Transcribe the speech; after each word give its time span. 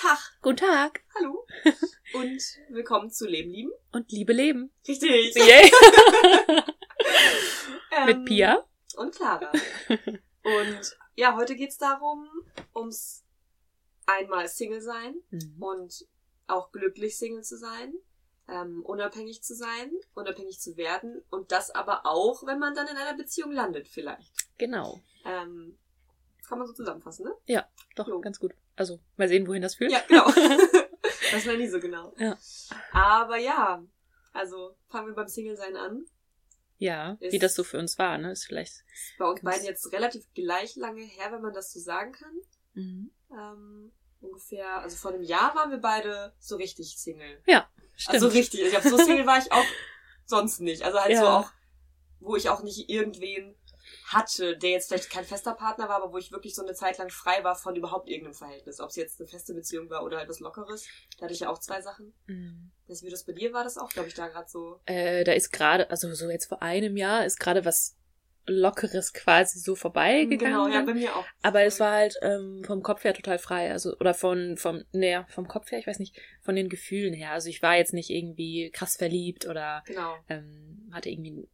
Tag. 0.00 0.18
Guten 0.40 0.56
Tag. 0.56 1.02
Hallo. 1.14 1.46
Und 2.14 2.42
willkommen 2.70 3.10
zu 3.10 3.26
Leben 3.26 3.50
lieben. 3.50 3.70
Und 3.92 4.10
Liebe 4.10 4.32
Leben. 4.32 4.72
Richtig. 4.88 5.34
Yay. 5.36 5.70
Ähm, 7.92 8.06
Mit 8.06 8.24
Pia. 8.24 8.64
Und 8.96 9.14
Clara. 9.16 9.50
Und 10.44 10.96
ja, 11.16 11.34
heute 11.36 11.56
geht's 11.56 11.76
darum, 11.76 12.28
ums 12.74 13.24
einmal 14.06 14.48
Single 14.48 14.80
sein 14.80 15.16
Mhm. 15.30 15.56
und 15.60 16.06
auch 16.46 16.70
glücklich 16.70 17.18
Single 17.18 17.42
zu 17.42 17.58
sein, 17.58 17.92
ähm, 18.48 18.82
unabhängig 18.84 19.42
zu 19.42 19.54
sein, 19.56 19.90
unabhängig 20.14 20.60
zu 20.60 20.76
werden 20.76 21.20
und 21.30 21.50
das 21.50 21.72
aber 21.72 22.06
auch, 22.06 22.46
wenn 22.46 22.60
man 22.60 22.74
dann 22.76 22.86
in 22.86 22.96
einer 22.96 23.16
Beziehung 23.16 23.50
landet 23.50 23.88
vielleicht. 23.88 24.32
Genau. 24.56 25.00
Ähm, 25.24 25.76
kann 26.50 26.58
man 26.58 26.66
so 26.66 26.74
zusammenfassen, 26.74 27.24
ne? 27.24 27.62
Doch, 27.96 28.06
Jo. 28.08 28.20
ganz 28.20 28.38
gut. 28.38 28.52
Also, 28.76 29.00
mal 29.16 29.28
sehen, 29.28 29.46
wohin 29.46 29.62
das 29.62 29.76
führt. 29.76 29.92
Ja, 29.92 30.02
genau. 30.06 30.24
das 31.32 31.46
war 31.46 31.54
nie 31.56 31.68
so 31.68 31.80
genau. 31.80 32.12
Ja. 32.18 32.36
Aber 32.92 33.36
ja, 33.38 33.82
also 34.32 34.76
fangen 34.88 35.06
wir 35.08 35.14
beim 35.14 35.28
Single-Sein 35.28 35.76
an. 35.76 36.04
Ja, 36.78 37.16
wie 37.20 37.26
Ist- 37.26 37.42
das 37.42 37.54
so 37.54 37.62
für 37.64 37.78
uns 37.78 37.98
war, 37.98 38.18
ne? 38.18 38.32
Ist 38.32 38.44
vielleicht. 38.46 38.72
Ist 38.72 39.14
bei 39.18 39.26
uns 39.26 39.40
beiden 39.42 39.64
jetzt 39.64 39.92
relativ 39.92 40.24
gleich 40.34 40.76
lange 40.76 41.02
her, 41.02 41.30
wenn 41.32 41.42
man 41.42 41.52
das 41.54 41.72
so 41.72 41.78
sagen 41.80 42.12
kann. 42.12 42.34
Mhm. 42.74 43.10
Ähm, 43.32 43.92
ungefähr, 44.20 44.78
also 44.78 44.96
vor 44.96 45.12
einem 45.12 45.22
Jahr 45.22 45.54
waren 45.54 45.70
wir 45.70 45.78
beide 45.78 46.32
so 46.38 46.56
richtig 46.56 46.96
Single. 46.98 47.42
Stimmt. 47.96 48.14
Also 48.14 48.28
richtig. 48.28 48.60
Ich 48.62 48.70
glaube, 48.70 48.88
so 48.88 48.96
Single 49.04 49.26
war 49.26 49.38
ich 49.38 49.52
auch 49.52 49.64
sonst 50.26 50.60
nicht. 50.60 50.82
Also 50.82 50.98
halt 50.98 51.16
so 51.16 51.22
Ja. 51.24 51.38
auch, 51.40 51.50
wo 52.18 52.34
ich 52.36 52.48
auch 52.48 52.62
nicht 52.62 52.88
irgendwen 52.88 53.54
hatte, 54.12 54.56
der 54.56 54.70
jetzt 54.70 54.88
vielleicht 54.88 55.10
kein 55.10 55.24
fester 55.24 55.54
Partner 55.54 55.88
war, 55.88 56.02
aber 56.02 56.12
wo 56.12 56.18
ich 56.18 56.32
wirklich 56.32 56.54
so 56.54 56.62
eine 56.62 56.74
Zeit 56.74 56.98
lang 56.98 57.10
frei 57.10 57.44
war 57.44 57.54
von 57.54 57.76
überhaupt 57.76 58.08
irgendeinem 58.08 58.34
Verhältnis. 58.34 58.80
Ob 58.80 58.90
es 58.90 58.96
jetzt 58.96 59.20
eine 59.20 59.28
feste 59.28 59.54
Beziehung 59.54 59.88
war 59.88 60.04
oder 60.04 60.18
halt 60.18 60.28
was 60.28 60.40
Lockeres. 60.40 60.86
Da 61.18 61.24
hatte 61.24 61.34
ich 61.34 61.40
ja 61.40 61.50
auch 61.50 61.58
zwei 61.58 61.80
Sachen. 61.80 62.12
Mhm. 62.26 62.72
Weißt 62.88 63.02
du, 63.02 63.06
wie 63.06 63.10
das 63.10 63.24
bei 63.24 63.32
dir 63.32 63.52
war, 63.52 63.62
das 63.64 63.78
auch, 63.78 63.88
glaube 63.88 64.08
ich, 64.08 64.14
da 64.14 64.28
gerade 64.28 64.48
so. 64.48 64.80
Äh, 64.86 65.24
da 65.24 65.32
ist 65.32 65.52
gerade, 65.52 65.90
also 65.90 66.12
so 66.14 66.28
jetzt 66.28 66.46
vor 66.46 66.60
einem 66.60 66.96
Jahr, 66.96 67.24
ist 67.24 67.38
gerade 67.38 67.64
was 67.64 67.96
Lockeres 68.46 69.12
quasi 69.12 69.60
so 69.60 69.76
vorbeigegangen. 69.76 70.54
Genau, 70.54 70.68
ja, 70.68 70.84
bei 70.84 70.94
mir 70.94 71.14
auch. 71.14 71.24
Aber 71.42 71.62
es 71.62 71.78
war 71.78 71.92
halt 71.92 72.16
ähm, 72.22 72.62
vom 72.64 72.82
Kopf 72.82 73.04
her 73.04 73.14
total 73.14 73.38
frei, 73.38 73.70
also 73.70 73.96
oder 73.98 74.14
von 74.14 74.56
vom 74.56 74.82
naja, 74.92 75.26
vom 75.30 75.46
Kopf 75.46 75.70
her, 75.70 75.78
ich 75.78 75.86
weiß 75.86 75.98
nicht, 76.00 76.20
von 76.42 76.56
den 76.56 76.68
Gefühlen 76.68 77.14
her. 77.14 77.30
Also 77.32 77.48
ich 77.48 77.62
war 77.62 77.76
jetzt 77.76 77.92
nicht 77.92 78.10
irgendwie 78.10 78.70
krass 78.70 78.96
verliebt 78.96 79.46
oder 79.46 79.82
Genau. 79.86 80.16
ähm, 80.28 80.90
hatte 80.92 81.10
irgendwie 81.10 81.48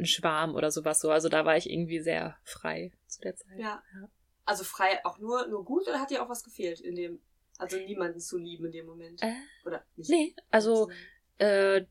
einen 0.00 0.06
Schwarm 0.06 0.54
oder 0.54 0.70
sowas 0.70 1.00
so. 1.00 1.10
Also 1.10 1.28
da 1.28 1.44
war 1.44 1.56
ich 1.56 1.70
irgendwie 1.70 2.00
sehr 2.00 2.36
frei 2.42 2.92
zu 3.06 3.20
der 3.20 3.36
Zeit. 3.36 3.58
Ja. 3.58 3.82
Ja. 3.94 4.08
Also 4.44 4.64
frei 4.64 5.04
auch 5.04 5.18
nur, 5.18 5.46
nur 5.46 5.64
gut 5.64 5.86
oder 5.86 6.00
hat 6.00 6.10
dir 6.10 6.22
auch 6.22 6.28
was 6.28 6.42
gefehlt 6.42 6.80
in 6.80 6.96
dem, 6.96 7.20
also 7.58 7.76
niemanden 7.76 8.20
zu 8.20 8.38
lieben 8.38 8.66
in 8.66 8.72
dem 8.72 8.86
Moment? 8.86 9.22
Äh, 9.22 9.32
Oder 9.64 9.84
nicht? 9.96 10.10
nee, 10.10 10.34
also 10.50 10.90
äh, 11.38 11.84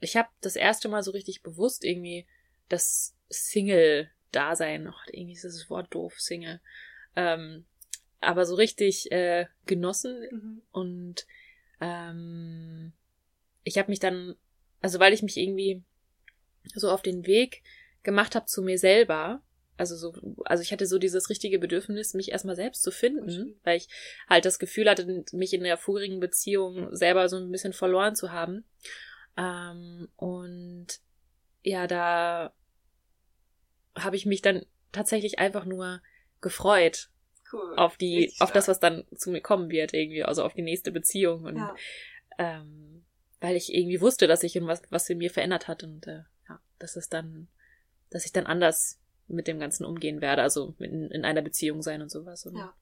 ich 0.00 0.16
habe 0.16 0.28
das 0.40 0.56
erste 0.56 0.88
Mal 0.88 1.02
so 1.02 1.12
richtig 1.12 1.42
bewusst 1.42 1.84
irgendwie 1.84 2.26
das 2.68 3.14
Single-Dasein, 3.30 4.88
oh, 4.88 5.10
irgendwie 5.10 5.34
ist 5.34 5.44
das 5.44 5.70
Wort 5.70 5.94
doof, 5.94 6.20
Single, 6.20 6.60
ähm, 7.16 7.64
aber 8.20 8.44
so 8.44 8.56
richtig 8.56 9.10
äh, 9.12 9.46
genossen 9.66 10.28
Mhm. 10.30 10.62
Und 10.72 11.26
ähm, 11.80 12.92
ich 13.64 13.78
habe 13.78 13.90
mich 13.90 14.00
dann, 14.00 14.34
also 14.80 14.98
weil 14.98 15.12
ich 15.12 15.22
mich 15.22 15.36
irgendwie 15.36 15.82
so 16.74 16.90
auf 16.90 17.02
den 17.02 17.26
Weg 17.26 17.62
gemacht 18.02 18.34
habe 18.34 18.46
zu 18.46 18.62
mir 18.62 18.78
selber, 18.78 19.42
also 19.76 19.96
so, 19.96 20.14
also 20.44 20.62
ich 20.62 20.72
hatte 20.72 20.86
so 20.86 20.98
dieses 20.98 21.30
richtige 21.30 21.58
Bedürfnis, 21.58 22.14
mich 22.14 22.30
erstmal 22.30 22.56
selbst 22.56 22.82
zu 22.82 22.90
finden, 22.90 23.30
schön. 23.30 23.60
weil 23.64 23.78
ich 23.78 23.88
halt 24.28 24.44
das 24.44 24.58
Gefühl 24.58 24.88
hatte, 24.88 25.24
mich 25.32 25.54
in 25.54 25.64
der 25.64 25.76
vorigen 25.76 26.20
Beziehung 26.20 26.94
selber 26.94 27.28
so 27.28 27.36
ein 27.36 27.50
bisschen 27.50 27.72
verloren 27.72 28.14
zu 28.14 28.32
haben. 28.32 28.64
Ähm, 29.36 30.08
und 30.16 30.86
ja, 31.62 31.86
da 31.86 32.52
habe 33.96 34.16
ich 34.16 34.26
mich 34.26 34.42
dann 34.42 34.64
tatsächlich 34.92 35.38
einfach 35.38 35.64
nur 35.64 36.02
gefreut 36.40 37.10
Cool. 37.52 37.74
auf 37.76 37.96
die, 37.96 38.32
auf 38.40 38.52
das, 38.52 38.68
was 38.68 38.80
dann 38.80 39.04
zu 39.14 39.30
mir 39.30 39.40
kommen 39.40 39.70
wird, 39.70 39.94
irgendwie, 39.94 40.22
also 40.22 40.42
auf 40.44 40.54
die 40.54 40.62
nächste 40.62 40.92
Beziehung. 40.92 41.44
Und 41.44 41.56
Ja. 41.56 41.74
ähm, 42.38 43.04
weil 43.40 43.56
ich 43.56 43.74
irgendwie 43.74 44.00
wusste, 44.00 44.26
dass 44.26 44.40
sich 44.40 44.54
was, 44.62 44.82
was 44.90 45.10
in 45.10 45.18
mir 45.18 45.30
verändert 45.30 45.66
hat 45.66 45.82
und 45.82 46.06
äh, 46.06 46.22
dass 46.82 46.96
es 46.96 47.08
dann, 47.08 47.48
dass 48.10 48.26
ich 48.26 48.32
dann 48.32 48.46
anders 48.46 48.98
mit 49.28 49.46
dem 49.46 49.58
Ganzen 49.58 49.84
umgehen 49.84 50.20
werde, 50.20 50.42
also 50.42 50.74
in, 50.78 51.10
in 51.10 51.24
einer 51.24 51.42
Beziehung 51.42 51.80
sein 51.82 52.02
und 52.02 52.10
sowas. 52.10 52.44
Und, 52.44 52.56
Ja. 52.56 52.74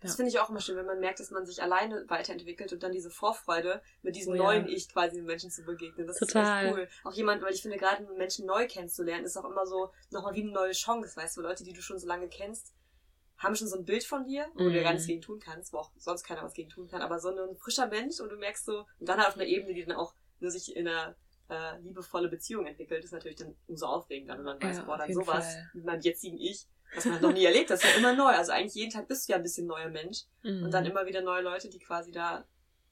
Das 0.00 0.12
Ja. 0.12 0.16
finde 0.16 0.30
ich 0.30 0.38
auch 0.38 0.48
immer 0.48 0.60
schön, 0.60 0.76
wenn 0.76 0.86
man 0.86 1.00
merkt, 1.00 1.18
dass 1.18 1.30
man 1.32 1.44
sich 1.44 1.60
alleine 1.60 2.04
weiterentwickelt 2.08 2.72
und 2.72 2.82
dann 2.84 2.92
diese 2.92 3.10
Vorfreude 3.10 3.82
mit 4.02 4.14
diesem 4.14 4.34
Oh 4.34 4.36
ja. 4.36 4.42
neuen 4.44 4.68
Ich 4.68 4.88
quasi 4.88 5.16
den 5.16 5.24
Menschen 5.24 5.50
zu 5.50 5.64
begegnen. 5.64 6.06
Das 6.06 6.18
Total. 6.18 6.66
ist 6.66 6.68
echt 6.68 6.76
cool. 6.76 6.88
Auch 7.10 7.14
jemand, 7.14 7.42
weil 7.42 7.52
ich 7.52 7.62
finde, 7.62 7.78
gerade 7.78 8.06
einen 8.06 8.16
Menschen 8.16 8.46
neu 8.46 8.68
kennenzulernen, 8.68 9.24
ist 9.24 9.36
auch 9.36 9.44
immer 9.44 9.66
so 9.66 9.90
nochmal 10.10 10.34
wie 10.34 10.42
eine 10.42 10.52
neue 10.52 10.70
Chance, 10.72 11.16
weißt 11.16 11.36
du, 11.36 11.40
Leute, 11.40 11.64
die 11.64 11.72
du 11.72 11.82
schon 11.82 11.98
so 11.98 12.06
lange 12.06 12.28
kennst, 12.28 12.74
haben 13.38 13.56
schon 13.56 13.66
so 13.68 13.76
ein 13.76 13.84
Bild 13.84 14.04
von 14.04 14.24
dir, 14.24 14.46
wo 14.54 14.64
du 14.64 14.70
ja 14.76 14.82
gar 14.82 14.90
Mhm. 14.90 14.96
nichts 14.96 15.08
gegen 15.08 15.20
tun 15.22 15.40
kannst, 15.40 15.72
wo 15.72 15.78
auch 15.78 15.90
sonst 15.96 16.22
keiner 16.22 16.42
was 16.44 16.54
gegen 16.54 16.70
tun 16.70 16.86
kann, 16.88 17.02
aber 17.02 17.18
so 17.18 17.30
ein 17.30 17.56
frischer 17.56 17.86
Mensch 17.88 18.20
und 18.20 18.28
du 18.30 18.36
merkst 18.36 18.66
so, 18.66 18.84
und 19.00 19.08
dann 19.08 19.18
halt 19.18 19.28
auf 19.28 19.34
einer 19.36 19.46
Ebene, 19.46 19.74
die 19.74 19.84
dann 19.84 19.96
auch 19.96 20.14
nur 20.38 20.50
sich 20.52 20.76
in 20.76 20.86
einer 20.86 21.16
äh, 21.48 21.78
liebevolle 21.80 22.28
Beziehung 22.28 22.66
entwickelt, 22.66 23.04
ist 23.04 23.12
natürlich 23.12 23.38
dann 23.38 23.56
umso 23.66 23.86
aufregender, 23.86 24.36
wenn 24.36 24.44
man 24.44 24.62
weiß, 24.62 24.78
Ja, 24.78 24.82
boah, 24.84 24.98
dann 24.98 25.12
sowas 25.12 25.54
Fall. 25.54 25.70
mit 25.74 25.84
meinem 25.84 26.00
jetzigen 26.00 26.38
Ich, 26.38 26.66
was 26.94 27.04
man 27.04 27.20
noch 27.20 27.32
nie 27.32 27.44
erlebt, 27.44 27.70
das 27.70 27.82
ist 27.82 27.90
ja 27.90 27.98
immer 27.98 28.14
neu. 28.14 28.30
Also 28.30 28.52
eigentlich 28.52 28.74
jeden 28.74 28.92
Tag 28.92 29.08
bist 29.08 29.28
du 29.28 29.32
ja 29.32 29.36
ein 29.36 29.42
bisschen 29.42 29.66
neuer 29.66 29.88
Mensch. 29.88 30.24
Mhm. 30.42 30.64
Und 30.64 30.70
dann 30.72 30.86
immer 30.86 31.06
wieder 31.06 31.22
neue 31.22 31.42
Leute, 31.42 31.68
die 31.68 31.78
quasi 31.78 32.10
da 32.12 32.46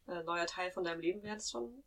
äh, 0.07 0.23
neuer 0.23 0.47
Teil 0.47 0.71
von 0.71 0.85
deinem 0.85 1.01
Leben 1.01 1.23
werden, 1.23 1.39
ist 1.39 1.51
schon. 1.51 1.83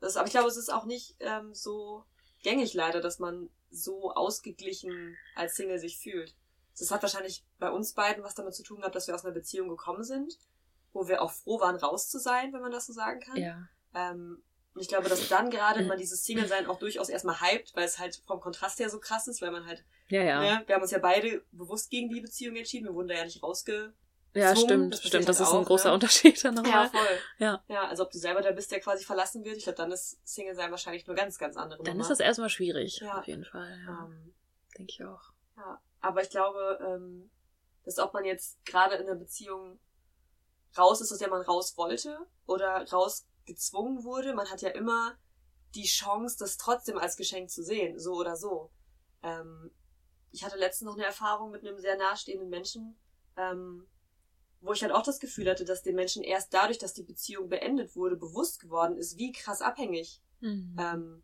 Das, 0.00 0.16
aber 0.16 0.26
ich 0.26 0.32
glaube, 0.32 0.48
es 0.48 0.56
ist 0.56 0.72
auch 0.72 0.84
nicht 0.84 1.16
ähm, 1.20 1.54
so 1.54 2.04
gängig 2.42 2.74
leider, 2.74 3.00
dass 3.00 3.18
man 3.18 3.50
so 3.70 4.12
ausgeglichen 4.12 5.16
als 5.34 5.56
Single 5.56 5.78
sich 5.78 5.98
fühlt. 5.98 6.34
Das 6.78 6.90
hat 6.90 7.02
wahrscheinlich 7.02 7.44
bei 7.58 7.70
uns 7.70 7.92
beiden 7.92 8.22
was 8.22 8.34
damit 8.34 8.54
zu 8.54 8.62
tun 8.62 8.78
gehabt, 8.78 8.94
dass 8.94 9.08
wir 9.08 9.14
aus 9.14 9.24
einer 9.24 9.34
Beziehung 9.34 9.68
gekommen 9.68 10.04
sind, 10.04 10.38
wo 10.92 11.08
wir 11.08 11.20
auch 11.20 11.32
froh 11.32 11.60
waren, 11.60 11.76
raus 11.76 12.08
zu 12.08 12.18
sein, 12.18 12.52
wenn 12.52 12.60
man 12.60 12.70
das 12.70 12.86
so 12.86 12.92
sagen 12.92 13.20
kann. 13.20 13.36
ja. 13.36 13.68
Ähm, 13.94 14.42
und 14.78 14.82
ich 14.82 14.88
glaube, 14.88 15.08
dass 15.08 15.28
dann 15.28 15.50
gerade 15.50 15.82
man 15.84 15.98
dieses 15.98 16.24
Single-Sein 16.24 16.66
auch 16.68 16.78
durchaus 16.78 17.08
erstmal 17.08 17.40
hypt, 17.40 17.74
weil 17.74 17.84
es 17.84 17.98
halt 17.98 18.22
vom 18.26 18.40
Kontrast 18.40 18.78
her 18.78 18.88
so 18.88 19.00
krass 19.00 19.26
ist, 19.26 19.42
weil 19.42 19.50
man 19.50 19.66
halt, 19.66 19.84
Ja, 20.08 20.22
ja. 20.22 20.40
ne, 20.40 20.62
wir 20.66 20.76
haben 20.76 20.82
uns 20.82 20.92
ja 20.92 20.98
beide 21.00 21.42
bewusst 21.50 21.90
gegen 21.90 22.08
die 22.08 22.20
Beziehung 22.20 22.54
entschieden, 22.56 22.86
wir 22.86 22.94
wurden 22.94 23.08
da 23.08 23.14
ja 23.14 23.24
nicht 23.24 23.42
rausge 23.42 23.92
Ja, 24.34 24.54
stimmt, 24.54 24.94
Das 24.94 25.02
stimmt. 25.02 25.28
Das 25.28 25.38
halt 25.40 25.48
ist 25.48 25.54
ein 25.54 25.60
auch, 25.62 25.66
großer 25.66 25.88
ne? 25.88 25.94
Unterschied 25.94 26.44
dann 26.44 26.54
Ja, 26.56 26.62
nochmal. 26.62 26.88
voll. 26.90 27.18
Ja. 27.38 27.64
Ja, 27.68 27.88
also 27.88 28.04
ob 28.04 28.12
du 28.12 28.18
selber 28.18 28.40
der 28.40 28.52
bist, 28.52 28.70
der 28.70 28.78
quasi 28.80 29.04
verlassen 29.04 29.44
wird, 29.44 29.56
ich 29.56 29.64
glaube, 29.64 29.78
dann 29.78 29.90
ist 29.90 30.18
Single 30.24 30.54
sein 30.54 30.70
wahrscheinlich 30.70 31.06
nur 31.08 31.16
ganz, 31.16 31.38
ganz 31.38 31.56
andere 31.56 31.82
Dann 31.82 31.94
Nummer. 31.96 32.02
ist 32.02 32.10
das 32.10 32.20
erstmal 32.20 32.50
schwierig, 32.50 33.00
Ja. 33.00 33.18
auf 33.18 33.26
jeden 33.26 33.44
Fall. 33.44 33.68
Ja. 33.86 34.04
ähm, 34.04 34.34
Denke 34.78 34.92
ich 34.92 35.04
auch. 35.04 35.32
ja. 35.56 35.80
Aber 36.00 36.22
ich 36.22 36.30
glaube, 36.30 36.78
ähm, 36.86 37.30
dass 37.84 37.98
ob 37.98 38.14
man 38.14 38.24
jetzt 38.24 38.64
gerade 38.64 38.94
in 38.94 39.08
einer 39.08 39.16
Beziehung 39.16 39.80
raus 40.76 41.00
ist, 41.00 41.10
aus 41.10 41.18
der 41.18 41.28
man 41.30 41.42
raus 41.42 41.76
wollte 41.76 42.18
oder 42.46 42.86
raus 42.92 43.26
gezwungen 43.48 44.04
wurde, 44.04 44.34
man 44.34 44.48
hat 44.48 44.62
ja 44.62 44.70
immer 44.70 45.18
die 45.74 45.86
Chance, 45.86 46.36
das 46.38 46.56
trotzdem 46.56 46.96
als 46.96 47.16
Geschenk 47.16 47.50
zu 47.50 47.64
sehen, 47.64 47.98
so 47.98 48.14
oder 48.14 48.36
so. 48.36 48.70
Ähm, 49.22 49.70
ich 50.30 50.44
hatte 50.44 50.56
letztens 50.56 50.86
noch 50.86 50.94
eine 50.94 51.04
Erfahrung 51.06 51.50
mit 51.50 51.66
einem 51.66 51.78
sehr 51.78 51.96
nahestehenden 51.96 52.48
Menschen, 52.48 52.96
ähm, 53.36 53.86
wo 54.60 54.72
ich 54.72 54.82
halt 54.82 54.92
auch 54.92 55.02
das 55.02 55.20
Gefühl 55.20 55.48
hatte, 55.50 55.64
dass 55.64 55.82
den 55.82 55.96
Menschen 55.96 56.22
erst 56.22 56.54
dadurch, 56.54 56.78
dass 56.78 56.94
die 56.94 57.02
Beziehung 57.02 57.48
beendet 57.48 57.96
wurde, 57.96 58.16
bewusst 58.16 58.60
geworden 58.60 58.96
ist, 58.96 59.18
wie 59.18 59.32
krass 59.32 59.60
abhängig 59.62 60.22
Mhm. 60.40 60.76
ähm, 60.78 61.22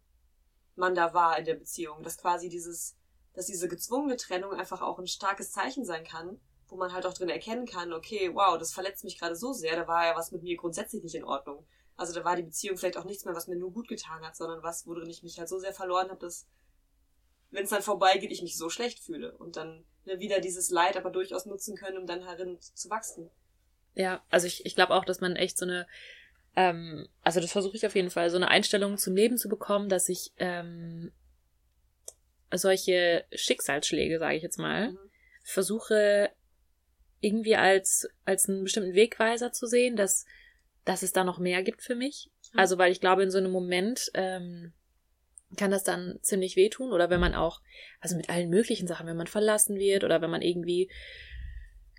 man 0.77 0.95
da 0.97 1.15
war 1.15 1.39
in 1.39 1.45
der 1.45 1.55
Beziehung. 1.55 2.03
Dass 2.03 2.19
quasi 2.19 2.49
dieses, 2.49 2.97
dass 3.33 3.47
diese 3.47 3.69
gezwungene 3.69 4.17
Trennung 4.17 4.53
einfach 4.53 4.83
auch 4.83 4.99
ein 4.99 5.07
starkes 5.07 5.53
Zeichen 5.53 5.85
sein 5.85 6.05
kann, 6.05 6.41
wo 6.69 6.77
man 6.77 6.93
halt 6.93 7.07
auch 7.07 7.15
drin 7.15 7.29
erkennen 7.29 7.67
kann, 7.67 7.93
okay, 7.93 8.35
wow, 8.35 8.59
das 8.59 8.73
verletzt 8.73 9.05
mich 9.05 9.19
gerade 9.19 9.37
so 9.37 9.53
sehr, 9.53 9.77
da 9.77 9.87
war 9.87 10.07
ja 10.07 10.17
was 10.17 10.33
mit 10.33 10.43
mir 10.43 10.57
grundsätzlich 10.57 11.03
nicht 11.03 11.15
in 11.15 11.25
Ordnung. 11.25 11.65
Also 11.97 12.13
da 12.13 12.25
war 12.25 12.37
die 12.37 12.43
Beziehung 12.43 12.77
vielleicht 12.77 12.97
auch 12.97 13.05
nichts 13.05 13.25
mehr, 13.25 13.35
was 13.35 13.47
mir 13.47 13.57
nur 13.57 13.73
gut 13.73 13.89
getan 13.89 14.23
hat, 14.23 14.37
sondern 14.37 14.63
was, 14.63 14.87
worin 14.87 15.09
ich 15.09 15.23
mich 15.23 15.39
halt 15.39 15.49
so 15.49 15.59
sehr 15.59 15.73
verloren 15.73 16.11
habe, 16.11 16.21
dass, 16.21 16.47
wenn 17.51 17.65
es 17.65 17.71
dann 17.71 17.83
vorbeigeht, 17.83 18.33
ich 18.33 18.43
mich 18.43 18.57
so 18.59 18.69
schlecht 18.69 18.99
fühle. 18.99 19.37
Und 19.39 19.57
dann 19.57 19.85
ne, 20.05 20.19
wieder 20.19 20.41
dieses 20.41 20.71
Leid 20.71 20.97
aber 20.97 21.11
durchaus 21.11 21.47
nutzen 21.47 21.77
können, 21.77 21.99
um 21.99 22.07
dann 22.07 22.21
darin 22.21 22.59
zu 22.61 22.91
wachsen. 22.91 23.31
Ja, 23.95 24.25
also 24.29 24.47
ich, 24.47 24.67
ich 24.67 24.75
glaube 24.75 24.95
auch, 24.95 25.05
dass 25.05 25.21
man 25.21 25.37
echt 25.37 25.57
so 25.57 25.67
eine, 25.67 25.87
ähm, 26.57 27.09
also 27.23 27.41
das 27.41 27.53
versuche 27.53 27.77
ich 27.77 27.87
auf 27.87 27.95
jeden 27.95 28.11
Fall, 28.11 28.29
so 28.29 28.37
eine 28.37 28.49
Einstellung 28.49 28.99
zum 28.99 29.15
Leben 29.15 29.39
zu 29.39 29.49
bekommen, 29.49 29.89
dass 29.89 30.09
ich 30.09 30.33
ähm, 30.39 31.13
solche 32.53 33.25
Schicksalsschläge, 33.33 34.19
sage 34.19 34.37
ich 34.37 34.43
jetzt 34.43 34.59
mal, 34.59 34.91
Mhm. 34.93 34.99
versuche 35.45 36.31
irgendwie 37.21 37.57
als, 37.57 38.09
als 38.25 38.49
einen 38.49 38.65
bestimmten 38.65 38.95
Wegweiser 38.95 39.53
zu 39.53 39.67
sehen, 39.67 39.97
dass, 39.97 40.27
dass 40.85 41.03
es 41.03 41.13
da 41.13 41.25
noch 41.25 41.39
mehr 41.39 41.63
gibt 41.63 41.83
für 41.83 41.95
mich. 41.95 42.31
Also, 42.55 42.79
weil 42.79 42.93
ich 42.93 43.01
glaube, 43.01 43.23
in 43.23 43.31
so 43.31 43.39
einem 43.39 43.51
Moment 43.51 44.11
ähm, 44.15 44.73
kann 45.57 45.71
das 45.71 45.85
dann 45.85 46.19
ziemlich 46.23 46.57
wehtun 46.57 46.93
oder 46.93 47.11
wenn 47.11 47.21
man 47.21 47.35
auch, 47.35 47.61
also 48.01 48.17
mit 48.17 48.29
allen 48.31 48.51
möglichen 48.51 48.87
Sachen, 48.87 49.07
wenn 49.07 49.17
man 49.17 49.27
verlassen 49.27 49.77
wird 49.79 50.05
oder 50.05 50.21
wenn 50.23 50.31
man 50.31 50.43
irgendwie 50.43 50.91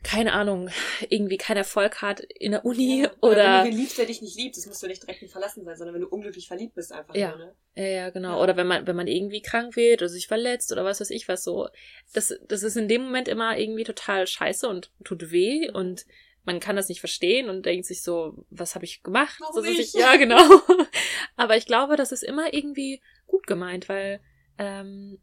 keine 0.03 0.33
Ahnung, 0.33 0.69
irgendwie 1.09 1.37
keinen 1.37 1.57
Erfolg 1.57 2.03
hat 2.03 2.19
in 2.19 2.51
der 2.51 2.63
Uni 2.63 3.03
Ja. 3.03 3.11
oder. 3.21 3.63
wenn 3.63 3.71
du 3.71 3.77
liebst, 3.77 3.97
der 3.97 4.05
dich 4.05 4.21
nicht 4.21 4.37
liebt, 4.37 4.55
das 4.55 4.67
musst 4.67 4.83
du 4.83 4.87
nicht 4.87 5.01
direkt 5.01 5.23
ein 5.23 5.29
Verlassen 5.29 5.65
sein, 5.65 5.75
sondern 5.75 5.95
wenn 5.95 6.01
du 6.03 6.07
unglücklich 6.07 6.47
verliebt 6.47 6.75
bist 6.75 6.91
einfach 6.91 7.15
Ja. 7.15 7.29
nur, 7.29 7.37
ne? 7.39 7.55
Ja, 7.75 7.83
ja, 7.87 8.09
genau. 8.11 8.37
Ja. 8.37 8.43
Oder 8.43 8.55
wenn 8.55 8.67
man, 8.67 8.85
wenn 8.85 8.95
man 8.95 9.07
irgendwie 9.07 9.41
krank 9.41 9.75
wird 9.75 10.01
oder 10.03 10.09
sich 10.09 10.27
verletzt 10.27 10.71
oder 10.71 10.85
was 10.85 11.01
weiß 11.01 11.09
ich 11.09 11.27
was 11.27 11.43
so. 11.43 11.69
Das, 12.13 12.33
das 12.47 12.61
ist 12.61 12.77
in 12.77 12.87
dem 12.87 13.01
Moment 13.03 13.27
immer 13.27 13.57
irgendwie 13.57 13.83
total 13.83 14.27
scheiße 14.27 14.67
und 14.69 14.91
tut 15.03 15.31
weh 15.31 15.71
und 15.71 16.05
man 16.45 16.59
kann 16.59 16.75
das 16.75 16.89
nicht 16.89 16.99
verstehen 16.99 17.49
und 17.49 17.65
denkt 17.65 17.85
sich 17.85 18.03
so, 18.03 18.45
was 18.49 18.75
habe 18.75 18.85
ich 18.85 19.03
gemacht? 19.03 19.37
Warum 19.39 19.55
so, 19.55 19.61
dass 19.61 19.71
ich? 19.71 19.93
ja, 19.93 20.15
genau. 20.15 20.37
Aber 21.35 21.57
ich 21.57 21.65
glaube, 21.65 21.95
das 21.95 22.11
ist 22.11 22.23
immer 22.23 22.53
irgendwie 22.53 23.01
gut 23.27 23.47
gemeint, 23.47 23.89
weil 23.89 24.21
ähm, 24.57 25.19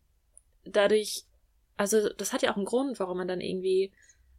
dadurch, 0.65 1.25
also 1.77 2.09
das 2.11 2.33
hat 2.33 2.43
ja 2.43 2.53
auch 2.53 2.57
einen 2.57 2.65
Grund, 2.65 2.99
warum 2.99 3.17
man 3.17 3.29
dann 3.29 3.41
irgendwie, 3.41 3.93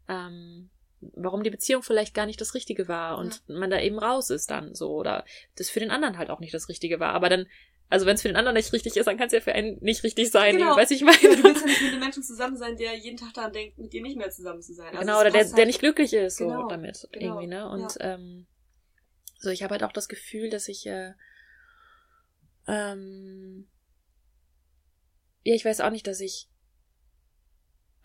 ähm, 0.08 0.70
warum 1.00 1.44
die 1.44 1.50
Beziehung 1.50 1.84
vielleicht 1.84 2.14
gar 2.14 2.26
nicht 2.26 2.40
das 2.40 2.54
Richtige 2.54 2.88
war 2.88 3.18
und 3.18 3.42
man 3.48 3.70
da 3.70 3.80
eben 3.80 4.00
raus 4.00 4.30
ist 4.30 4.52
dann 4.52 4.76
so 4.76 4.94
oder 4.94 5.26
das 5.56 5.70
für 5.70 5.80
den 5.80 5.92
anderen 5.92 6.18
halt 6.18 6.30
auch 6.30 6.40
nicht 6.40 6.54
das 6.54 6.70
Richtige 6.70 7.00
war. 7.00 7.14
Aber 7.14 7.30
dann, 7.30 7.48
also 7.94 8.06
wenn 8.06 8.16
es 8.16 8.22
für 8.22 8.28
den 8.28 8.36
anderen 8.38 8.56
nicht 8.56 8.74
richtig 8.74 8.98
ist, 8.98 9.06
dann 9.06 9.18
kann 9.18 9.28
es 9.28 9.34
ja 9.34 9.40
für 9.40 9.54
einen 9.54 9.78
nicht 9.82 10.04
richtig 10.04 10.32
sein, 10.32 10.58
Genau. 10.58 10.76
weiß 10.76 10.92
ich 10.92 11.02
Ja, 11.02 11.06
meine. 11.06 11.36
du 11.38 11.44
willst 11.44 11.62
ja 11.62 11.68
nicht 11.68 11.82
mit 11.82 11.92
einem 11.92 12.00
Menschen 12.00 12.24
zusammen 12.24 12.58
sein, 12.58 12.76
der 12.76 12.96
jeden 12.98 13.18
Tag 13.18 13.34
daran 13.34 13.54
denkt, 13.54 13.78
mit 13.78 13.94
dir 13.94 14.02
nicht 14.02 14.18
mehr 14.18 14.32
zusammen 14.32 14.62
zu 14.62 14.74
sein. 14.74 14.88
Also 14.90 15.00
genau, 15.00 15.20
oder 15.22 15.32
der, 15.32 15.40
passt 15.40 15.52
der 15.52 15.58
halt- 15.60 15.68
nicht 15.68 15.80
glücklich 15.80 16.14
ist 16.14 16.38
so 16.38 16.48
Genau, 16.48 16.68
damit 16.68 17.08
genau, 17.12 17.26
irgendwie, 17.40 17.48
ne? 17.48 17.70
Und 17.70 17.98
ähm, 18.02 18.48
so, 19.40 19.50
ich 19.50 19.64
habe 19.64 19.74
halt 19.74 19.84
auch 19.84 19.92
das 19.94 20.08
Gefühl, 20.10 20.50
dass 20.50 20.68
ich 20.68 20.86
äh, 20.88 21.14
ähm, 22.68 23.68
ja, 25.44 25.54
ich 25.56 25.66
weiß 25.66 25.82
auch 25.82 25.90
nicht, 25.92 26.08
dass 26.08 26.20
ich 26.20 26.48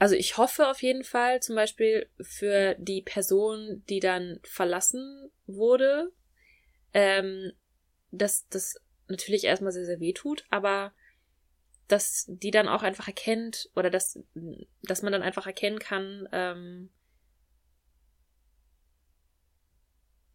also 0.00 0.14
ich 0.14 0.36
hoffe 0.36 0.68
auf 0.68 0.80
jeden 0.82 1.02
Fall 1.02 1.40
zum 1.40 1.56
Beispiel 1.56 2.08
für 2.20 2.76
die 2.78 3.02
Person, 3.02 3.82
die 3.88 3.98
dann 4.00 4.38
verlassen 4.44 5.30
wurde, 5.46 6.12
ähm, 6.94 7.52
dass 8.12 8.46
das 8.48 8.76
natürlich 9.08 9.44
erstmal 9.44 9.72
sehr, 9.72 9.84
sehr 9.86 10.00
weh 10.00 10.12
tut, 10.12 10.44
aber 10.50 10.92
dass 11.88 12.26
die 12.28 12.50
dann 12.50 12.68
auch 12.68 12.82
einfach 12.82 13.08
erkennt 13.08 13.70
oder 13.74 13.90
dass, 13.90 14.18
dass 14.82 15.02
man 15.02 15.12
dann 15.12 15.22
einfach 15.22 15.46
erkennen 15.46 15.78
kann, 15.78 16.28
ähm, 16.32 16.90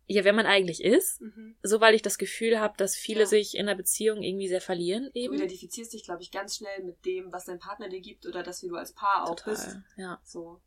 ja, 0.08 0.24
wer 0.24 0.34
man 0.34 0.46
eigentlich 0.46 0.84
ist. 0.84 1.22
Mhm. 1.22 1.56
So, 1.64 1.80
weil 1.80 1.96
ich 1.96 2.02
das 2.02 2.18
Gefühl 2.18 2.60
habe, 2.60 2.76
dass 2.78 2.96
viele 2.96 3.22
Ja. 3.22 3.26
sich 3.26 3.56
in 3.56 3.68
einer 3.68 3.78
Beziehung 3.78 4.22
irgendwie 4.22 4.48
sehr 4.48 4.62
verlieren 4.62 5.10
Du 5.14 5.20
eben. 5.20 5.36
identifizierst 5.36 5.94
dich, 5.94 6.04
glaube 6.04 6.22
ich, 6.22 6.32
ganz 6.32 6.58
schnell 6.58 6.84
mit 6.84 7.06
dem, 7.06 7.32
was 7.32 7.46
dein 7.46 7.60
Partner 7.60 7.88
dir 7.88 8.02
gibt 8.02 8.26
oder 8.26 8.44
das, 8.44 8.64
wie 8.64 8.68
du 8.68 8.76
als 8.76 8.94
Paar 8.94 9.24
auch 9.30 9.36
bist. 9.36 9.64
Total, 9.64 9.84
ja. 9.96 10.22
So. 10.24 10.62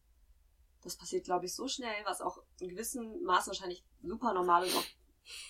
Das 0.82 0.96
passiert, 0.96 1.24
glaube 1.24 1.46
ich, 1.46 1.54
so 1.54 1.68
schnell, 1.68 1.94
was 2.04 2.20
auch 2.20 2.38
in 2.60 2.68
gewissem 2.68 3.22
Maß 3.24 3.48
wahrscheinlich 3.48 3.84
super 4.02 4.32
normal 4.32 4.64
und 4.64 4.74
auch 4.76 4.84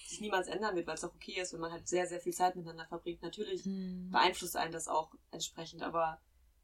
sich 0.07 0.21
niemals 0.21 0.49
ändern 0.49 0.75
wird, 0.77 0.87
weil 0.87 0.95
es 0.95 1.05
auch 1.05 1.15
okay 1.15 1.41
ist, 1.41 1.53
wenn 1.53 1.61
man 1.61 1.73
halt 1.73 1.87
sehr, 1.89 2.07
sehr 2.07 2.21
viel 2.21 2.33
Zeit 2.33 2.57
miteinander 2.57 2.87
verbringt. 2.87 3.23
Natürlich 3.23 3.65
Hm. 3.65 4.11
beeinflusst 4.11 4.57
einen 4.57 4.73
das 4.73 4.89
auch 4.89 5.13
entsprechend, 5.31 5.83
aber 5.83 6.21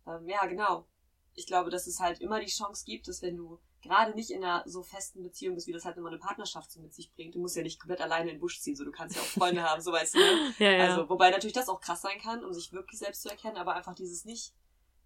ähm, 0.06 0.28
ja, 0.28 0.44
genau. 0.46 0.86
Ich 1.34 1.46
glaube, 1.46 1.70
dass 1.70 1.86
es 1.86 1.98
halt 2.00 2.20
immer 2.20 2.40
die 2.40 2.46
Chance 2.50 2.84
gibt, 2.84 3.08
dass 3.08 3.22
wenn 3.22 3.36
du 3.36 3.58
gerade 3.80 4.14
nicht 4.14 4.30
in 4.30 4.44
einer 4.44 4.62
so 4.66 4.82
festen 4.82 5.22
Beziehung 5.22 5.54
bist, 5.54 5.66
wie 5.66 5.72
das 5.72 5.84
halt 5.84 5.96
immer 5.96 6.08
eine 6.08 6.18
Partnerschaft 6.18 6.70
so 6.70 6.80
mit 6.80 6.92
sich 6.94 7.12
bringt, 7.14 7.34
du 7.34 7.40
musst 7.40 7.56
ja 7.56 7.62
nicht 7.62 7.80
komplett 7.80 8.00
alleine 8.00 8.30
in 8.30 8.36
den 8.36 8.40
Busch 8.40 8.60
ziehen, 8.60 8.76
so 8.76 8.84
du 8.84 8.92
kannst 8.92 9.16
ja 9.16 9.22
auch 9.22 9.26
Freunde 9.26 9.62
haben, 9.68 9.80
so 9.80 9.92
weißt 9.92 10.14
du, 10.14 10.18
ne? 10.18 10.54
Ja, 10.58 10.70
ja. 10.70 10.84
Also, 10.84 11.08
wobei 11.08 11.30
natürlich 11.30 11.54
das 11.54 11.68
auch 11.68 11.80
krass 11.80 12.02
sein 12.02 12.18
kann, 12.20 12.44
um 12.44 12.52
sich 12.52 12.72
wirklich 12.72 12.98
selbst 13.00 13.22
zu 13.22 13.30
erkennen, 13.30 13.56
aber 13.56 13.74
einfach 13.74 13.94
dieses 13.94 14.24
nicht 14.24 14.54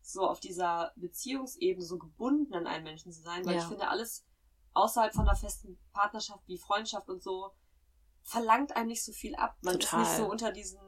so 0.02 0.28
auf 0.28 0.40
dieser 0.40 0.92
Beziehungsebene 0.96 1.84
so 1.84 1.98
gebunden 1.98 2.54
an 2.54 2.66
einen 2.66 2.84
Menschen 2.84 3.12
zu 3.12 3.22
sein, 3.22 3.44
weil 3.46 3.54
Ja. 3.54 3.62
ich 3.62 3.66
finde, 3.68 3.88
alles 3.88 4.24
außerhalb 4.74 5.14
von 5.14 5.26
einer 5.26 5.36
festen 5.36 5.78
Partnerschaft 5.92 6.46
wie 6.46 6.58
Freundschaft 6.58 7.08
und 7.08 7.22
so 7.22 7.52
verlangt 8.26 8.76
einem 8.76 8.88
nicht 8.88 9.04
so 9.04 9.12
viel 9.12 9.34
ab. 9.36 9.56
Man 9.62 9.78
Total. 9.78 10.02
ist 10.02 10.08
nicht 10.08 10.16
so 10.18 10.30
unter 10.30 10.52
diesen 10.52 10.78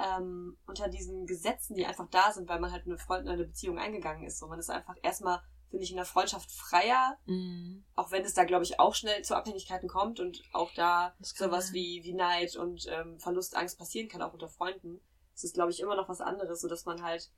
ähm, 0.00 0.56
unter 0.66 0.88
diesen 0.88 1.26
Gesetzen, 1.26 1.74
die 1.74 1.84
einfach 1.84 2.08
da 2.08 2.30
sind, 2.32 2.48
weil 2.48 2.60
man 2.60 2.70
halt 2.70 2.86
eine 2.86 2.98
Freund 2.98 3.26
eine 3.28 3.44
Beziehung 3.44 3.78
eingegangen 3.80 4.24
ist. 4.24 4.38
So, 4.38 4.46
man 4.46 4.60
ist 4.60 4.70
einfach 4.70 4.94
erstmal, 5.02 5.42
finde 5.70 5.82
ich, 5.82 5.90
in 5.90 5.96
der 5.96 6.04
Freundschaft 6.06 6.52
freier, 6.52 7.18
Mhm. 7.26 7.84
auch 7.96 8.12
wenn 8.12 8.24
es 8.24 8.32
da, 8.32 8.44
glaube 8.44 8.62
ich, 8.62 8.78
auch 8.78 8.94
schnell 8.94 9.22
zu 9.22 9.34
Abhängigkeiten 9.34 9.88
kommt 9.88 10.20
und 10.20 10.40
auch 10.52 10.72
da 10.74 11.16
sowas 11.20 11.66
sein. 11.66 11.74
wie, 11.74 12.04
wie 12.04 12.14
Neid 12.14 12.54
und 12.54 12.86
ähm, 12.88 13.18
Verlust, 13.18 13.56
Angst 13.56 13.76
passieren 13.76 14.08
kann, 14.08 14.22
auch 14.22 14.32
unter 14.32 14.48
Freunden. 14.48 15.00
Es 15.34 15.42
ist, 15.42 15.54
glaube 15.54 15.72
ich, 15.72 15.80
immer 15.80 15.96
noch 15.96 16.08
was 16.08 16.20
anderes, 16.20 16.60
so 16.60 16.68
dass 16.68 16.84
man 16.84 17.02
halt, 17.02 17.32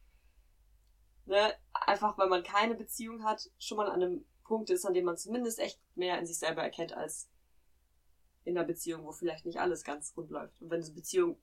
ne, 1.25 1.55
einfach, 1.73 2.19
weil 2.19 2.29
man 2.29 2.43
keine 2.43 2.75
Beziehung 2.75 3.25
hat, 3.25 3.49
schon 3.59 3.79
mal 3.79 3.89
an 3.89 4.03
einem 4.03 4.27
Punkt 4.45 4.69
ist, 4.69 4.85
an 4.85 4.93
dem 4.93 5.07
man 5.07 5.17
zumindest 5.17 5.59
echt 5.61 5.81
mehr 5.95 6.19
in 6.19 6.27
sich 6.27 6.39
selber 6.39 6.63
erkennt, 6.63 6.93
als 6.93 7.30
in 8.45 8.57
einer 8.57 8.67
Beziehung, 8.67 9.05
wo 9.05 9.13
vielleicht 9.13 9.47
nicht 9.47 9.59
alles 9.61 9.85
ganz 9.85 10.13
rund 10.17 10.31
läuft. 10.31 10.61
Und 10.63 10.71
wenn 10.71 10.81
diese 10.81 10.95
Beziehung 10.95 11.37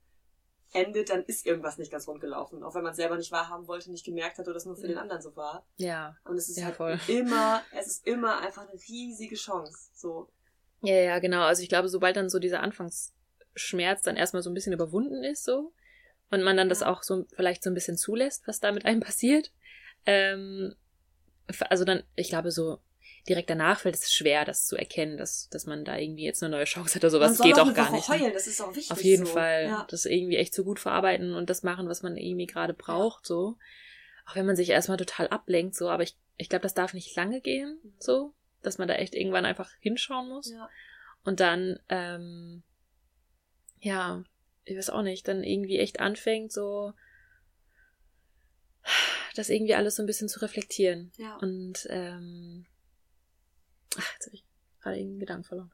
endet, 0.73 1.09
dann 1.09 1.23
ist 1.23 1.45
irgendwas 1.45 1.77
nicht 1.77 1.91
ganz 1.91 2.07
rund 2.07 2.19
gelaufen. 2.19 2.63
Auch 2.63 2.75
wenn 2.75 2.83
man 2.83 2.91
es 2.91 2.97
selber 2.97 3.15
nicht 3.17 3.31
wahrhaben 3.31 3.67
wollte, 3.67 3.89
nicht 3.91 4.05
gemerkt 4.05 4.37
hat 4.37 4.47
oder 4.47 4.57
es 4.57 4.65
nur 4.65 4.75
für 4.75 4.87
den 4.87 4.97
anderen 4.97 5.21
so 5.21 5.35
war. 5.35 5.65
Ja. 5.77 6.17
Und 6.25 6.35
es 6.37 6.49
ist 6.49 6.57
Ja, 6.57 6.65
halt 6.65 6.75
voll. 6.75 6.99
immer, 7.07 7.61
es 7.73 7.87
ist 7.87 8.07
immer 8.07 8.39
einfach 8.41 8.67
eine 8.67 8.79
riesige 8.89 9.35
Chance. 9.35 9.89
So. 9.93 10.29
Ja, 10.81 10.95
ja, 10.95 11.19
genau. 11.19 11.41
Also 11.43 11.63
ich 11.63 11.69
glaube, 11.69 11.87
sobald 11.89 12.17
dann 12.17 12.29
so 12.29 12.39
dieser 12.39 12.61
Anfangsschmerz 12.61 14.01
dann 14.01 14.17
erstmal 14.17 14.43
so 14.43 14.49
ein 14.49 14.53
bisschen 14.53 14.73
überwunden 14.73 15.23
ist, 15.23 15.43
so, 15.45 15.73
und 16.31 16.43
man 16.43 16.57
dann 16.57 16.67
das 16.69 16.81
Ja. 16.81 16.91
auch 16.91 17.03
so 17.03 17.25
vielleicht 17.35 17.63
so 17.63 17.69
ein 17.69 17.73
bisschen 17.73 17.95
zulässt, 17.97 18.45
was 18.47 18.59
da 18.59 18.71
mit 18.73 18.85
einem 18.85 18.99
passiert, 19.01 19.53
ähm, 20.05 20.75
also 21.69 21.85
dann, 21.85 22.03
ich 22.15 22.27
glaube, 22.27 22.51
so 22.51 22.79
direkt 23.27 23.49
danach 23.49 23.79
fällt 23.81 23.95
es 23.95 24.13
schwer, 24.13 24.45
das 24.45 24.65
zu 24.65 24.75
erkennen, 24.75 25.17
dass, 25.17 25.49
dass 25.49 25.65
man 25.65 25.85
da 25.85 25.97
irgendwie 25.97 26.23
jetzt 26.23 26.41
eine 26.43 26.55
neue 26.55 26.65
Chance 26.65 26.95
hat 26.95 27.03
oder 27.03 27.09
sowas. 27.09 27.39
Geht 27.39 27.59
auch 27.59 27.69
auch 27.69 27.73
gar 27.73 27.91
nicht. 27.91 28.07
ne? 28.09 28.19
heulen, 28.19 28.33
das 28.33 28.47
ist 28.47 28.61
auch 28.61 28.75
wichtig. 28.75 28.91
Auf 28.91 29.03
jeden 29.03 29.25
so. 29.25 29.33
Fall. 29.33 29.65
Ja. 29.65 29.87
Das 29.89 30.05
irgendwie 30.05 30.37
echt 30.37 30.53
so 30.53 30.63
gut 30.63 30.79
verarbeiten 30.79 31.33
und 31.33 31.49
das 31.49 31.63
machen, 31.63 31.89
was 31.89 32.03
man 32.03 32.17
irgendwie 32.17 32.47
gerade 32.47 32.73
braucht, 32.73 33.25
so. 33.25 33.57
Auch 34.25 34.35
wenn 34.35 34.45
man 34.45 34.55
sich 34.55 34.69
erstmal 34.69 34.97
total 34.97 35.27
ablenkt, 35.27 35.75
so. 35.75 35.89
Aber 35.89 36.03
ich, 36.03 36.17
ich 36.37 36.49
glaube, 36.49 36.63
das 36.63 36.73
darf 36.73 36.93
nicht 36.93 37.15
lange 37.15 37.41
gehen, 37.41 37.77
so. 37.99 38.33
Dass 38.61 38.77
man 38.77 38.87
da 38.87 38.95
echt 38.95 39.15
irgendwann 39.15 39.45
einfach 39.45 39.71
hinschauen 39.79 40.29
muss. 40.29 40.51
Ja. 40.51 40.69
Und 41.23 41.39
dann, 41.39 41.79
ähm, 41.89 42.63
ja, 43.79 44.23
ich 44.65 44.77
weiß 44.77 44.89
auch 44.89 45.03
nicht, 45.03 45.27
dann 45.27 45.43
irgendwie 45.43 45.79
echt 45.79 45.99
anfängt, 45.99 46.51
so 46.51 46.93
das 49.35 49.49
irgendwie 49.49 49.75
alles 49.75 49.95
so 49.95 50.03
ein 50.03 50.07
bisschen 50.07 50.29
zu 50.29 50.41
reflektieren. 50.41 51.11
Ja. 51.17 51.37
Und, 51.37 51.87
ähm, 51.89 52.65
ach, 53.97 54.13
jetzt 54.13 54.27
habe 54.27 54.35
ich 54.35 54.45
gerade 54.81 54.97
irgendeinen 54.97 55.19
Gedanken 55.19 55.43
verloren. 55.43 55.71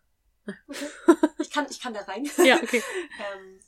Ich 1.40 1.52
kann, 1.52 1.68
ich 1.70 1.80
kann 1.80 1.94
da 1.94 2.02
rein. 2.02 2.30
Ja, 2.44 2.58
okay. 2.58 2.84
ähm, 3.33 3.59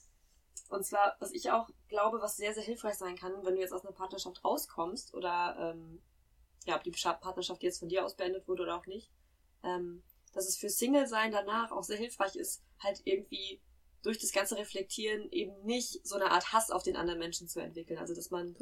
und 0.70 0.86
zwar, 0.86 1.16
was 1.20 1.32
ich 1.32 1.52
auch 1.52 1.70
glaube, 1.88 2.22
was 2.22 2.38
sehr, 2.38 2.54
sehr 2.54 2.64
hilfreich 2.64 2.96
sein 2.96 3.16
kann, 3.16 3.34
wenn 3.46 3.56
du 3.56 3.62
jetzt 3.62 3.74
aus 3.74 3.86
einer 3.86 3.96
Partnerschaft 3.96 4.44
rauskommst 4.44 5.14
oder 5.14 5.74
ähm, 5.76 6.02
ja, 6.66 6.76
ob 6.76 6.84
die 6.84 6.92
Partnerschaft 6.92 7.64
jetzt 7.64 7.80
von 7.80 7.90
dir 7.90 8.04
aus 8.04 8.16
beendet 8.16 8.48
wurde 8.48 8.64
oder 8.64 8.78
auch 8.78 8.88
nicht, 8.88 9.12
ähm, 9.64 10.04
dass 10.34 10.48
es 10.48 10.58
für 10.58 10.70
Single-Sein 10.70 11.32
danach 11.32 11.72
auch 11.72 11.84
sehr 11.84 11.98
hilfreich 11.98 12.36
ist, 12.36 12.64
halt 12.80 13.02
irgendwie 13.06 13.62
durch 14.06 14.20
das 14.20 14.32
ganze 14.32 14.56
Reflektieren 14.58 15.32
eben 15.32 15.54
nicht 15.64 16.06
so 16.06 16.16
eine 16.16 16.30
Art 16.32 16.54
Hass 16.54 16.70
auf 16.70 16.84
den 16.84 16.96
anderen 16.96 17.20
Menschen 17.20 17.48
zu 17.48 17.60
entwickeln. 17.60 17.98
Also 17.98 18.14
dass 18.14 18.30
man 18.30 18.56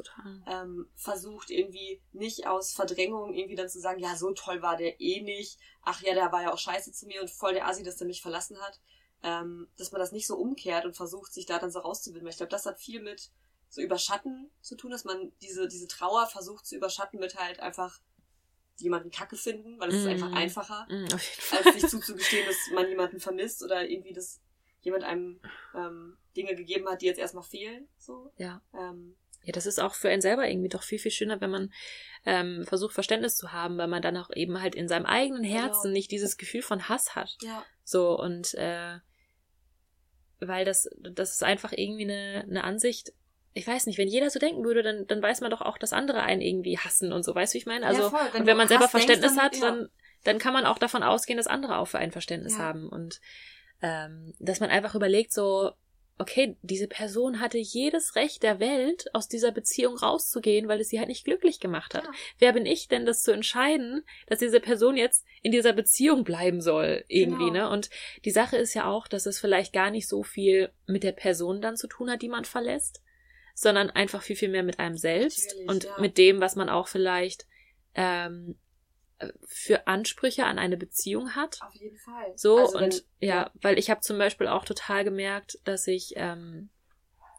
ähm, 0.46 0.88
versucht 0.96 1.50
irgendwie 1.50 2.00
nicht 2.12 2.46
aus 2.46 2.72
Verdrängung 2.72 3.34
irgendwie 3.34 3.54
dann 3.56 3.68
zu 3.68 3.78
sagen, 3.80 4.00
ja, 4.00 4.16
so 4.16 4.32
toll 4.32 4.62
war 4.62 4.76
der 4.76 5.00
eh 5.00 5.20
nicht. 5.20 5.58
Ach 5.82 6.00
ja, 6.02 6.14
der 6.14 6.32
war 6.32 6.42
ja 6.42 6.52
auch 6.52 6.58
scheiße 6.58 6.92
zu 6.92 7.06
mir 7.06 7.20
und 7.20 7.30
voll 7.30 7.52
der 7.52 7.68
Assi, 7.68 7.82
dass 7.82 7.96
der 7.96 8.06
mich 8.06 8.22
verlassen 8.22 8.58
hat. 8.60 8.80
Ähm, 9.22 9.68
dass 9.76 9.92
man 9.92 10.00
das 10.00 10.12
nicht 10.12 10.26
so 10.26 10.36
umkehrt 10.36 10.84
und 10.84 10.96
versucht, 10.96 11.32
sich 11.32 11.46
da 11.46 11.58
dann 11.58 11.70
so 11.70 11.78
rauszubilden. 11.78 12.24
Weil 12.26 12.32
ich 12.32 12.36
glaube, 12.38 12.50
das 12.50 12.66
hat 12.66 12.78
viel 12.80 13.02
mit 13.02 13.30
so 13.70 13.80
Überschatten 13.80 14.50
zu 14.60 14.76
tun, 14.76 14.90
dass 14.90 15.04
man 15.04 15.32
diese, 15.40 15.66
diese 15.68 15.88
Trauer 15.88 16.26
versucht 16.26 16.66
zu 16.66 16.76
überschatten 16.76 17.18
mit 17.20 17.36
halt 17.36 17.60
einfach 17.60 18.00
jemanden 18.78 19.10
Kacke 19.10 19.36
finden, 19.36 19.78
weil 19.80 19.90
es 19.90 19.96
ist 19.96 20.04
Mhm. 20.04 20.10
einfach 20.10 20.32
einfacher, 20.32 20.86
Mm, 20.88 21.04
jeden 21.04 21.18
Fall. 21.18 21.58
als 21.64 21.72
sich 21.74 21.88
zuzugestehen, 21.90 22.46
dass 22.46 22.56
man 22.72 22.88
jemanden 22.88 23.20
vermisst 23.20 23.62
oder 23.62 23.88
irgendwie, 23.88 24.12
dass 24.12 24.40
jemand 24.84 25.04
einem 25.04 25.40
ähm, 25.74 26.16
Dinge 26.36 26.54
gegeben 26.54 26.88
hat, 26.88 27.02
die 27.02 27.06
jetzt 27.06 27.18
erstmal 27.18 27.42
fehlen. 27.44 27.88
So. 27.98 28.32
Ja. 28.38 28.62
Ähm, 28.72 29.16
Ja, 29.44 29.52
das 29.52 29.66
ist 29.66 29.78
auch 29.78 29.94
für 29.94 30.08
einen 30.08 30.22
selber 30.22 30.48
irgendwie 30.48 30.68
doch 30.70 30.82
viel, 30.82 30.98
viel 30.98 31.10
schöner, 31.10 31.40
wenn 31.40 31.50
man 31.50 31.72
ähm, 32.24 32.64
versucht, 32.66 32.94
Verständnis 32.94 33.36
zu 33.36 33.52
haben, 33.52 33.76
weil 33.76 33.88
man 33.88 34.00
dann 34.02 34.16
auch 34.16 34.30
eben 34.34 34.60
halt 34.62 34.74
in 34.74 34.88
seinem 34.88 35.04
eigenen 35.06 35.44
Herzen 35.44 35.82
Genau. 35.82 35.92
nicht 35.94 36.10
dieses 36.10 36.36
Gefühl 36.38 36.62
von 36.62 36.88
Hass 36.88 37.14
hat. 37.14 37.36
ja. 37.42 37.62
So, 37.86 38.18
und 38.18 38.54
äh, 38.54 38.98
weil 40.40 40.64
das, 40.64 40.88
das 40.98 41.32
ist 41.32 41.42
einfach 41.44 41.72
irgendwie 41.76 42.04
eine, 42.04 42.44
eine 42.48 42.64
Ansicht. 42.64 43.12
Ich 43.52 43.66
weiß 43.66 43.86
nicht, 43.86 43.98
wenn 43.98 44.08
jeder 44.08 44.30
so 44.30 44.38
denken 44.38 44.64
würde, 44.64 44.82
dann, 44.82 45.06
dann 45.06 45.22
weiß 45.22 45.40
man 45.42 45.50
doch 45.50 45.60
auch, 45.60 45.78
dass 45.78 45.92
andere 45.92 46.22
einen 46.22 46.40
irgendwie 46.40 46.78
hassen 46.78 47.12
und 47.12 47.22
so, 47.24 47.34
weißt 47.34 47.52
du, 47.52 47.56
wie 47.56 47.58
ich 47.60 47.66
meine? 47.66 47.86
Also, 47.86 48.02
ja, 48.02 48.10
voll. 48.10 48.26
und 48.34 48.40
du 48.40 48.46
wenn 48.46 48.56
man 48.56 48.68
selber 48.68 48.84
Hass 48.84 48.92
denkst, 48.92 49.06
Verständnis 49.06 49.36
dann- 49.36 49.44
hat, 49.44 49.56
ja. 49.56 49.60
dann, 49.60 49.88
dann 50.24 50.38
kann 50.38 50.52
man 50.52 50.64
auch 50.66 50.78
davon 50.78 51.02
ausgehen, 51.02 51.36
dass 51.36 51.46
andere 51.46 51.78
auch 51.78 51.86
für 51.88 51.98
ein 51.98 52.10
Verständnis 52.10 52.54
Ja. 52.54 52.60
haben. 52.64 52.88
Und 52.88 53.20
ähm, 53.84 54.32
dass 54.38 54.60
man 54.60 54.70
einfach 54.70 54.94
überlegt, 54.94 55.30
so, 55.30 55.72
okay, 56.16 56.56
diese 56.62 56.88
Person 56.88 57.40
hatte 57.40 57.58
jedes 57.58 58.16
Recht 58.16 58.42
der 58.42 58.58
Welt, 58.58 59.04
aus 59.12 59.28
dieser 59.28 59.52
Beziehung 59.52 59.98
rauszugehen, 59.98 60.68
weil 60.68 60.80
es 60.80 60.88
sie 60.88 60.98
halt 60.98 61.08
nicht 61.08 61.26
glücklich 61.26 61.60
gemacht 61.60 61.94
hat. 61.94 62.04
Ja. 62.04 62.10
Wer 62.38 62.52
bin 62.54 62.64
ich 62.64 62.88
denn, 62.88 63.04
das 63.04 63.20
zu 63.20 63.30
entscheiden, 63.30 64.02
dass 64.26 64.38
diese 64.38 64.60
Person 64.60 64.96
jetzt 64.96 65.26
in 65.42 65.52
dieser 65.52 65.74
Beziehung 65.74 66.24
bleiben 66.24 66.62
soll, 66.62 67.04
irgendwie, 67.08 67.50
genau. 67.50 67.68
ne? 67.68 67.68
Und 67.68 67.90
die 68.24 68.30
Sache 68.30 68.56
ist 68.56 68.72
ja 68.72 68.86
auch, 68.86 69.06
dass 69.06 69.26
es 69.26 69.38
vielleicht 69.38 69.74
gar 69.74 69.90
nicht 69.90 70.08
so 70.08 70.22
viel 70.22 70.72
mit 70.86 71.02
der 71.02 71.12
Person 71.12 71.60
dann 71.60 71.76
zu 71.76 71.86
tun 71.86 72.10
hat, 72.10 72.22
die 72.22 72.28
man 72.28 72.46
verlässt, 72.46 73.02
sondern 73.54 73.90
einfach 73.90 74.22
viel, 74.22 74.36
viel 74.36 74.48
mehr 74.48 74.62
mit 74.62 74.78
einem 74.78 74.96
selbst 74.96 75.48
Natürlich, 75.48 75.68
und 75.68 75.84
ja. 75.84 76.00
mit 76.00 76.16
dem, 76.16 76.40
was 76.40 76.56
man 76.56 76.70
auch 76.70 76.88
vielleicht 76.88 77.46
ähm, 77.94 78.56
für 79.46 79.86
Ansprüche 79.86 80.44
an 80.44 80.58
eine 80.58 80.76
Beziehung 80.76 81.34
hat. 81.34 81.60
Auf 81.62 81.74
jeden 81.74 81.96
Fall. 81.96 82.32
So 82.36 82.58
also 82.58 82.78
und 82.78 83.04
wenn, 83.20 83.28
ja, 83.28 83.34
ja, 83.34 83.50
weil 83.62 83.78
ich 83.78 83.90
habe 83.90 84.00
zum 84.00 84.18
Beispiel 84.18 84.48
auch 84.48 84.64
total 84.64 85.04
gemerkt, 85.04 85.58
dass 85.64 85.86
ich, 85.86 86.14
ähm, 86.16 86.70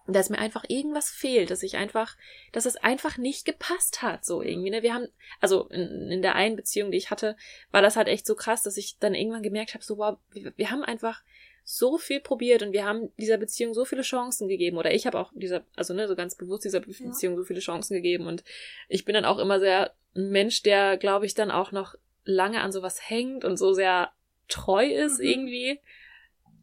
dass 0.08 0.30
mir 0.30 0.38
einfach 0.38 0.63
irgendwas 0.68 1.10
fehlt, 1.10 1.50
dass 1.50 1.63
ich 1.63 1.77
einfach, 1.77 2.15
dass 2.51 2.65
es 2.65 2.77
einfach 2.77 3.18
nicht 3.18 3.46
gepasst 3.46 4.01
hat, 4.01 4.25
so 4.25 4.42
irgendwie. 4.42 4.70
Ne? 4.70 4.84
Wir 4.84 4.94
haben, 4.94 5.08
also 5.42 5.68
in, 5.70 6.12
in 6.12 6.22
der 6.22 6.36
einen 6.36 6.56
Beziehung, 6.56 6.92
die 6.92 6.98
ich 6.98 7.10
hatte, 7.10 7.36
war 7.72 7.82
das 7.82 7.96
halt 7.96 8.08
echt 8.08 8.25
so 8.25 8.36
krass, 8.36 8.63
dass 8.63 8.77
ich 8.77 8.98
dann 9.00 9.15
irgendwann 9.15 9.44
gemerkt 9.44 9.74
habe, 9.74 9.84
so 9.84 9.98
wow, 9.98 10.18
wir, 10.32 10.54
wir 10.56 10.72
haben 10.72 10.84
einfach 10.84 11.24
so 11.68 11.98
viel 11.98 12.20
probiert 12.20 12.62
und 12.62 12.74
wir 12.74 12.86
haben 12.86 13.12
dieser 13.18 13.38
Beziehung 13.38 13.74
so 13.74 13.86
viele 13.86 14.04
Chancen 14.04 14.48
gegeben 14.48 14.77
oder 14.77 14.94
ich 14.94 15.08
habe 15.08 15.20
auch 15.20 15.32
dieser, 15.34 15.65
also 15.75 15.96
ne, 15.96 16.08
so 16.08 16.15
ganz 16.15 16.36
bewusst 16.36 16.63
dieser 16.63 16.80
Beziehung 16.80 17.34
ja. 17.34 17.38
so 17.38 17.44
viele 17.44 17.60
Chancen 17.60 17.96
gegeben 17.96 18.27
und 18.27 18.44
ich 18.88 19.04
bin 19.04 19.15
dann 19.15 19.25
auch 19.25 19.39
immer 19.39 19.60
sehr 19.60 19.92
ein 20.15 20.29
Mensch, 20.29 20.63
der, 20.63 20.98
glaube 20.98 21.25
ich, 21.25 21.34
dann 21.34 21.51
auch 21.51 21.72
noch 21.72 21.95
lange 22.24 22.62
an 22.62 22.72
sowas 22.72 23.10
hängt 23.10 23.45
und 23.45 23.57
so 23.57 23.74
sehr 23.74 24.12
treu 24.48 24.86
ist 24.86 25.19
mhm. 25.19 25.25
irgendwie. 25.25 25.79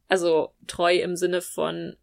Also 0.09 0.55
treu 0.67 0.95
im 0.97 1.17
Sinne 1.17 1.41
von, 1.41 1.97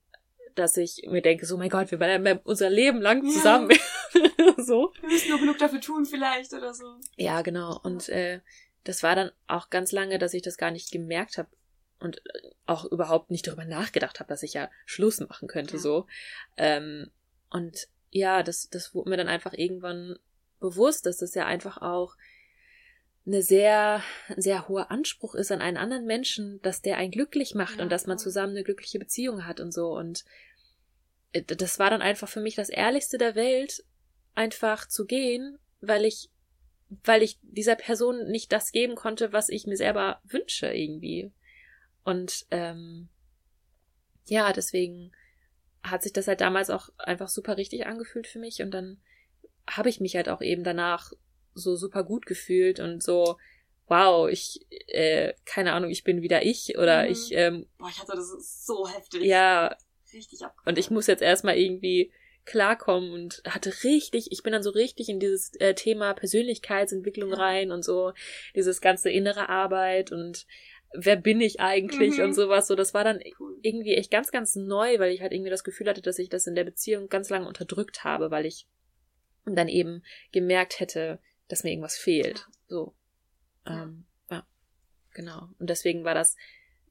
dass 0.55 0.77
ich 0.77 1.05
mir 1.07 1.21
denke, 1.21 1.45
so 1.45 1.57
mein 1.57 1.69
Gott, 1.69 1.91
wir 1.91 1.97
bleiben 1.97 2.39
unser 2.43 2.69
Leben 2.69 3.01
lang 3.01 3.27
zusammen. 3.29 3.71
Ja. 3.71 4.53
so. 4.57 4.93
Wir 5.01 5.09
müssen 5.09 5.29
nur 5.29 5.39
genug 5.39 5.57
dafür 5.57 5.81
tun 5.81 6.05
vielleicht 6.05 6.53
oder 6.53 6.73
so. 6.73 6.95
Ja, 7.17 7.41
genau. 7.41 7.79
Und 7.83 8.09
äh, 8.09 8.41
das 8.83 9.03
war 9.03 9.15
dann 9.15 9.31
auch 9.47 9.69
ganz 9.69 9.91
lange, 9.91 10.17
dass 10.17 10.33
ich 10.33 10.41
das 10.41 10.57
gar 10.57 10.71
nicht 10.71 10.91
gemerkt 10.91 11.37
habe 11.37 11.49
und 11.99 12.17
äh, 12.17 12.49
auch 12.65 12.85
überhaupt 12.85 13.29
nicht 13.31 13.47
darüber 13.47 13.65
nachgedacht 13.65 14.19
habe, 14.19 14.29
dass 14.29 14.43
ich 14.43 14.53
ja 14.53 14.69
Schluss 14.85 15.19
machen 15.19 15.47
könnte 15.47 15.75
ja. 15.75 15.79
so. 15.79 16.07
Ähm, 16.57 17.11
und 17.49 17.87
ja, 18.11 18.41
das, 18.43 18.69
das 18.69 18.95
wurde 18.95 19.11
mir 19.11 19.17
dann 19.17 19.27
einfach 19.27 19.53
irgendwann 19.53 20.17
bewusst, 20.59 21.05
dass 21.05 21.17
das 21.17 21.33
ja 21.35 21.45
einfach 21.45 21.81
auch 21.81 22.15
eine 23.25 23.41
sehr, 23.43 24.03
sehr 24.37 24.67
hoher 24.67 24.91
Anspruch 24.91 25.35
ist 25.35 25.51
an 25.51 25.61
einen 25.61 25.77
anderen 25.77 26.05
Menschen, 26.05 26.61
dass 26.61 26.81
der 26.81 26.97
einen 26.97 27.11
glücklich 27.11 27.53
macht 27.53 27.77
ja, 27.77 27.83
und 27.83 27.91
dass 27.91 28.07
man 28.07 28.17
zusammen 28.17 28.53
eine 28.53 28.63
glückliche 28.63 28.99
Beziehung 28.99 29.45
hat 29.45 29.59
und 29.59 29.71
so. 29.71 29.95
Und 29.95 30.25
äh, 31.31 31.43
das 31.43 31.79
war 31.79 31.89
dann 31.89 32.01
einfach 32.01 32.27
für 32.27 32.41
mich 32.41 32.55
das 32.55 32.69
Ehrlichste 32.69 33.17
der 33.17 33.35
Welt, 33.35 33.83
einfach 34.35 34.87
zu 34.87 35.05
gehen, 35.05 35.59
weil 35.81 36.05
ich, 36.05 36.29
weil 37.03 37.21
ich 37.21 37.37
dieser 37.41 37.75
Person 37.75 38.29
nicht 38.29 38.51
das 38.51 38.71
geben 38.71 38.95
konnte, 38.95 39.33
was 39.33 39.49
ich 39.49 39.67
mir 39.67 39.77
selber 39.77 40.21
wünsche 40.23 40.67
irgendwie. 40.67 41.31
Und 42.03 42.47
ähm, 42.51 43.09
ja, 44.25 44.53
deswegen 44.53 45.11
hat 45.83 46.03
sich 46.03 46.13
das 46.13 46.27
halt 46.27 46.41
damals 46.41 46.69
auch 46.69 46.89
einfach 46.97 47.29
super 47.29 47.57
richtig 47.57 47.85
angefühlt 47.85 48.27
für 48.27 48.39
mich 48.39 48.61
und 48.61 48.71
dann 48.71 48.99
habe 49.69 49.89
ich 49.89 49.99
mich 49.99 50.15
halt 50.15 50.29
auch 50.29 50.41
eben 50.41 50.63
danach 50.63 51.11
so 51.53 51.75
super 51.75 52.03
gut 52.03 52.25
gefühlt 52.25 52.79
und 52.79 53.03
so, 53.03 53.37
wow, 53.87 54.29
ich, 54.29 54.65
äh, 54.87 55.33
keine 55.45 55.73
Ahnung, 55.73 55.89
ich 55.89 56.03
bin 56.03 56.21
wieder 56.21 56.43
ich 56.45 56.77
oder 56.77 57.03
mhm. 57.03 57.11
ich, 57.11 57.31
ähm, 57.31 57.67
Boah, 57.77 57.89
ich 57.89 57.99
hatte 57.99 58.13
das 58.15 58.65
so 58.65 58.87
heftig. 58.87 59.23
Ja. 59.23 59.75
Richtig 60.13 60.43
ab. 60.43 60.55
Und 60.65 60.77
ich 60.77 60.89
muss 60.89 61.07
jetzt 61.07 61.21
erstmal 61.21 61.57
irgendwie 61.57 62.11
klarkommen 62.45 63.11
und 63.11 63.43
hatte 63.47 63.71
richtig, 63.83 64.31
ich 64.31 64.41
bin 64.41 64.53
dann 64.53 64.63
so 64.63 64.71
richtig 64.71 65.09
in 65.09 65.19
dieses 65.19 65.53
äh, 65.59 65.75
Thema 65.75 66.13
Persönlichkeitsentwicklung 66.13 67.29
ja. 67.29 67.37
rein 67.37 67.71
und 67.71 67.83
so, 67.83 68.13
dieses 68.55 68.81
ganze 68.81 69.11
innere 69.11 69.49
Arbeit 69.49 70.11
und 70.11 70.47
wer 70.93 71.15
bin 71.15 71.41
ich 71.41 71.59
eigentlich 71.59 72.17
mhm. 72.17 72.25
und 72.25 72.33
sowas. 72.33 72.67
So, 72.67 72.75
das 72.75 72.95
war 72.95 73.03
dann 73.03 73.19
irgendwie 73.61 73.93
echt 73.93 74.09
ganz, 74.09 74.31
ganz 74.31 74.55
neu, 74.55 74.97
weil 74.97 75.11
ich 75.11 75.21
halt 75.21 75.31
irgendwie 75.31 75.51
das 75.51 75.63
Gefühl 75.63 75.87
hatte, 75.87 76.01
dass 76.01 76.17
ich 76.17 76.29
das 76.29 76.47
in 76.47 76.55
der 76.55 76.63
Beziehung 76.63 77.07
ganz 77.07 77.29
lange 77.29 77.47
unterdrückt 77.47 78.03
habe, 78.03 78.31
weil 78.31 78.47
ich 78.47 78.67
und 79.49 79.55
dann 79.55 79.67
eben 79.67 80.03
gemerkt 80.31 80.79
hätte, 80.79 81.19
dass 81.47 81.63
mir 81.63 81.71
irgendwas 81.71 81.97
fehlt. 81.97 82.47
So. 82.67 82.95
Ähm, 83.65 84.05
ja, 84.29 84.45
genau. 85.13 85.49
Und 85.59 85.69
deswegen 85.69 86.03
war 86.03 86.13
das, 86.13 86.35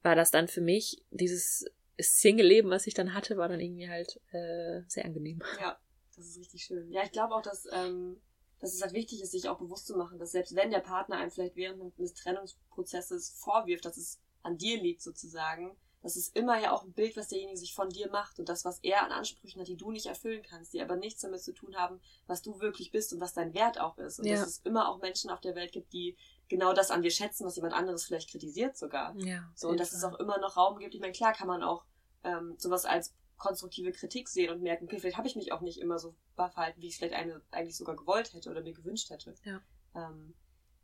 war 0.03 0.15
das 0.15 0.31
dann 0.31 0.47
für 0.47 0.61
mich, 0.61 1.03
dieses 1.11 1.65
Single-Leben, 1.99 2.69
was 2.69 2.87
ich 2.87 2.93
dann 2.93 3.13
hatte, 3.13 3.37
war 3.37 3.49
dann 3.49 3.59
irgendwie 3.59 3.89
halt 3.89 4.21
äh, 4.31 4.81
sehr 4.87 5.05
angenehm. 5.05 5.41
Ja, 5.59 5.79
das 6.15 6.27
ist 6.27 6.39
richtig 6.39 6.63
schön. 6.63 6.91
Ja, 6.91 7.03
ich 7.03 7.11
glaube 7.11 7.33
auch, 7.33 7.41
dass, 7.41 7.67
ähm, 7.71 8.21
dass 8.59 8.73
es 8.73 8.81
halt 8.81 8.93
wichtig 8.93 9.21
ist, 9.21 9.31
sich 9.31 9.49
auch 9.49 9.59
bewusst 9.59 9.87
zu 9.87 9.97
machen, 9.97 10.19
dass 10.19 10.31
selbst 10.31 10.55
wenn 10.55 10.71
der 10.71 10.79
Partner 10.79 11.17
einem 11.17 11.31
vielleicht 11.31 11.55
während 11.55 11.97
des 11.97 12.13
Trennungsprozesses 12.13 13.31
vorwirft, 13.31 13.85
dass 13.85 13.97
es 13.97 14.19
an 14.43 14.57
dir 14.57 14.81
liegt 14.81 15.01
sozusagen, 15.01 15.75
das 16.01 16.15
ist 16.15 16.35
immer 16.35 16.59
ja 16.59 16.71
auch 16.71 16.83
ein 16.83 16.93
Bild, 16.93 17.17
was 17.17 17.27
derjenige 17.27 17.57
sich 17.57 17.73
von 17.73 17.89
dir 17.89 18.09
macht 18.09 18.39
und 18.39 18.47
das, 18.47 18.63
was 18.63 18.79
er 18.79 19.03
an 19.03 19.11
Ansprüchen 19.11 19.59
hat, 19.59 19.67
die 19.67 19.75
du 19.75 19.91
nicht 19.91 20.05
erfüllen 20.05 20.43
kannst, 20.43 20.73
die 20.73 20.81
aber 20.81 20.95
nichts 20.95 21.21
damit 21.21 21.41
zu 21.41 21.53
tun 21.53 21.75
haben, 21.75 21.99
was 22.25 22.41
du 22.41 22.59
wirklich 22.61 22.91
bist 22.91 23.11
und 23.13 23.19
was 23.19 23.33
dein 23.33 23.53
Wert 23.53 23.79
auch 23.79 23.97
ist. 23.97 24.19
Und 24.19 24.25
ja. 24.25 24.35
dass 24.35 24.47
es 24.47 24.59
immer 24.59 24.89
auch 24.89 25.01
Menschen 25.01 25.29
auf 25.29 25.41
der 25.41 25.55
Welt 25.55 25.71
gibt, 25.71 25.91
die 25.91 26.15
genau 26.47 26.73
das 26.73 26.89
an 26.89 27.01
dir 27.01 27.11
schätzen, 27.11 27.45
was 27.45 27.57
jemand 27.57 27.73
anderes 27.73 28.05
vielleicht 28.05 28.29
kritisiert 28.29 28.77
sogar. 28.77 29.15
Ja, 29.17 29.51
so, 29.55 29.67
und 29.67 29.79
dass 29.79 29.93
es 29.93 30.03
auch 30.03 30.17
immer 30.19 30.39
noch 30.39 30.55
Raum 30.55 30.79
gibt. 30.79 30.95
Ich 30.95 31.01
meine, 31.01 31.13
klar 31.13 31.33
kann 31.33 31.47
man 31.47 31.63
auch 31.63 31.85
ähm, 32.23 32.55
sowas 32.57 32.85
als 32.85 33.13
konstruktive 33.37 33.91
Kritik 33.91 34.29
sehen 34.29 34.51
und 34.51 34.61
merken, 34.61 34.85
okay, 34.85 34.99
vielleicht 34.99 35.17
habe 35.17 35.27
ich 35.27 35.35
mich 35.35 35.51
auch 35.51 35.61
nicht 35.61 35.79
immer 35.79 35.97
so 35.97 36.15
verhalten, 36.35 36.81
wie 36.81 36.87
ich 36.87 36.93
es 36.93 36.97
vielleicht 36.99 37.15
eine, 37.15 37.41
eigentlich 37.51 37.77
sogar 37.77 37.95
gewollt 37.95 38.33
hätte 38.33 38.49
oder 38.49 38.61
mir 38.61 38.73
gewünscht 38.73 39.09
hätte. 39.09 39.33
Ja. 39.43 39.61
Ähm, 39.95 40.35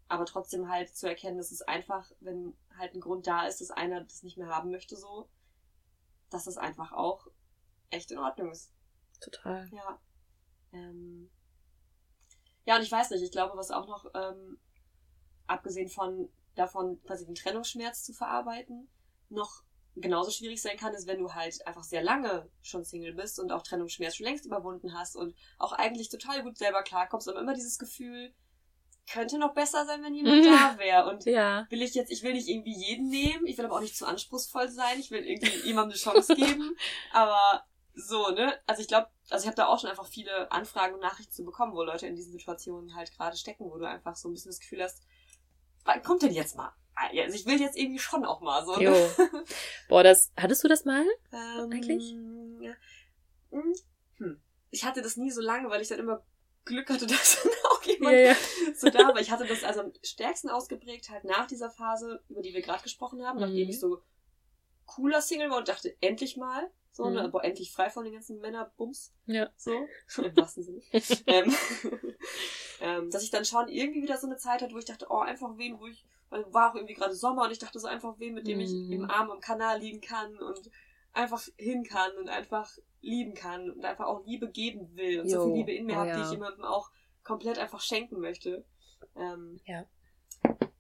aber 0.08 0.26
trotzdem 0.26 0.70
halt 0.70 0.96
zu 0.96 1.08
erkennen, 1.08 1.38
dass 1.38 1.52
es 1.52 1.62
einfach, 1.62 2.12
wenn 2.20 2.56
halt 2.78 2.94
ein 2.94 3.02
Grund 3.02 3.28
da 3.28 3.48
ist, 3.48 3.62
dass 3.62 3.72
einer 3.72 4.04
das 4.04 4.24
nicht 4.24 4.38
mehr 4.38 4.48
haben 4.48 4.70
möchte, 4.70 4.96
so, 4.96 5.30
dass 6.30 6.46
das 6.46 6.58
einfach 6.58 6.92
auch 6.92 7.28
echt 7.90 8.12
in 8.12 8.20
Ordnung 8.20 8.52
ist. 8.52 8.72
Total. 9.20 9.68
Ja. 9.72 10.00
Ähm, 10.74 11.32
ja, 12.66 12.76
und 12.76 12.84
ich 12.84 12.92
weiß 12.92 13.12
nicht, 13.12 13.24
ich 13.24 13.32
glaube, 13.32 13.58
was 13.58 13.72
auch 13.72 13.88
noch, 13.88 14.06
ähm, 14.14 14.60
abgesehen 15.48 15.90
von 15.90 16.30
davon, 16.56 17.02
quasi 17.04 17.26
den 17.26 17.36
Trennungsschmerz 17.36 18.04
zu 18.04 18.14
verarbeiten, 18.14 18.90
noch 19.30 19.64
genauso 19.96 20.32
schwierig 20.32 20.62
sein 20.62 20.78
kann, 20.78 20.94
ist, 20.94 21.08
wenn 21.08 21.20
du 21.20 21.34
halt 21.34 21.66
einfach 21.66 21.84
sehr 21.84 22.04
lange 22.04 22.50
schon 22.62 22.84
Single 22.84 23.14
bist 23.14 23.40
und 23.40 23.52
auch 23.52 23.62
Trennungsschmerz 23.62 24.16
schon 24.16 24.26
längst 24.26 24.46
überwunden 24.46 24.94
hast 24.94 25.16
und 25.16 25.36
auch 25.58 25.72
eigentlich 25.72 26.10
total 26.10 26.44
gut 26.44 26.58
selber 26.58 26.84
klarkommst, 26.84 27.30
aber 27.30 27.40
immer 27.40 27.54
dieses 27.54 27.80
Gefühl, 27.80 28.34
könnte 29.12 29.38
noch 29.38 29.54
besser 29.54 29.86
sein, 29.86 30.04
wenn 30.04 30.16
jemand 30.16 30.46
da 30.46 30.78
wäre. 30.80 31.10
Und 31.10 31.26
ja. 31.26 31.68
will 31.70 31.82
ich 31.82 31.94
jetzt, 31.94 32.12
ich 32.12 32.24
will 32.24 32.34
nicht 32.34 32.48
irgendwie 32.48 32.76
jeden 32.76 33.10
nehmen, 33.10 33.46
ich 33.46 33.58
will 33.58 33.66
aber 33.66 33.76
auch 33.76 33.82
nicht 33.82 33.98
zu 33.98 34.06
anspruchsvoll 34.06 34.70
sein, 34.70 35.00
ich 35.00 35.12
will 35.12 35.24
irgendwie 35.24 35.68
jemandem 35.68 35.92
eine 35.92 36.00
Chance 36.00 36.36
geben. 36.36 36.76
aber 37.14 37.66
so, 37.94 38.30
ne? 38.30 38.60
Also 38.68 38.82
ich 38.82 38.88
glaube, 38.88 39.08
also 39.30 39.44
ich 39.44 39.48
habe 39.48 39.56
da 39.56 39.68
auch 39.68 39.80
schon 39.80 39.90
einfach 39.90 40.08
viele 40.08 40.52
Anfragen 40.52 40.96
und 40.96 41.02
Nachrichten 41.02 41.32
zu 41.32 41.46
bekommen, 41.46 41.74
wo 41.74 41.84
Leute 41.84 42.08
in 42.08 42.16
diesen 42.16 42.32
Situationen 42.32 42.96
halt 42.96 43.12
gerade 43.16 43.38
stecken, 43.38 43.66
wo 43.66 43.78
du 43.78 43.88
einfach 43.88 44.16
so 44.16 44.30
ein 44.30 44.34
bisschen 44.34 44.52
das 44.52 44.60
Gefühl 44.60 44.84
hast, 44.84 45.02
wann 45.86 46.04
kommt 46.04 46.22
denn 46.22 46.34
jetzt 46.34 46.58
mal? 46.58 46.74
Also 46.96 47.36
ich 47.36 47.46
will 47.46 47.60
jetzt 47.60 47.78
irgendwie 47.78 48.00
schon 48.00 48.26
auch 48.26 48.42
mal 48.42 48.66
so. 48.66 48.76
Ne? 48.78 48.86
Jo. 48.86 49.10
Boah, 49.90 50.04
das, 50.04 50.32
hattest 50.38 50.64
du 50.64 50.68
das 50.68 50.86
mal? 50.86 51.06
Ähm, 51.32 51.72
eigentlich? 51.72 52.12
Ja. 52.62 52.74
Hm. 53.52 53.76
hm. 54.18 54.42
Ich 54.72 54.86
hatte 54.86 55.02
das 55.02 55.18
nie 55.18 55.32
so 55.32 55.42
lange, 55.42 55.70
weil 55.70 55.82
ich 55.82 55.90
dann 55.90 56.00
immer 56.00 56.24
Glück 56.64 56.90
hatte, 56.90 57.06
dass 57.08 57.48
jemand 57.86 58.14
ja, 58.14 58.22
ja. 58.22 58.36
so 58.76 58.90
da 58.90 59.00
war. 59.00 59.20
Ich 59.20 59.32
hatte 59.32 59.46
das 59.46 59.64
also 59.64 59.82
am 59.82 59.94
stärksten 60.04 60.50
ausgeprägt 60.50 61.10
halt 61.10 61.24
nach 61.24 61.48
dieser 61.48 61.70
Phase, 61.70 62.22
über 62.30 62.42
die 62.42 62.54
wir 62.54 62.62
gerade 62.62 62.84
gesprochen 62.84 63.26
haben, 63.26 63.38
mhm. 63.38 63.46
nachdem 63.46 63.70
ich 63.70 63.80
so 63.80 64.02
cooler 64.86 65.22
Single 65.22 65.50
war 65.50 65.58
und 65.58 65.68
dachte, 65.68 65.96
endlich 66.02 66.38
mal. 66.38 66.70
So, 66.92 67.04
ne, 67.04 67.10
mhm. 67.10 67.16
ne, 67.16 67.24
aber 67.24 67.44
endlich 67.44 67.74
frei 67.74 67.90
von 67.90 68.06
den 68.06 68.14
ganzen 68.14 68.40
Männerbums. 68.40 69.14
Ja. 69.26 69.50
So. 69.58 69.72
Im 70.24 70.38
wahrsten 70.38 70.64
Sinne. 70.64 70.82
ähm, 71.28 71.54
ähm, 72.80 73.12
dass 73.12 73.24
ich 73.24 73.32
dann 73.32 73.44
schon 73.44 73.68
irgendwie 73.68 74.02
wieder 74.02 74.18
so 74.18 74.28
eine 74.28 74.38
Zeit 74.38 74.62
hatte, 74.62 74.74
wo 74.74 74.80
ich 74.80 74.86
dachte, 74.86 75.08
oh, 75.10 75.20
einfach 75.20 75.58
wen, 75.58 75.78
wo 75.80 75.88
ich, 75.88 76.06
weil 76.30 76.46
war 76.54 76.72
auch 76.72 76.76
irgendwie 76.76 76.94
gerade 76.94 77.14
Sommer 77.14 77.44
und 77.44 77.52
ich 77.52 77.60
dachte 77.60 77.80
so 77.80 77.88
einfach 77.88 78.18
wen, 78.20 78.34
mit 78.34 78.48
dem 78.48 78.60
mhm. 78.60 78.64
ich 78.64 78.92
im 78.92 79.10
Arm 79.10 79.30
am 79.30 79.42
Kanal 79.42 79.80
liegen 79.80 80.00
kann 80.00 80.38
und 80.38 80.72
einfach 81.12 81.46
hin 81.58 81.84
kann 81.84 82.12
und 82.18 82.30
einfach 82.30 82.72
lieben 83.02 83.34
kann 83.34 83.70
und 83.72 83.84
einfach 83.84 84.06
auch 84.06 84.26
Liebe 84.26 84.50
geben 84.50 84.96
will 84.96 85.22
und 85.22 85.28
jo. 85.28 85.42
so 85.42 85.48
viel 85.48 85.56
Liebe 85.56 85.74
in 85.74 85.86
mir 85.86 85.94
oh, 85.94 85.98
habe, 85.98 86.10
ja. 86.10 86.18
die 86.18 86.24
ich 86.24 86.32
jemandem 86.32 86.64
auch 86.64 86.92
komplett 87.26 87.60
einfach 87.60 87.82
schenken 87.82 88.22
möchte. 88.22 88.64
Ähm, 89.18 89.60
ja. 89.66 89.86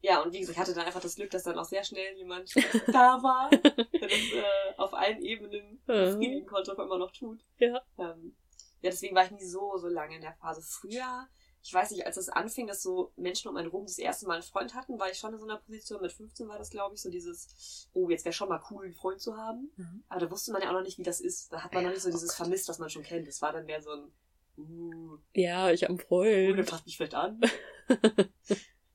Ja, 0.01 0.21
und 0.21 0.33
wie 0.33 0.39
gesagt, 0.39 0.55
ich 0.55 0.61
hatte 0.61 0.75
dann 0.75 0.85
einfach 0.85 1.01
das 1.01 1.15
Glück, 1.15 1.31
dass 1.31 1.43
dann 1.43 1.57
auch 1.57 1.65
sehr 1.65 1.83
schnell 1.83 2.15
jemand 2.15 2.53
da 2.93 3.21
war, 3.23 3.49
der 3.49 4.07
das 4.07 4.11
äh, 4.11 4.77
auf 4.77 4.93
allen 4.93 5.21
Ebenen 5.21 5.81
befriedigen 5.85 6.43
mhm. 6.43 6.45
konnte, 6.45 6.71
aber 6.71 6.83
immer 6.83 6.99
noch 6.99 7.11
tut. 7.11 7.43
Ja. 7.57 7.81
Ähm, 7.97 8.35
ja, 8.81 8.91
deswegen 8.91 9.15
war 9.15 9.25
ich 9.25 9.31
nie 9.31 9.45
so, 9.45 9.77
so 9.77 9.87
lange 9.87 10.15
in 10.15 10.21
der 10.21 10.35
Phase. 10.35 10.61
Früher, 10.61 11.27
ich 11.63 11.73
weiß 11.73 11.89
nicht, 11.89 12.05
als 12.05 12.17
es 12.17 12.29
anfing, 12.29 12.67
dass 12.67 12.83
so 12.83 13.13
Menschen 13.15 13.49
um 13.49 13.57
einen 13.57 13.69
rum 13.69 13.87
das 13.87 13.97
erste 13.97 14.27
Mal 14.27 14.35
einen 14.35 14.43
Freund 14.43 14.75
hatten, 14.75 14.99
war 14.99 15.09
ich 15.09 15.17
schon 15.17 15.33
in 15.33 15.39
so 15.39 15.45
einer 15.45 15.57
Position, 15.57 15.99
mit 15.99 16.11
15 16.11 16.47
war 16.47 16.59
das, 16.59 16.69
glaube 16.69 16.93
ich, 16.93 17.01
so 17.01 17.09
dieses, 17.09 17.89
oh, 17.93 18.07
jetzt 18.11 18.25
wäre 18.25 18.33
schon 18.33 18.49
mal 18.49 18.61
cool, 18.69 18.85
einen 18.85 18.93
Freund 18.93 19.19
zu 19.19 19.35
haben. 19.35 19.71
Mhm. 19.75 20.03
Aber 20.07 20.19
da 20.19 20.29
wusste 20.29 20.51
man 20.51 20.61
ja 20.61 20.69
auch 20.69 20.73
noch 20.73 20.83
nicht, 20.83 20.99
wie 20.99 21.03
das 21.03 21.19
ist. 21.19 21.51
Da 21.51 21.63
hat 21.63 21.73
man 21.73 21.81
ja, 21.81 21.89
noch 21.89 21.95
nicht 21.95 22.03
so 22.03 22.11
dieses 22.11 22.29
oh 22.29 22.35
vermisst, 22.35 22.69
was 22.69 22.77
man 22.77 22.91
schon 22.91 23.01
kennt. 23.01 23.27
Das 23.27 23.41
war 23.41 23.51
dann 23.51 23.65
mehr 23.65 23.81
so 23.81 23.89
ein, 23.89 24.11
uh, 24.57 25.17
Ja, 25.33 25.71
ich 25.71 25.83
habe 25.83 25.91
einen 25.91 25.99
Freund. 25.99 26.51
Oh, 26.51 26.55
der 26.55 26.65
fasst 26.65 26.85
mich 26.85 26.97
vielleicht 26.97 27.15
an. 27.15 27.41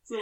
so. 0.04 0.16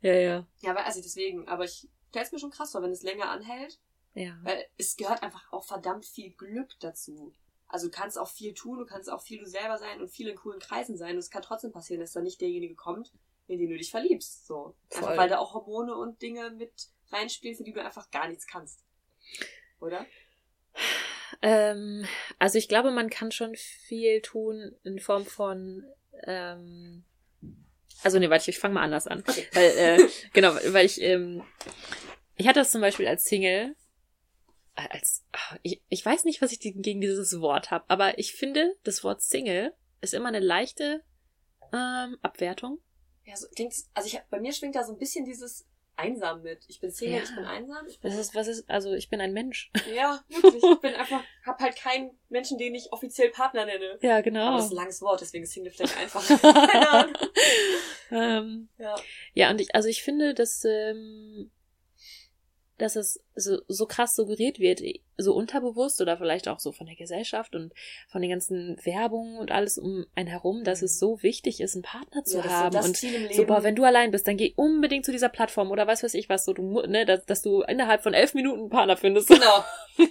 Ja, 0.00 0.14
ja. 0.14 0.46
Ja, 0.60 0.70
aber 0.70 0.84
also 0.84 1.00
deswegen, 1.00 1.48
aber 1.48 1.64
ich 1.64 1.88
stelle 2.10 2.24
es 2.26 2.32
mir 2.32 2.38
schon 2.38 2.50
krass 2.50 2.72
vor, 2.72 2.82
wenn 2.82 2.90
es 2.90 3.02
länger 3.02 3.30
anhält. 3.30 3.78
Ja. 4.14 4.38
Weil 4.42 4.64
es 4.78 4.96
gehört 4.96 5.22
einfach 5.22 5.52
auch 5.52 5.64
verdammt 5.64 6.06
viel 6.06 6.30
Glück 6.30 6.78
dazu. 6.80 7.34
Also 7.68 7.88
du 7.88 7.92
kannst 7.92 8.18
auch 8.18 8.28
viel 8.28 8.54
tun, 8.54 8.78
du 8.78 8.86
kannst 8.86 9.10
auch 9.10 9.20
viel 9.20 9.38
du 9.38 9.46
selber 9.46 9.76
sein 9.76 10.00
und 10.00 10.08
viel 10.08 10.28
in 10.28 10.36
coolen 10.36 10.60
Kreisen 10.60 10.96
sein. 10.96 11.12
Und 11.12 11.18
es 11.18 11.30
kann 11.30 11.42
trotzdem 11.42 11.72
passieren, 11.72 12.00
dass 12.00 12.12
da 12.12 12.22
nicht 12.22 12.40
derjenige 12.40 12.74
kommt, 12.74 13.12
in 13.48 13.58
den 13.58 13.68
du 13.68 13.76
dich 13.76 13.90
verliebst. 13.90 14.46
So. 14.46 14.74
Voll. 14.88 15.02
Einfach 15.02 15.16
weil 15.16 15.28
da 15.28 15.38
auch 15.38 15.54
Hormone 15.54 15.94
und 15.94 16.22
Dinge 16.22 16.50
mit 16.50 16.72
reinspielen, 17.10 17.56
für 17.56 17.64
die 17.64 17.72
du 17.72 17.84
einfach 17.84 18.10
gar 18.10 18.28
nichts 18.28 18.46
kannst. 18.46 18.84
Oder? 19.80 20.06
Ähm, 21.42 22.06
also 22.38 22.58
ich 22.58 22.68
glaube, 22.68 22.90
man 22.90 23.10
kann 23.10 23.32
schon 23.32 23.54
viel 23.56 24.20
tun 24.20 24.74
in 24.84 24.98
Form 24.98 25.26
von 25.26 25.84
ähm, 26.24 27.04
also 28.02 28.18
nee, 28.18 28.30
warte, 28.30 28.50
ich 28.50 28.58
fange 28.58 28.74
mal 28.74 28.82
anders 28.82 29.06
an. 29.06 29.24
Okay. 29.26 29.46
Weil, 29.52 29.70
äh, 29.70 30.08
genau, 30.32 30.54
weil 30.68 30.86
ich, 30.86 31.00
ähm, 31.00 31.42
ich 32.36 32.46
hatte 32.46 32.60
das 32.60 32.70
zum 32.70 32.80
Beispiel 32.80 33.06
als 33.06 33.24
Single, 33.24 33.74
äh, 34.76 34.88
als, 34.90 35.24
ah, 35.32 35.56
ich, 35.62 35.82
ich 35.88 36.04
weiß 36.04 36.24
nicht, 36.24 36.42
was 36.42 36.52
ich 36.52 36.60
gegen 36.60 37.00
dieses 37.00 37.40
Wort 37.40 37.70
habe, 37.70 37.84
aber 37.88 38.18
ich 38.18 38.34
finde, 38.34 38.76
das 38.84 39.02
Wort 39.02 39.22
Single 39.22 39.72
ist 40.00 40.14
immer 40.14 40.28
eine 40.28 40.40
leichte 40.40 41.02
ähm, 41.72 42.18
Abwertung. 42.22 42.78
Ja, 43.24 43.36
so 43.36 43.48
klingt, 43.48 43.74
also 43.94 44.06
ich, 44.06 44.20
bei 44.30 44.40
mir 44.40 44.52
schwingt 44.52 44.76
da 44.76 44.84
so 44.84 44.92
ein 44.92 44.98
bisschen 44.98 45.24
dieses 45.24 45.66
einsam 45.96 46.42
mit. 46.42 46.64
Ich 46.68 46.80
bin 46.80 46.90
Single, 46.90 47.18
ja. 47.18 47.22
ich 47.24 47.34
bin 47.34 47.44
einsam. 47.44 47.86
Ich 47.86 48.00
bin 48.00 48.10
was 48.10 48.18
ist, 48.18 48.34
was 48.34 48.48
ist, 48.48 48.68
also 48.70 48.92
ich 48.92 49.08
bin 49.08 49.20
ein 49.20 49.32
Mensch. 49.32 49.70
Ja, 49.94 50.20
wirklich. 50.28 50.62
Ich 50.62 50.80
bin 50.80 50.94
einfach, 50.98 51.22
hab 51.44 51.60
halt 51.60 51.76
keinen 51.76 52.10
Menschen, 52.28 52.58
den 52.58 52.74
ich 52.74 52.92
offiziell 52.92 53.30
Partner 53.30 53.66
nenne. 53.66 53.98
Ja, 54.02 54.20
genau. 54.20 54.46
Aber 54.46 54.56
das 54.56 54.66
ist 54.66 54.72
ein 54.72 54.76
langes 54.76 55.02
Wort, 55.02 55.20
deswegen 55.20 55.44
ist 55.44 55.52
Single 55.52 55.72
vielleicht 55.72 55.96
einfach. 55.98 56.26
Keine 56.70 56.90
Ahnung. 56.90 57.14
ähm, 58.10 58.68
ja. 58.78 58.94
ja, 59.34 59.50
und 59.50 59.60
ich, 59.60 59.74
also 59.74 59.88
ich 59.88 60.02
finde, 60.02 60.34
dass 60.34 60.64
ähm, 60.64 61.50
dass 62.78 62.96
es 62.96 63.20
so, 63.34 63.58
so 63.68 63.86
krass 63.86 64.14
suggeriert 64.14 64.58
wird, 64.58 64.82
so 65.16 65.34
unterbewusst 65.34 66.00
oder 66.00 66.18
vielleicht 66.18 66.46
auch 66.48 66.60
so 66.60 66.72
von 66.72 66.86
der 66.86 66.96
Gesellschaft 66.96 67.54
und 67.54 67.72
von 68.08 68.20
den 68.20 68.30
ganzen 68.30 68.76
Werbungen 68.84 69.38
und 69.38 69.50
alles 69.50 69.78
um 69.78 70.04
einen 70.14 70.28
herum, 70.28 70.62
dass 70.62 70.82
es 70.82 70.96
mhm. 70.96 70.98
so 70.98 71.22
wichtig 71.22 71.60
ist, 71.60 71.74
einen 71.74 71.82
Partner 71.82 72.24
zu 72.24 72.38
ja, 72.38 72.44
haben. 72.44 72.76
und 72.76 72.96
so, 72.96 73.46
boah, 73.46 73.62
wenn 73.62 73.76
du 73.76 73.84
allein 73.84 74.10
bist, 74.10 74.26
dann 74.28 74.36
geh 74.36 74.52
unbedingt 74.56 75.06
zu 75.06 75.12
dieser 75.12 75.30
Plattform 75.30 75.70
oder 75.70 75.86
weiß 75.86 76.02
was 76.02 76.14
ich 76.14 76.28
was, 76.28 76.44
so 76.44 76.52
du, 76.52 76.82
ne, 76.82 77.06
dass, 77.06 77.24
dass 77.24 77.42
du 77.42 77.62
innerhalb 77.62 78.02
von 78.02 78.14
elf 78.14 78.34
Minuten 78.34 78.60
einen 78.60 78.70
Partner 78.70 78.96
findest. 78.96 79.28
Genau. 79.28 79.64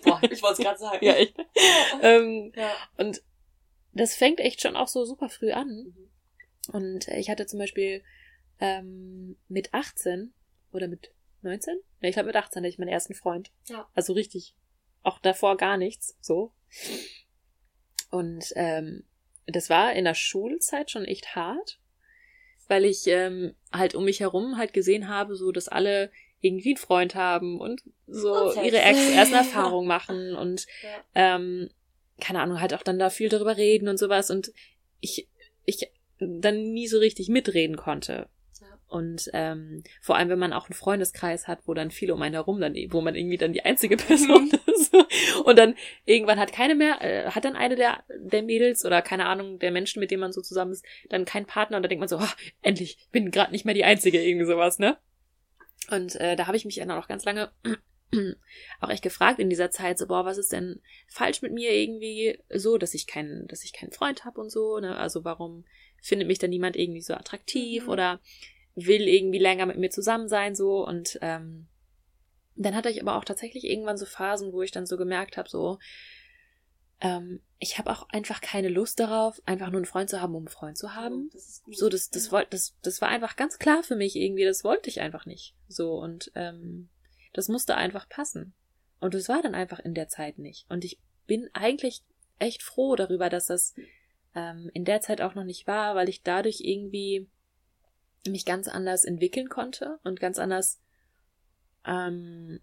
Boah, 0.04 0.20
ich 0.24 0.42
wollte 0.42 0.62
es 0.62 0.66
gerade 0.66 0.80
sagen. 0.80 1.06
ja, 1.06 1.14
echt. 1.14 1.36
ähm, 2.02 2.52
ja. 2.56 2.72
Und 2.98 3.22
das 3.94 4.16
fängt 4.16 4.40
echt 4.40 4.62
schon 4.62 4.76
auch 4.76 4.88
so 4.88 5.06
super 5.06 5.30
früh 5.30 5.52
an. 5.52 5.68
Mhm. 5.68 6.10
Und 6.74 7.08
ich 7.10 7.30
hatte 7.30 7.46
zum 7.46 7.60
Beispiel 7.60 8.04
ähm, 8.60 9.38
mit 9.48 9.74
18 9.74 10.34
oder 10.72 10.88
mit 10.88 11.12
19? 11.46 11.76
Ja, 12.02 12.10
ich 12.10 12.16
glaube 12.16 12.28
mit 12.28 12.36
18 12.36 12.62
hatte 12.62 12.70
ich 12.70 12.78
meinen 12.78 12.90
ersten 12.90 13.14
Freund. 13.14 13.52
Ja. 13.68 13.88
Also 13.94 14.14
richtig. 14.14 14.56
Auch 15.04 15.20
davor 15.20 15.58
gar 15.58 15.78
nichts, 15.78 16.18
so. 16.20 16.52
Und 18.10 18.52
ähm, 18.56 19.04
das 19.46 19.70
war 19.70 19.94
in 19.94 20.06
der 20.06 20.16
Schulzeit 20.16 20.90
schon 20.90 21.06
echt 21.06 21.36
hart, 21.36 21.80
weil 22.68 22.86
ich 22.86 23.06
ähm, 23.08 23.56
halt 23.72 23.96
um 23.96 24.06
mich 24.06 24.20
herum 24.20 24.58
halt 24.58 24.74
gesehen 24.74 25.08
habe, 25.08 25.36
so 25.36 25.52
dass 25.52 25.68
alle 25.68 26.12
irgendwie 26.42 26.70
einen 26.70 26.78
Freund 26.78 27.16
haben 27.16 27.60
und 27.60 27.84
so 28.08 28.52
und 28.52 28.64
ihre 28.64 28.82
Ex 28.82 28.98
ersten 29.12 29.36
Erfahrungen 29.36 29.88
machen 29.88 30.36
und 30.36 30.66
ja. 30.84 31.36
ähm, 31.36 31.70
keine 32.20 32.42
Ahnung, 32.42 32.62
halt 32.62 32.74
auch 32.74 32.84
dann 32.84 33.00
da 33.00 33.10
viel 33.10 33.30
darüber 33.30 33.58
reden 33.58 33.88
und 33.88 33.98
sowas 33.98 34.30
und 34.30 34.52
ich, 35.00 35.28
ich 35.66 35.92
dann 36.20 36.72
nie 36.72 36.88
so 36.88 37.00
richtig 37.00 37.30
mitreden 37.30 37.76
konnte. 37.78 38.30
Und 38.96 39.30
ähm, 39.34 39.84
vor 40.00 40.16
allem, 40.16 40.30
wenn 40.30 40.40
man 40.40 40.54
auch 40.54 40.70
einen 40.70 40.74
Freundeskreis 40.74 41.50
hat, 41.50 41.60
wo 41.66 41.74
dann 41.74 41.92
viele 41.92 42.14
um 42.14 42.22
einen 42.22 42.36
herum, 42.36 42.62
dann, 42.62 42.76
wo 42.92 43.02
man 43.02 43.14
irgendwie 43.14 43.36
dann 43.36 43.52
die 43.52 43.66
einzige 43.66 43.98
Person 43.98 44.46
mhm. 44.46 44.74
ist. 44.74 44.96
Und 45.44 45.60
dann 45.60 45.76
irgendwann 46.06 46.40
hat 46.40 46.54
keine 46.54 46.76
mehr, 46.76 47.02
äh, 47.02 47.30
hat 47.30 47.44
dann 47.44 47.58
eine 47.58 47.76
der, 47.76 48.06
der 48.18 48.42
Mädels 48.42 48.86
oder 48.86 49.02
keine 49.02 49.26
Ahnung, 49.26 49.60
der 49.60 49.72
Menschen, 49.72 50.00
mit 50.00 50.12
denen 50.12 50.22
man 50.22 50.32
so 50.32 50.42
zusammen 50.42 50.72
ist, 50.72 50.86
dann 51.10 51.26
keinen 51.26 51.46
Partner 51.46 51.76
und 51.76 51.84
da 51.84 51.90
denkt 51.90 52.00
man 52.00 52.08
so, 52.08 52.20
oh, 52.20 52.34
endlich, 52.62 52.98
ich 52.98 53.10
bin 53.10 53.32
gerade 53.32 53.52
nicht 53.52 53.66
mehr 53.66 53.74
die 53.74 53.84
Einzige, 53.84 54.24
irgendwie 54.24 54.46
sowas, 54.46 54.80
ne? 54.80 54.98
Und 55.92 56.16
äh, 56.16 56.38
da 56.38 56.48
habe 56.48 56.56
ich 56.56 56.64
mich 56.64 56.76
dann 56.76 56.92
auch 56.92 57.10
ganz 57.10 57.26
lange 57.26 57.52
auch 58.80 58.90
echt 58.90 59.04
gefragt 59.04 59.40
in 59.40 59.50
dieser 59.50 59.72
Zeit, 59.72 59.98
so, 59.98 60.08
boah, 60.08 60.24
was 60.24 60.38
ist 60.38 60.54
denn 60.54 60.80
falsch 61.10 61.42
mit 61.42 61.52
mir 61.52 61.74
irgendwie 61.74 62.40
so, 62.50 62.78
dass 62.78 62.94
ich 62.94 63.08
keinen, 63.08 63.46
dass 63.48 63.66
ich 63.66 63.74
keinen 63.74 63.92
Freund 63.92 64.24
habe 64.24 64.40
und 64.40 64.50
so, 64.50 64.80
ne? 64.80 64.96
Also 64.96 65.26
warum 65.26 65.66
findet 66.02 66.30
mich 66.30 66.40
dann 66.40 66.52
niemand 66.52 66.78
irgendwie 66.78 67.02
so 67.02 67.14
attraktiv 67.14 67.84
mhm. 67.84 67.90
oder 67.90 68.22
will 68.76 69.08
irgendwie 69.08 69.40
länger 69.40 69.66
mit 69.66 69.78
mir 69.78 69.90
zusammen 69.90 70.28
sein, 70.28 70.56
so 70.56 70.86
und 70.86 71.18
ähm, 71.22 71.68
dann 72.56 72.76
hatte 72.76 72.90
ich 72.90 73.02
aber 73.02 73.18
auch 73.18 73.26
tatsächlich 73.26 73.66
irgendwann 73.66 73.98
so 73.98 74.06
Phasen, 74.06 74.54
wo 74.54 74.62
ich 74.62 74.72
dann 74.72 74.86
so 74.86 74.98
gemerkt 74.98 75.38
habe, 75.38 75.50
so 75.50 75.78
ähm, 77.02 77.42
ich 77.60 77.78
habe 77.78 77.92
auch 77.92 78.08
einfach 78.10 78.42
keine 78.42 78.70
Lust 78.70 79.00
darauf, 79.00 79.42
einfach 79.46 79.68
nur 79.68 79.78
einen 79.78 79.86
Freund 79.86 80.10
zu 80.10 80.22
haben, 80.22 80.36
um 80.36 80.44
einen 80.44 80.48
Freund 80.48 80.78
zu 80.78 80.96
haben. 80.96 81.30
Das 81.34 81.62
so, 81.72 81.90
das, 81.90 82.10
das, 82.10 82.32
wollte, 82.32 82.52
das, 82.52 82.76
das 82.82 83.02
war 83.02 83.10
einfach 83.10 83.36
ganz 83.36 83.60
klar 83.60 83.84
für 83.84 83.96
mich 83.96 84.16
irgendwie, 84.16 84.46
das 84.46 84.64
wollte 84.64 84.90
ich 84.90 85.02
einfach 85.02 85.26
nicht. 85.26 85.56
So, 85.68 85.96
und 85.96 86.32
ähm, 86.36 86.90
das 87.34 87.48
musste 87.48 87.76
einfach 87.76 88.08
passen. 88.08 88.54
Und 89.00 89.14
das 89.14 89.28
war 89.30 89.42
dann 89.42 89.56
einfach 89.56 89.80
in 89.80 89.94
der 89.94 90.08
Zeit 90.08 90.38
nicht. 90.38 90.66
Und 90.70 90.86
ich 90.86 91.00
bin 91.28 91.50
eigentlich 91.54 92.04
echt 92.40 92.64
froh 92.64 92.96
darüber, 92.96 93.30
dass 93.30 93.48
das 93.48 93.76
ähm, 94.34 94.70
in 94.74 94.86
der 94.86 95.02
Zeit 95.02 95.22
auch 95.22 95.36
noch 95.36 95.44
nicht 95.44 95.68
war, 95.68 95.96
weil 95.96 96.10
ich 96.10 96.24
dadurch 96.24 96.62
irgendwie 96.62 97.28
mich 98.30 98.46
ganz 98.46 98.68
anders 98.68 99.06
entwickeln 99.06 99.50
konnte 99.50 100.00
und 100.04 100.20
ganz 100.20 100.40
anders 100.40 100.82
ähm, 101.86 102.60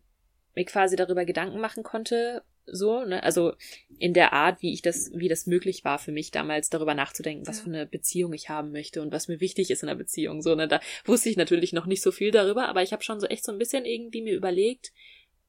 mir 0.54 0.64
quasi 0.64 0.96
darüber 0.96 1.24
Gedanken 1.24 1.60
machen 1.60 1.82
konnte, 1.82 2.42
so, 2.66 3.04
ne, 3.04 3.22
also 3.22 3.54
in 3.98 4.14
der 4.14 4.32
Art, 4.32 4.62
wie 4.62 4.72
ich 4.72 4.82
das, 4.82 5.10
wie 5.14 5.28
das 5.28 5.46
möglich 5.46 5.84
war 5.84 5.98
für 5.98 6.12
mich 6.12 6.30
damals, 6.30 6.70
darüber 6.70 6.94
nachzudenken, 6.94 7.46
was 7.46 7.58
ja. 7.58 7.64
für 7.64 7.70
eine 7.70 7.86
Beziehung 7.86 8.32
ich 8.32 8.48
haben 8.48 8.70
möchte 8.70 9.02
und 9.02 9.12
was 9.12 9.28
mir 9.28 9.40
wichtig 9.40 9.70
ist 9.70 9.82
in 9.82 9.88
einer 9.88 9.98
Beziehung. 9.98 10.42
So, 10.42 10.54
ne, 10.54 10.68
da 10.68 10.80
wusste 11.04 11.28
ich 11.28 11.36
natürlich 11.36 11.72
noch 11.72 11.86
nicht 11.86 12.02
so 12.02 12.12
viel 12.12 12.30
darüber, 12.30 12.68
aber 12.68 12.82
ich 12.82 12.92
habe 12.92 13.02
schon 13.02 13.20
so 13.20 13.26
echt 13.26 13.44
so 13.44 13.52
ein 13.52 13.58
bisschen 13.58 13.84
irgendwie 13.84 14.22
mir 14.22 14.34
überlegt, 14.34 14.92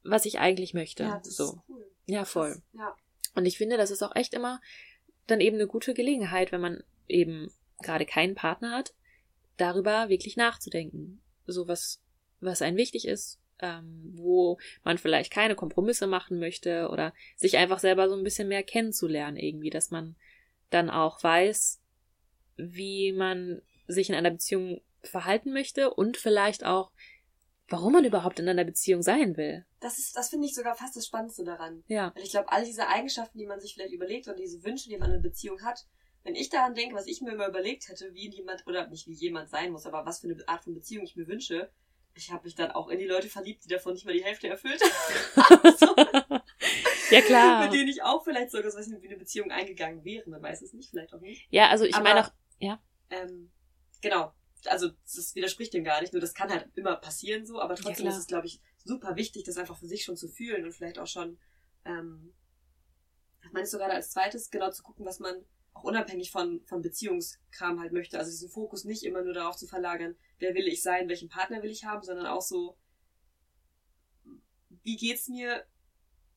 was 0.04 0.26
ich 0.26 0.39
eigentlich 0.39 0.73
möchte. 0.73 1.04
Ja, 1.04 1.21
das 1.23 1.36
so. 1.36 1.43
Ist 1.43 1.58
cool. 1.69 1.91
Ja, 2.08 2.26
voll. 2.26 2.49
Das, 2.49 2.62
ja. 2.73 2.95
Und 3.36 3.45
ich 3.45 3.58
finde, 3.58 3.78
das 3.78 3.91
ist 3.91 4.04
auch 4.04 4.15
echt 4.15 4.34
immer 4.34 4.60
dann 5.28 5.39
eben 5.39 5.56
eine 5.56 5.67
gute 5.67 5.93
Gelegenheit, 5.93 6.52
wenn 6.52 6.62
man 6.62 6.84
eben 7.08 7.52
gerade 7.82 8.06
keinen 8.06 8.36
Partner 8.36 8.71
hat, 8.71 8.93
darüber 9.58 10.10
wirklich 10.10 10.38
nachzudenken. 10.38 11.22
So 11.46 11.68
was, 11.68 12.02
was 12.39 12.62
einem 12.62 12.78
wichtig 12.78 13.08
ist, 13.08 13.39
ähm, 13.60 14.12
wo 14.16 14.58
man 14.84 14.98
vielleicht 14.98 15.32
keine 15.32 15.56
Kompromisse 15.56 16.08
machen 16.08 16.39
möchte 16.39 16.89
oder 16.89 17.13
sich 17.36 17.58
einfach 17.58 17.80
selber 17.80 18.10
so 18.10 18.16
ein 18.16 18.24
bisschen 18.24 18.48
mehr 18.48 18.63
kennenzulernen 18.63 19.38
irgendwie, 19.38 19.70
dass 19.70 19.92
man 19.92 20.16
dann 20.70 20.89
auch 20.89 21.24
weiß, 21.24 21.82
wie 22.58 23.12
man 23.13 23.62
sich 23.88 24.10
in 24.10 24.16
einer 24.16 24.32
Beziehung 24.32 24.82
verhalten 25.02 25.54
möchte 25.54 25.94
und 25.94 26.18
vielleicht 26.18 26.66
auch, 26.66 26.92
warum 27.68 27.94
man 27.94 28.06
überhaupt 28.06 28.39
in 28.39 28.48
einer 28.48 28.63
Beziehung 28.63 29.02
sein 29.02 29.38
will. 29.38 29.66
Das 29.80 29.98
ist, 29.98 30.16
das 30.16 30.30
finde 30.30 30.48
ich 30.48 30.56
sogar 30.56 30.76
fast 30.76 30.96
das 30.96 31.06
Spannendste 31.06 31.44
daran. 31.44 31.84
Ja. 31.88 32.12
Weil 32.16 32.24
ich 32.24 32.32
glaube, 32.32 32.52
all 32.52 32.63
diese 32.63 32.88
Eigenschaften, 32.88 33.38
die 33.38 33.46
man 33.46 33.60
sich 33.60 33.74
vielleicht 33.74 33.94
überlegt 33.94 34.28
oder 34.28 34.38
diese 34.38 34.63
Wünsche, 34.63 34.89
die 34.89 34.98
man 34.98 35.10
in 35.10 35.13
einer 35.13 35.24
Beziehung 35.24 35.62
hat, 35.62 35.86
wenn 36.24 36.36
ich 36.36 36.50
daran 36.50 36.74
denke, 36.74 36.96
was 36.96 37.08
ich 37.08 37.22
mir 37.22 37.32
immer 37.32 37.48
überlegt 37.48 37.90
hätte, 37.90 38.14
wie 38.14 38.30
jemand, 38.30 38.66
oder 38.66 38.88
nicht 38.88 39.08
wie 39.08 39.14
jemand 39.14 39.50
sein 39.50 39.72
muss, 39.72 39.86
aber 39.86 40.06
was 40.06 40.20
für 40.20 40.28
eine 40.28 40.48
Art 40.48 40.64
von 40.64 40.74
Beziehung 40.74 41.04
ich 41.04 41.16
mir 41.16 41.28
wünsche, 41.28 41.70
ich 42.16 42.32
habe 42.32 42.44
mich 42.44 42.56
dann 42.56 42.72
auch 42.72 42.90
in 42.90 43.00
die 43.00 43.06
Leute 43.06 43.28
verliebt, 43.28 43.66
die 43.66 43.70
davon 43.70 43.94
nicht 43.94 44.06
mal 44.06 44.14
die 44.14 44.24
Hälfte 44.24 44.48
erfüllt 44.48 44.82
haben. 45.36 46.42
ja, 47.12 47.22
klar. 47.22 47.64
Mit 47.64 47.74
denen 47.74 47.90
ich 47.90 48.04
auch 48.04 48.24
vielleicht 48.24 48.52
sogar 48.52 48.72
so 48.72 48.80
wie 48.80 49.08
eine 49.08 49.18
Beziehung 49.18 49.52
eingegangen 49.52 50.04
wäre. 50.04 50.30
Man 50.30 50.42
weiß 50.42 50.62
es 50.62 50.74
nicht, 50.74 50.92
vielleicht 50.92 51.14
auch 51.14 51.22
nicht. 51.22 51.48
Ja, 51.50 51.70
also 51.70 51.86
ich 51.86 51.98
meine 52.00 52.26
auch, 52.26 52.32
ja. 52.60 52.82
Ähm, 53.10 53.52
genau. 54.02 54.34
Also, 54.66 54.92
das 55.04 55.36
widerspricht 55.36 55.74
dem 55.74 55.84
gar 55.84 56.02
nicht. 56.02 56.14
Nur 56.14 56.22
das 56.22 56.34
kann 56.34 56.50
halt 56.50 56.70
immer 56.76 56.96
passieren 56.96 57.46
so, 57.46 57.60
aber 57.60 57.76
trotzdem 57.76 58.06
ja, 58.06 58.12
ist 58.12 58.18
es, 58.18 58.28
glaube 58.28 58.48
ich, 58.48 58.62
super 58.86 59.16
wichtig, 59.16 59.44
das 59.44 59.58
einfach 59.58 59.78
für 59.78 59.88
sich 59.88 60.04
schon 60.04 60.16
zu 60.16 60.30
fühlen 60.30 60.64
und 60.66 60.74
vielleicht 60.74 61.00
auch 61.00 61.08
schon, 61.08 61.40
ähm, 61.86 62.34
meinst 63.52 63.74
du 63.74 63.78
gerade 63.78 63.94
als 63.94 64.12
zweites, 64.12 64.52
genau 64.52 64.72
zu 64.72 64.84
gucken, 64.84 65.06
was 65.06 65.20
man 65.20 65.44
auch 65.74 65.84
unabhängig 65.84 66.32
von, 66.32 66.62
von 66.66 66.82
Beziehungskram 66.82 67.80
halt 67.80 67.94
möchte. 67.94 68.18
Also 68.18 68.32
diesen 68.32 68.50
Fokus 68.50 68.84
nicht 68.84 69.04
immer 69.04 69.24
nur 69.24 69.34
darauf 69.34 69.56
zu 69.56 69.68
verlagern, 69.68 70.16
wer 70.40 70.54
will 70.54 70.68
ich 70.68 70.82
sein, 70.82 71.10
welchen 71.10 71.30
Partner 71.30 71.62
will 71.64 71.72
ich 71.72 71.86
haben, 71.86 72.04
sondern 72.04 72.28
auch 72.28 72.42
so, 72.42 72.78
wie 74.84 74.98
geht's 74.98 75.28
mir 75.28 75.66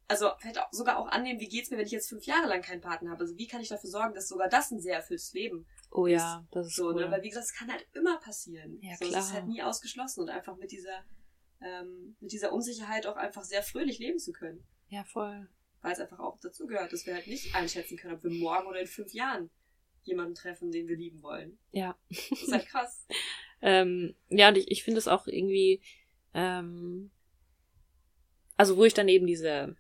also 0.08 0.30
vielleicht 0.38 0.60
auch, 0.60 0.68
sogar 0.70 0.98
auch 0.98 1.08
annehmen, 1.08 1.40
wie 1.40 1.48
geht's 1.48 1.70
mir, 1.70 1.78
wenn 1.78 1.86
ich 1.86 1.92
jetzt 1.92 2.08
fünf 2.08 2.24
Jahre 2.26 2.46
lang 2.46 2.62
keinen 2.62 2.80
Partner 2.80 3.10
habe? 3.10 3.22
Also 3.24 3.36
wie 3.36 3.48
kann 3.48 3.60
ich 3.60 3.68
dafür 3.68 3.90
sorgen, 3.90 4.14
dass 4.14 4.28
sogar 4.28 4.48
das 4.48 4.70
ein 4.70 4.80
sehr 4.80 4.94
erfülltes 4.96 5.32
Leben 5.32 5.66
Oh 5.90 6.06
ja, 6.06 6.46
das 6.50 6.68
ist 6.68 6.76
so, 6.76 6.88
cool. 6.88 7.04
ne? 7.04 7.10
Weil 7.10 7.22
wie 7.22 7.28
gesagt, 7.28 7.46
es 7.46 7.54
kann 7.54 7.70
halt 7.70 7.86
immer 7.92 8.18
passieren. 8.18 8.78
Ja, 8.82 8.96
so, 8.96 9.04
Es 9.04 9.10
klar. 9.10 9.22
ist 9.22 9.32
halt 9.32 9.46
nie 9.46 9.62
ausgeschlossen 9.62 10.20
und 10.22 10.28
einfach 10.28 10.56
mit 10.56 10.70
dieser, 10.70 11.04
ähm, 11.60 12.16
mit 12.20 12.32
dieser 12.32 12.52
Unsicherheit 12.52 13.06
auch 13.06 13.16
einfach 13.16 13.44
sehr 13.44 13.62
fröhlich 13.62 13.98
leben 13.98 14.18
zu 14.18 14.32
können. 14.32 14.66
Ja, 14.88 15.04
voll. 15.04 15.48
Weil 15.82 15.92
es 15.92 16.00
einfach 16.00 16.18
auch 16.18 16.38
dazu 16.40 16.66
gehört, 16.66 16.92
dass 16.92 17.06
wir 17.06 17.14
halt 17.14 17.26
nicht 17.26 17.54
einschätzen 17.54 17.96
können, 17.96 18.14
ob 18.14 18.24
wir 18.24 18.30
morgen 18.30 18.66
oder 18.66 18.80
in 18.80 18.86
fünf 18.86 19.12
Jahren 19.12 19.50
jemanden 20.02 20.34
treffen, 20.34 20.70
den 20.70 20.88
wir 20.88 20.96
lieben 20.96 21.22
wollen. 21.22 21.58
Ja. 21.72 21.96
Das 22.08 22.42
ist 22.42 22.52
halt 22.52 22.66
krass. 22.68 23.06
Ähm, 23.60 24.14
ja, 24.28 24.48
und 24.48 24.58
ich, 24.58 24.70
ich 24.70 24.84
finde 24.84 24.98
es 24.98 25.08
auch 25.08 25.26
irgendwie, 25.26 25.82
ähm, 26.34 27.10
also 28.56 28.76
wo 28.76 28.84
ich 28.84 28.94
dann 28.94 29.08
eben 29.08 29.26
diese, 29.26 29.76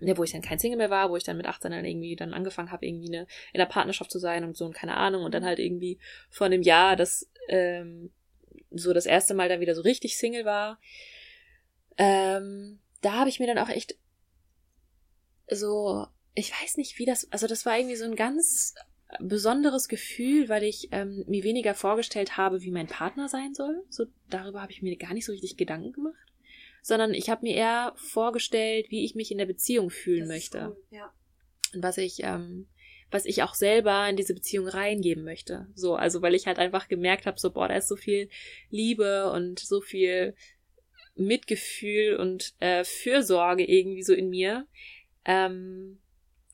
ja, 0.00 0.16
wo 0.16 0.24
ich 0.24 0.32
dann 0.32 0.42
kein 0.42 0.58
Single 0.58 0.78
mehr 0.78 0.90
war, 0.90 1.10
wo 1.10 1.16
ich 1.16 1.24
dann 1.24 1.36
mit 1.36 1.46
18 1.46 1.70
dann 1.70 1.84
irgendwie 1.84 2.16
dann 2.16 2.34
angefangen 2.34 2.70
habe, 2.70 2.86
irgendwie 2.86 3.08
eine, 3.08 3.26
in 3.52 3.58
der 3.58 3.66
Partnerschaft 3.66 4.10
zu 4.10 4.18
sein 4.18 4.44
und 4.44 4.56
so 4.56 4.64
und 4.64 4.74
keine 4.74 4.96
Ahnung 4.96 5.24
und 5.24 5.34
dann 5.34 5.44
halt 5.44 5.58
irgendwie 5.58 5.98
vor 6.30 6.46
einem 6.46 6.62
Jahr 6.62 6.96
das, 6.96 7.30
ähm, 7.48 8.12
so 8.70 8.92
das 8.92 9.06
erste 9.06 9.34
Mal 9.34 9.48
dann 9.48 9.60
wieder 9.60 9.74
so 9.74 9.82
richtig 9.82 10.16
Single 10.16 10.44
war, 10.44 10.80
ähm, 11.96 12.80
da 13.02 13.12
habe 13.14 13.28
ich 13.28 13.38
mir 13.38 13.46
dann 13.46 13.58
auch 13.58 13.68
echt 13.68 13.96
so, 15.54 16.06
ich 16.34 16.50
weiß 16.50 16.76
nicht, 16.76 16.98
wie 16.98 17.06
das, 17.06 17.30
also 17.32 17.46
das 17.46 17.66
war 17.66 17.78
irgendwie 17.78 17.96
so 17.96 18.04
ein 18.04 18.16
ganz 18.16 18.74
besonderes 19.20 19.88
Gefühl, 19.88 20.48
weil 20.48 20.64
ich 20.64 20.88
ähm, 20.92 21.24
mir 21.26 21.44
weniger 21.44 21.74
vorgestellt 21.74 22.36
habe, 22.36 22.62
wie 22.62 22.70
mein 22.70 22.86
Partner 22.86 23.28
sein 23.28 23.54
soll. 23.54 23.84
So 23.88 24.06
darüber 24.28 24.62
habe 24.62 24.72
ich 24.72 24.82
mir 24.82 24.96
gar 24.96 25.14
nicht 25.14 25.24
so 25.24 25.32
richtig 25.32 25.56
Gedanken 25.56 25.92
gemacht, 25.92 26.26
sondern 26.82 27.14
ich 27.14 27.30
habe 27.30 27.46
mir 27.46 27.54
eher 27.54 27.92
vorgestellt, 27.96 28.86
wie 28.90 29.04
ich 29.04 29.14
mich 29.14 29.30
in 29.30 29.38
der 29.38 29.46
Beziehung 29.46 29.90
fühlen 29.90 30.20
Das 30.20 30.28
möchte 30.28 30.58
Cool. 30.68 30.76
Ja. 30.90 31.12
und 31.74 31.82
was 31.82 31.98
ich 31.98 32.22
ähm, 32.22 32.68
was 33.10 33.26
ich 33.26 33.44
auch 33.44 33.54
selber 33.54 34.08
in 34.08 34.16
diese 34.16 34.34
Beziehung 34.34 34.66
reingeben 34.66 35.22
möchte. 35.22 35.68
So, 35.74 35.94
also 35.94 36.20
weil 36.20 36.34
ich 36.34 36.48
halt 36.48 36.58
einfach 36.58 36.88
gemerkt 36.88 37.26
habe, 37.26 37.38
so 37.38 37.52
boah, 37.52 37.68
da 37.68 37.76
ist 37.76 37.86
so 37.86 37.94
viel 37.94 38.28
Liebe 38.70 39.30
und 39.30 39.60
so 39.60 39.80
viel 39.80 40.34
Mitgefühl 41.14 42.16
und 42.16 42.54
äh, 42.58 42.82
Fürsorge 42.82 43.64
irgendwie 43.64 44.02
so 44.02 44.12
in 44.12 44.30
mir, 44.30 44.66
ähm, 45.24 46.00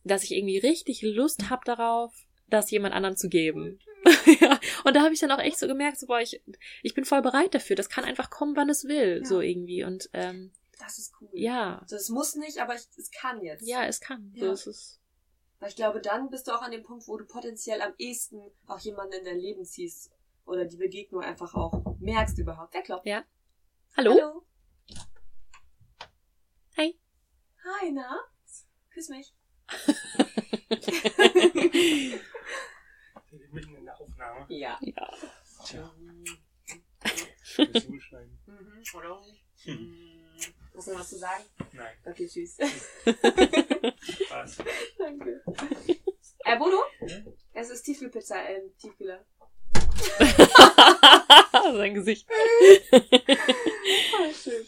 dass 0.04 0.24
ich 0.24 0.32
irgendwie 0.32 0.58
richtig 0.58 1.02
Lust 1.02 1.50
habe 1.50 1.62
darauf, 1.64 2.14
das 2.48 2.70
jemand 2.70 2.94
anderem 2.94 3.16
zu 3.16 3.28
geben. 3.28 3.78
ja, 4.40 4.58
und 4.84 4.96
da 4.96 5.02
habe 5.02 5.12
ich 5.12 5.20
dann 5.20 5.30
auch 5.30 5.38
echt 5.38 5.58
so 5.58 5.66
gemerkt, 5.66 5.98
so 6.00 6.06
boah, 6.06 6.20
ich, 6.20 6.42
ich 6.82 6.94
bin 6.94 7.04
voll 7.04 7.20
bereit 7.22 7.54
dafür. 7.54 7.76
Das 7.76 7.88
kann 7.90 8.04
einfach 8.04 8.30
kommen, 8.30 8.56
wann 8.56 8.70
es 8.70 8.84
will, 8.84 9.18
Ja. 9.18 9.24
so 9.24 9.40
irgendwie. 9.40 9.84
Und 9.84 10.08
ähm, 10.14 10.52
Das 10.78 10.98
ist 10.98 11.12
cool. 11.20 11.28
ja, 11.34 11.78
Also 11.80 11.96
es 11.96 12.08
muss 12.08 12.34
nicht, 12.36 12.58
aber 12.58 12.74
ich, 12.74 12.82
es 12.96 13.10
kann 13.10 13.42
jetzt. 13.42 13.66
ja, 13.68 13.84
es 13.84 14.00
kann. 14.00 14.32
So 14.38 14.46
Ja. 14.46 14.52
ist 14.52 14.66
es. 14.66 15.00
Weil 15.58 15.68
ich 15.68 15.76
glaube, 15.76 16.00
dann 16.00 16.30
bist 16.30 16.48
du 16.48 16.52
auch 16.52 16.62
an 16.62 16.70
dem 16.70 16.82
Punkt, 16.82 17.06
wo 17.06 17.18
du 17.18 17.26
potenziell 17.26 17.82
am 17.82 17.92
ehesten 17.98 18.40
auch 18.66 18.78
jemanden 18.80 19.12
in 19.18 19.24
dein 19.26 19.38
Leben 19.38 19.64
ziehst. 19.66 20.10
Oder 20.46 20.64
die 20.64 20.78
Begegnung 20.78 21.22
einfach 21.22 21.54
auch 21.54 21.96
merkst 22.00 22.38
überhaupt. 22.38 22.72
Wer 22.72 22.82
klopft? 22.82 23.06
Ja. 23.06 23.22
Hallo? 23.96 24.12
Hallo? 24.18 24.42
Hi. 26.78 26.98
Hi, 27.64 27.92
na? 27.92 28.16
Küss 29.00 29.08
mich. 29.08 29.32
Mitten 33.50 33.74
in 33.76 33.84
der 33.86 33.98
Aufnahme. 33.98 34.44
Ja. 34.50 34.78
ja. 34.82 35.10
Tja, 35.64 35.90
Mhm. 35.96 36.24
das 37.56 37.86
zuschneiden. 37.86 38.38
Mhm. 38.44 38.82
Oder? 38.94 39.22
Mhm. 39.64 40.20
Hast 40.76 40.88
du 40.88 40.92
noch 40.92 41.00
was 41.00 41.08
zu 41.08 41.16
sagen? 41.16 41.44
Nein, 41.72 41.96
Okay, 42.04 42.28
tschüss. 42.28 42.56
Spaß. 44.26 44.58
Danke. 44.98 45.42
Äh, 46.44 46.58
Bodo? 46.58 46.82
Es 47.54 47.70
ist 47.70 47.82
Tiefkühlpizza, 47.84 48.36
ähm, 48.50 48.76
Tiefkühler. 48.76 49.24
Sein 51.72 51.94
Gesicht. 51.94 52.28
Ah, 52.30 54.32
schön. 54.32 54.66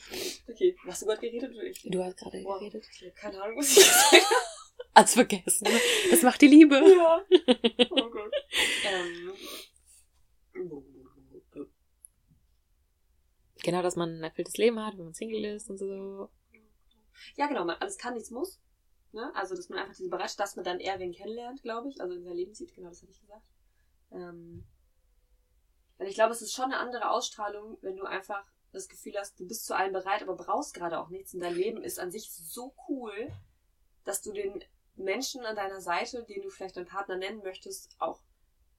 Okay, 0.49 0.77
hast 0.87 1.03
du 1.03 1.07
gerade 1.07 1.21
geredet 1.21 1.53
oder 1.53 1.65
ich? 1.65 1.83
Du 1.83 2.03
hast 2.03 2.17
gerade 2.17 2.43
Wow. 2.45 2.59
geredet. 2.59 2.85
Ich 2.93 3.07
hab 3.07 3.17
keine 3.17 3.43
Ahnung, 3.43 3.59
was 3.59 3.71
ich 3.71 3.77
gesagt 3.77 4.13
habe. 4.13 4.25
Als 4.95 5.15
vergessen. 5.15 5.69
Das 6.11 6.23
macht 6.23 6.41
die 6.41 6.49
Liebe. 6.49 6.77
Ja. 6.77 7.25
Oh 7.91 8.11
Gott. 8.11 8.33
Ähm. 8.85 9.33
Genau, 13.63 13.83
dass 13.83 13.97
man 13.97 14.19
ein 14.19 14.25
erfülltes 14.25 14.57
Leben 14.57 14.85
hat, 14.85 14.99
wenn 14.99 15.05
man 15.05 15.15
Single 15.15 15.45
ist 15.45 15.71
und 15.71 15.79
so. 15.79 16.31
Ja, 17.37 17.47
genau, 17.47 17.65
man, 17.65 17.77
alles 17.77 17.97
kann, 17.97 18.15
nichts 18.15 18.31
muss. 18.31 18.61
Ne? 19.13 19.31
Also, 19.35 19.55
dass 19.55 19.69
man 19.69 19.79
einfach 19.79 19.95
diese 19.95 20.09
Bereitschaft, 20.09 20.41
dass 20.41 20.57
man 20.57 20.65
dann 20.65 20.81
eher 20.81 20.99
wen 20.99 21.13
kennenlernt, 21.13 21.63
glaube 21.63 21.89
ich, 21.89 22.01
also 22.01 22.15
in 22.15 22.25
sein 22.25 22.37
Leben 22.37 22.55
zieht, 22.55 22.75
genau, 22.75 22.89
das 22.89 23.03
hatte 23.03 23.13
ich 23.13 23.21
gesagt. 23.21 23.47
Ähm, 24.11 24.65
und 26.03 26.09
ich 26.09 26.15
glaube, 26.15 26.33
es 26.33 26.43
ist 26.43 26.53
schon 26.53 26.67
eine 26.67 26.79
andere 26.79 27.11
Ausstrahlung, 27.11 27.79
wenn 27.81 27.97
du 27.97 28.05
einfach 28.05 28.45
das 28.73 28.89
Gefühl 28.89 29.15
hast, 29.19 29.39
du 29.39 29.47
bist 29.47 29.67
zu 29.67 29.77
allem 29.77 29.93
bereit, 29.93 30.23
aber 30.23 30.35
brauchst 30.35 30.75
gerade 30.75 30.99
auch 30.99 31.09
nichts. 31.11 31.35
Und 31.35 31.41
dein 31.41 31.55
Leben 31.55 31.83
ist 31.83 31.99
an 32.01 32.11
sich 32.11 32.31
so 32.33 32.75
cool, 32.89 33.31
dass 34.05 34.23
du 34.23 34.33
den 34.33 34.65
Menschen 34.97 35.45
an 35.45 35.57
deiner 35.57 35.81
Seite, 35.81 36.25
den 36.25 36.43
du 36.43 36.51
vielleicht 36.51 36.77
deinen 36.77 36.87
Partner 36.87 37.17
nennen 37.17 37.43
möchtest, 37.43 37.95
auch 37.99 38.21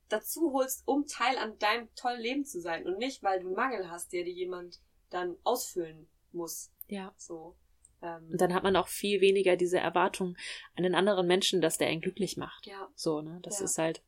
dazu 0.09 0.51
holst, 0.53 0.83
um 0.85 1.07
Teil 1.07 1.37
an 1.37 1.57
deinem 1.59 1.93
tollen 1.95 2.21
Leben 2.21 2.45
zu 2.45 2.59
sein. 2.59 2.85
Und 2.85 2.97
nicht, 2.97 3.23
weil 3.23 3.39
du 3.39 3.47
einen 3.47 3.55
Mangel 3.55 3.89
hast, 3.89 4.13
der 4.13 4.23
dir 4.23 4.33
jemand 4.33 4.81
dann 5.09 5.37
ausfüllen 5.43 6.09
muss. 6.31 6.71
Ja. 6.87 7.13
So. 7.17 7.55
Ähm, 8.01 8.29
Und 8.31 8.41
dann 8.41 8.53
hat 8.53 8.63
man 8.63 8.75
auch 8.75 8.87
viel 8.87 9.21
weniger 9.21 9.55
diese 9.55 9.79
Erwartung 9.79 10.35
an 10.75 10.83
den 10.83 10.95
anderen 10.95 11.25
Menschen, 11.27 11.61
dass 11.61 11.77
der 11.77 11.87
einen 11.87 12.01
glücklich 12.01 12.35
macht. 12.35 12.65
ja, 12.65 12.89
So, 12.95 13.21
ne? 13.21 13.39
Das 13.43 13.59
Ja. 13.59 13.65
ist 13.65 13.77
halt 13.77 14.03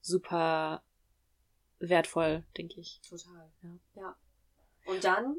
super 0.00 0.82
wertvoll, 1.80 2.44
denke 2.56 2.80
ich. 2.80 3.00
total. 3.08 3.50
Ja. 3.62 3.70
ja. 3.94 4.16
Und 4.86 5.04
dann, 5.04 5.36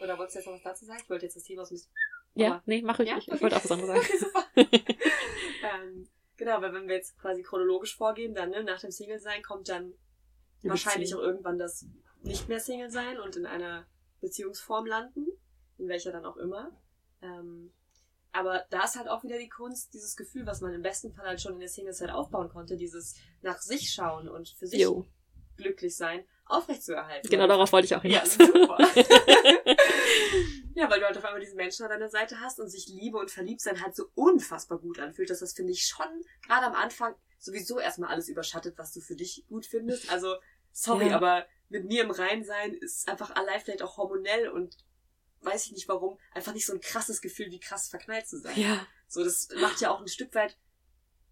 oder 0.00 0.16
wolltest 0.18 0.36
du 0.36 0.38
jetzt 0.40 0.46
noch 0.46 0.54
was 0.54 0.62
dazu 0.62 0.84
sagen? 0.84 1.00
Ich 1.02 1.10
wollte 1.10 1.26
jetzt 1.26 1.36
das 1.36 1.44
Thema 1.44 1.64
so 1.64 1.74
ein 1.74 1.76
bisschen. 1.76 1.92
Ja, 2.34 2.52
Aber- 2.54 2.62
nee, 2.66 2.82
mach 2.82 2.98
ich. 3.00 3.08
Ja? 3.08 3.18
Ich, 3.18 3.28
ich 3.28 3.40
wollte 3.42 3.56
auch 3.56 3.64
was 3.64 3.72
anderes 3.72 3.98
Okay, 3.98 4.18
sagen. 4.18 4.36
ähm, 5.62 6.08
genau, 6.36 6.60
weil 6.62 6.72
wenn 6.72 6.88
wir 6.88 6.96
jetzt 6.96 7.18
quasi 7.18 7.42
chronologisch 7.42 7.96
vorgehen, 7.96 8.34
dann 8.34 8.50
ne, 8.50 8.64
nach 8.64 8.80
dem 8.80 8.90
Single-Sein 8.90 9.42
kommt 9.42 9.68
dann 9.68 9.92
Die 10.62 10.68
wahrscheinlich 10.68 11.10
Beziehung. 11.10 11.20
auch 11.20 11.26
irgendwann 11.26 11.58
das 11.58 11.86
nicht 12.22 12.48
mehr 12.48 12.60
Single 12.60 12.90
sein 12.90 13.18
und 13.20 13.36
in 13.36 13.46
einer 13.46 13.86
Beziehungsform 14.20 14.86
landen, 14.86 15.26
in 15.78 15.88
welcher 15.88 16.12
dann 16.12 16.24
auch 16.24 16.36
immer. 16.36 16.70
Ähm, 17.20 17.72
aber 18.32 18.64
da 18.70 18.84
ist 18.84 18.96
halt 18.96 19.08
auch 19.08 19.22
wieder 19.24 19.38
die 19.38 19.48
Kunst, 19.48 19.92
dieses 19.92 20.16
Gefühl, 20.16 20.46
was 20.46 20.60
man 20.62 20.72
im 20.72 20.80
besten 20.82 21.12
Fall 21.12 21.26
halt 21.26 21.40
schon 21.40 21.54
in 21.54 21.60
der 21.60 21.68
Single-Zeit 21.68 22.10
aufbauen 22.10 22.48
konnte, 22.48 22.76
dieses 22.76 23.16
nach 23.42 23.58
sich 23.60 23.90
schauen 23.92 24.28
und 24.28 24.48
für 24.48 24.66
sich 24.66 24.80
Jo. 24.80 25.04
Glücklich 25.56 25.96
sein, 25.96 26.24
aufrechtzuerhalten. 26.46 27.28
Genau 27.30 27.46
darauf 27.46 27.72
wollte 27.72 27.86
ich 27.86 27.94
auch 27.94 28.04
Ja, 28.04 28.20
hinaus. 28.22 28.34
super. 28.34 28.78
ja, 30.74 30.90
weil 30.90 31.00
du 31.00 31.06
halt 31.06 31.16
auf 31.16 31.24
einmal 31.24 31.40
diese 31.40 31.54
Menschen 31.56 31.84
an 31.84 31.90
deiner 31.90 32.08
Seite 32.08 32.40
hast 32.40 32.58
und 32.60 32.68
sich 32.68 32.86
Liebe 32.88 33.18
und 33.18 33.30
Verliebtsein 33.30 33.82
halt 33.82 33.94
so 33.96 34.06
unfassbar 34.14 34.78
gut 34.78 34.98
anfühlt, 34.98 35.30
dass 35.30 35.40
das 35.40 35.52
finde 35.52 35.72
ich 35.72 35.84
schon 35.86 36.06
gerade 36.46 36.66
am 36.66 36.74
Anfang 36.74 37.14
sowieso 37.38 37.78
erstmal 37.78 38.10
alles 38.10 38.28
überschattet, 38.28 38.78
was 38.78 38.92
du 38.92 39.00
für 39.00 39.16
dich 39.16 39.44
gut 39.48 39.66
findest. 39.66 40.10
Also, 40.10 40.36
sorry, 40.72 41.08
Ja. 41.08 41.16
aber 41.16 41.46
mit 41.68 41.84
mir 41.86 42.02
im 42.02 42.10
Rein 42.10 42.44
sein 42.44 42.74
ist 42.74 43.08
einfach 43.08 43.34
allein 43.34 43.60
vielleicht 43.60 43.82
auch 43.82 43.96
hormonell 43.96 44.48
und 44.48 44.76
weiß 45.40 45.66
ich 45.66 45.72
nicht 45.72 45.88
warum, 45.88 46.18
einfach 46.32 46.52
nicht 46.52 46.66
so 46.66 46.72
ein 46.72 46.80
krasses 46.80 47.20
Gefühl, 47.20 47.50
wie 47.50 47.58
krass 47.60 47.88
verknallt 47.88 48.28
zu 48.28 48.38
sein. 48.38 48.58
ja. 48.58 48.86
So, 49.08 49.22
das 49.24 49.48
macht 49.60 49.80
ja 49.80 49.90
auch 49.90 50.00
ein 50.00 50.08
Stück 50.08 50.34
weit, 50.34 50.56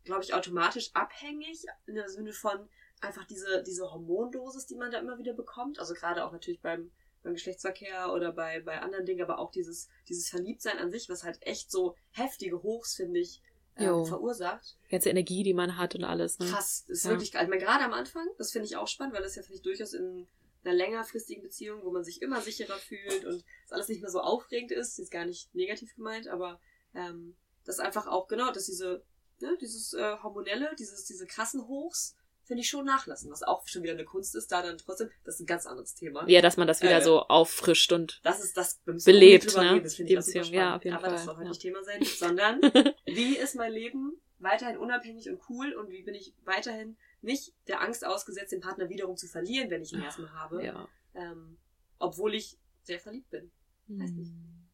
glaube 0.05 0.23
ich, 0.23 0.35
automatisch 0.35 0.91
abhängig, 0.95 1.65
in 1.87 1.95
der 1.95 2.09
Sinne 2.11 2.33
von 2.33 2.69
einfach 3.01 3.25
diese, 3.25 3.63
diese 3.63 3.91
Hormondosis, 3.91 4.67
die 4.67 4.77
man 4.77 4.91
da 4.91 4.99
immer 4.99 5.19
wieder 5.19 5.33
bekommt. 5.33 5.79
Also 5.79 5.95
gerade 5.95 6.25
auch 6.25 6.33
natürlich 6.33 6.61
beim, 6.61 6.91
beim 7.23 7.35
Geschlechtsverkehr 7.35 8.13
oder 8.13 8.33
bei, 8.33 8.61
bei 8.61 8.81
anderen 8.81 9.07
Dingen, 9.07 9.23
aber 9.23 9.39
auch 9.39 9.51
dieses, 9.51 9.89
dieses 10.09 10.29
Verliebtsein 10.29 10.79
an 10.79 10.91
sich, 10.91 11.09
was 11.09 11.25
halt 11.25 11.39
echt 11.43 11.71
so 11.71 11.95
heftige 12.11 12.63
Hochs, 12.63 12.95
finde 12.95 13.21
ich, 13.21 13.43
ähm, 13.77 14.05
verursacht. 14.05 14.77
Die 14.87 14.91
ganze 14.91 15.11
Energie, 15.11 15.43
die 15.43 15.55
man 15.55 15.77
hat 15.77 15.95
und 15.95 16.05
alles. 16.05 16.39
Ne? 16.39 16.47
Krass, 16.47 16.85
ist 16.89 17.05
Ja. 17.05 17.11
wirklich 17.11 17.33
geil. 17.33 17.45
Ich 17.45 17.49
meine, 17.49 17.63
gerade 17.63 17.85
am 17.85 17.93
Anfang, 17.93 18.27
das 18.37 18.53
finde 18.53 18.67
ich 18.67 18.77
auch 18.77 18.89
spannend, 18.89 19.15
weil 19.15 19.23
das 19.23 19.37
ja, 19.37 19.43
finde 19.43 19.57
ich, 19.57 19.63
durchaus 19.63 19.95
in 19.95 20.27
einer 20.65 20.75
längerfristigen 20.75 21.43
Beziehung, 21.43 21.83
wo 21.85 21.91
man 21.91 22.05
sich 22.05 22.21
immer 22.21 22.41
sicherer 22.43 22.77
fühlt 22.77 23.25
und 23.25 23.43
es 23.65 23.73
alles 23.73 23.89
nicht 23.89 24.03
mehr 24.03 24.11
so 24.11 24.21
aufregend 24.21 24.73
ist, 24.73 24.99
ist 24.99 25.11
gar 25.11 25.25
nicht 25.25 25.55
negativ 25.55 25.95
gemeint, 25.95 26.29
aber 26.29 26.61
ähm, 26.95 27.35
das 27.65 27.79
einfach 27.79 28.07
auch, 28.07 28.29
genau, 28.29 28.51
dass 28.53 28.67
diese, 28.67 29.03
ne, 29.39 29.57
dieses 29.61 29.95
äh, 29.95 30.17
hormonelle, 30.23 30.75
dieses, 30.79 31.05
diese 31.05 31.27
krassen 31.27 31.67
Hochs, 31.67 32.15
finde 32.51 32.63
ich 32.63 32.69
schon 32.69 32.85
nachlassen, 32.85 33.31
was 33.31 33.45
auch 33.45 33.65
schon 33.69 33.85
wieder 33.85 33.93
eine 33.93 34.05
Kunst 34.05 34.35
ist, 34.35 34.51
da 34.51 34.61
dann 34.61 34.77
trotzdem, 34.77 35.09
das 35.23 35.37
ist 35.37 35.43
ein 35.43 35.47
ganz 35.47 35.67
anderes 35.67 35.95
Thema. 35.95 36.29
Ja, 36.29 36.43
dass 36.43 36.57
man 36.57 36.67
das 36.67 36.83
wieder 36.83 36.97
Äh, 36.97 37.03
so 37.03 37.21
auffrischt 37.29 37.93
und 37.93 38.19
Das 38.25 38.43
ist 38.43 38.57
das, 38.57 38.81
Belebt, 38.85 39.55
ne? 39.57 39.75
reden, 39.75 39.85
das 39.85 39.95
finde 39.95 40.09
Die 40.09 40.15
ich 40.15 40.19
Beziehung, 40.19 40.47
ja, 40.47 40.75
auf 40.75 40.85
jeden 40.85 40.97
Aber 40.97 41.07
das 41.07 41.21
Fall, 41.23 41.27
soll 41.27 41.35
heute 41.37 41.45
ja. 41.45 41.49
nicht 41.51 41.63
Thema 41.63 41.85
sein, 41.85 42.03
sondern 42.03 42.61
wie 43.07 43.37
ist 43.37 43.55
mein 43.55 43.71
Leben 43.71 44.21
weiterhin 44.41 44.79
unabhängig 44.79 45.31
und 45.31 45.41
cool 45.49 45.75
und 45.75 45.91
wie 45.91 46.03
bin 46.03 46.17
ich 46.17 46.35
weiterhin 46.43 46.97
nicht 47.23 47.55
der 47.69 47.83
Angst 47.83 48.05
ausgesetzt, 48.05 48.51
den 48.51 48.61
Partner 48.61 48.89
wiederum 48.89 49.17
zu 49.17 49.29
verlieren, 49.29 49.71
wenn 49.71 49.83
ich 49.83 49.93
ihn 49.93 50.03
erstmal 50.03 50.33
habe, 50.33 50.65
ja. 50.65 50.89
ähm, 51.15 51.57
obwohl 52.01 52.35
ich 52.35 52.59
sehr 52.83 52.99
verliebt 52.99 53.31
bin. 53.31 53.53
Weiß 53.87 54.11
nicht. 54.11 54.33
Hm. 54.33 54.67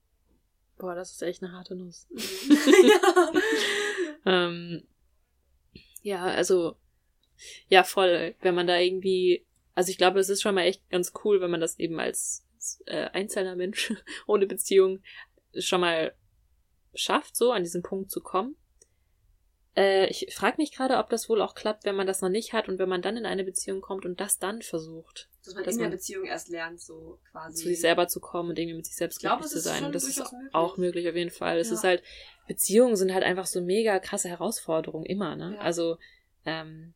Boah, 0.79 0.95
das 0.95 1.13
ist 1.13 1.23
echt 1.23 1.43
eine 1.43 1.53
harte 1.53 1.75
Nuss. 1.75 2.09
ja. 2.15 3.33
Ähm, 4.29 4.83
ja, 6.03 6.25
also, 6.25 6.79
ja, 7.69 7.83
voll, 7.85 8.35
wenn 8.41 8.55
man 8.55 8.67
da 8.67 8.79
irgendwie, 8.79 9.45
also 9.75 9.91
ich 9.91 9.99
glaube, 9.99 10.21
es 10.21 10.29
ist 10.29 10.43
schon 10.43 10.55
mal 10.55 10.63
echt 10.63 10.89
ganz 10.91 11.13
cool, 11.25 11.41
wenn 11.41 11.51
man 11.51 11.61
das 11.61 11.79
eben 11.79 11.99
als, 12.01 12.47
äh, 12.87 13.09
einzelner 13.13 13.57
Mensch 13.57 13.93
ohne 14.27 14.47
Beziehung 14.47 15.03
schon 15.59 15.81
mal 15.81 16.15
schafft, 16.95 17.37
so 17.37 17.53
an 17.53 17.63
diesen 17.63 17.83
Punkt 17.83 18.11
zu 18.11 18.21
kommen. 18.21 18.57
Äh, 19.77 20.07
ich 20.09 20.35
frage 20.35 20.57
mich 20.57 20.73
gerade, 20.73 20.97
ob 20.97 21.11
das 21.11 21.29
wohl 21.29 21.43
auch 21.43 21.55
klappt, 21.55 21.85
wenn 21.85 21.95
man 21.97 22.07
das 22.07 22.23
noch 22.23 22.31
nicht 22.31 22.55
hat 22.55 22.69
und 22.71 22.79
wenn 22.79 22.89
man 22.89 23.03
dann 23.03 23.19
in 23.19 23.27
eine 23.27 23.45
Beziehung 23.45 23.83
kommt 23.83 24.07
und 24.07 24.19
das 24.21 24.39
dann 24.39 24.63
versucht, 24.63 25.29
Dass 25.45 25.55
man 25.55 25.65
Dass 25.65 25.75
in 25.75 25.81
der 25.81 25.89
man- 25.91 25.97
Beziehung 25.99 26.25
erst 26.25 26.49
lernt, 26.49 26.81
so 26.81 27.21
quasi. 27.31 27.63
zu 27.63 27.69
sich 27.69 27.81
selber 27.81 28.09
zu 28.09 28.19
kommen 28.21 28.49
und 28.51 28.59
irgendwie 28.59 28.77
mit 28.77 28.87
sich 28.87 28.97
selbst 28.97 29.21
glücklich 29.21 29.49
zu 29.49 29.61
sein. 29.61 29.93
das 29.93 30.05
ist 30.05 30.19
möglich. 30.19 30.55
auch 30.55 30.77
möglich 30.79 31.09
auf 31.09 31.15
jeden 31.15 31.31
Fall. 31.31 31.59
Es 31.59 31.69
Ja. 31.69 31.75
ist 31.75 31.85
halt, 31.85 32.03
Beziehungen 32.49 32.97
sind 32.97 33.13
halt 33.13 33.25
einfach 33.25 33.45
so 33.47 33.61
mega 33.61 33.99
krasse 33.99 34.31
Herausforderungen 34.31 35.05
immer, 35.05 35.37
ne? 35.37 35.53
Ja. 35.57 35.61
Also, 35.61 35.99
ähm, 36.47 36.95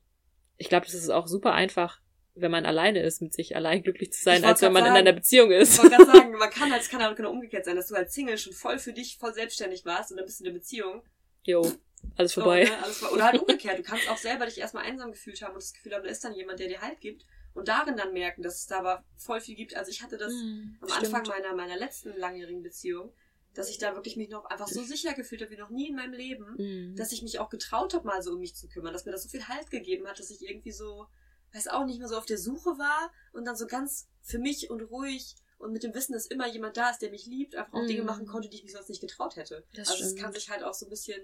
ich 0.61 0.69
glaube, 0.69 0.85
das 0.87 0.95
ist 0.95 1.09
auch 1.11 1.27
super 1.27 1.53
einfach, 1.55 2.01
wenn 2.35 2.51
man 2.51 2.67
alleine 2.67 3.03
ist, 3.03 3.21
mit 3.23 3.33
sich 3.33 3.57
allein 3.57 3.83
glücklich 3.83 4.13
zu 4.13 4.23
sein, 4.23 4.43
Ich 4.43 4.47
als 4.47 4.61
wenn 4.63 4.73
man 4.73 4.83
in 4.85 4.89
sagen, 4.89 4.99
einer 4.99 5.13
Beziehung 5.13 5.51
Ich 5.51 5.59
ist. 5.59 5.79
wollte 5.79 5.97
gerade 5.97 6.07
sagen, 6.19 6.33
man 6.33 6.51
kann 6.51 6.71
als 6.73 6.89
kann 6.89 7.03
auch 7.03 7.17
genau 7.17 7.31
umgekehrt 7.31 7.65
sein, 7.65 7.77
dass 7.77 7.89
du 7.89 7.95
als 7.97 8.13
Single 8.15 8.39
schon 8.39 8.53
voll 8.53 8.79
für 8.79 8.93
dich, 8.93 9.17
voll 9.19 9.35
selbstständig 9.35 9.85
warst 9.85 10.11
und 10.11 10.19
dann 10.19 10.27
bist 10.27 10.39
du 10.41 10.45
in 10.45 10.53
der 10.53 10.59
Beziehung. 10.59 11.03
Jo, 11.45 11.73
alles 12.17 12.33
So, 12.33 12.43
vorbei. 12.43 12.65
ne, 12.65 12.83
alles, 12.85 13.03
oder 13.03 13.25
halt 13.25 13.41
umgekehrt. 13.41 13.79
Du 13.79 13.83
kannst 13.83 14.09
auch 14.09 14.19
selber 14.19 14.45
dich 14.47 14.59
erstmal 14.59 14.85
einsam 14.85 15.11
gefühlt 15.13 15.41
haben 15.43 15.55
und 15.55 15.63
das 15.63 15.73
Gefühl 15.73 15.95
haben, 15.95 16.05
da 16.05 16.11
ist 16.11 16.23
dann 16.23 16.35
jemand, 16.35 16.61
der 16.61 16.69
dir 16.69 16.81
Halt 16.83 17.01
gibt. 17.01 17.25
Und 17.53 17.67
darin 17.67 17.97
dann 17.97 18.13
merken, 18.13 18.43
dass 18.43 18.59
es 18.59 18.67
da 18.67 18.79
aber 18.79 19.03
voll 19.17 19.41
viel 19.41 19.57
gibt. 19.57 19.75
Also 19.75 19.91
ich 19.91 20.03
hatte 20.03 20.17
das 20.17 20.33
Mhm, 20.33 20.77
am 20.83 20.89
stimmt. 20.89 21.15
Anfang 21.15 21.27
meiner, 21.43 21.55
meiner 21.57 21.77
letzten 21.77 22.17
langjährigen 22.17 22.63
Beziehung, 22.63 23.13
dass 23.55 23.69
ich 23.71 23.79
da 23.79 23.95
wirklich 23.95 24.17
mich 24.17 24.29
noch 24.29 24.45
einfach 24.47 24.69
so 24.69 24.83
sicher 24.85 25.15
gefühlt 25.15 25.43
habe 25.43 25.51
wie 25.53 25.57
noch 25.57 25.71
nie 25.71 25.89
in 25.89 25.97
meinem 25.97 26.13
Leben, 26.15 26.55
Mhm. 26.57 26.97
dass 26.97 27.13
ich 27.13 27.23
mich 27.23 27.39
auch 27.39 27.49
getraut 27.51 27.95
habe, 27.95 28.07
mal 28.07 28.23
so 28.23 28.33
um 28.33 28.41
mich 28.41 28.55
zu 28.55 28.69
kümmern, 28.69 28.93
dass 28.93 29.05
mir 29.05 29.13
das 29.13 29.23
so 29.25 29.29
viel 29.29 29.49
Halt 29.49 29.71
gegeben 29.71 30.07
hat, 30.07 30.19
dass 30.19 30.31
ich 30.31 30.43
irgendwie 30.49 30.73
so, 30.73 31.07
weiß 31.53 31.69
auch 31.69 31.85
nicht 31.85 31.99
mehr 31.99 32.09
so 32.09 32.17
auf 32.17 32.27
der 32.27 32.39
Suche 32.39 32.71
war 32.79 33.13
und 33.33 33.45
dann 33.45 33.57
so 33.57 33.67
ganz 33.67 34.09
für 34.23 34.39
mich 34.39 34.71
und 34.71 34.83
ruhig 34.83 35.35
und 35.59 35.73
mit 35.73 35.83
dem 35.83 35.93
Wissen, 35.95 36.13
dass 36.15 36.27
immer 36.27 36.47
jemand 36.49 36.77
da 36.77 36.91
ist, 36.91 37.03
der 37.03 37.11
mich 37.11 37.27
liebt, 37.27 37.55
einfach 37.57 37.75
auch 37.75 37.87
Dinge 37.87 38.01
Mhm. 38.03 38.07
machen 38.07 38.27
konnte, 38.27 38.49
die 38.49 38.57
ich 38.59 38.63
mich 38.63 38.73
sonst 38.73 38.89
nicht 38.89 39.01
getraut 39.01 39.37
hätte. 39.37 39.65
Das 39.75 39.91
also 39.91 40.03
es 40.05 40.11
stimmt. 40.11 40.23
kann 40.23 40.33
sich 40.33 40.49
halt 40.49 40.63
auch 40.63 40.73
so 40.75 40.87
ein 40.87 40.91
bisschen 40.91 41.21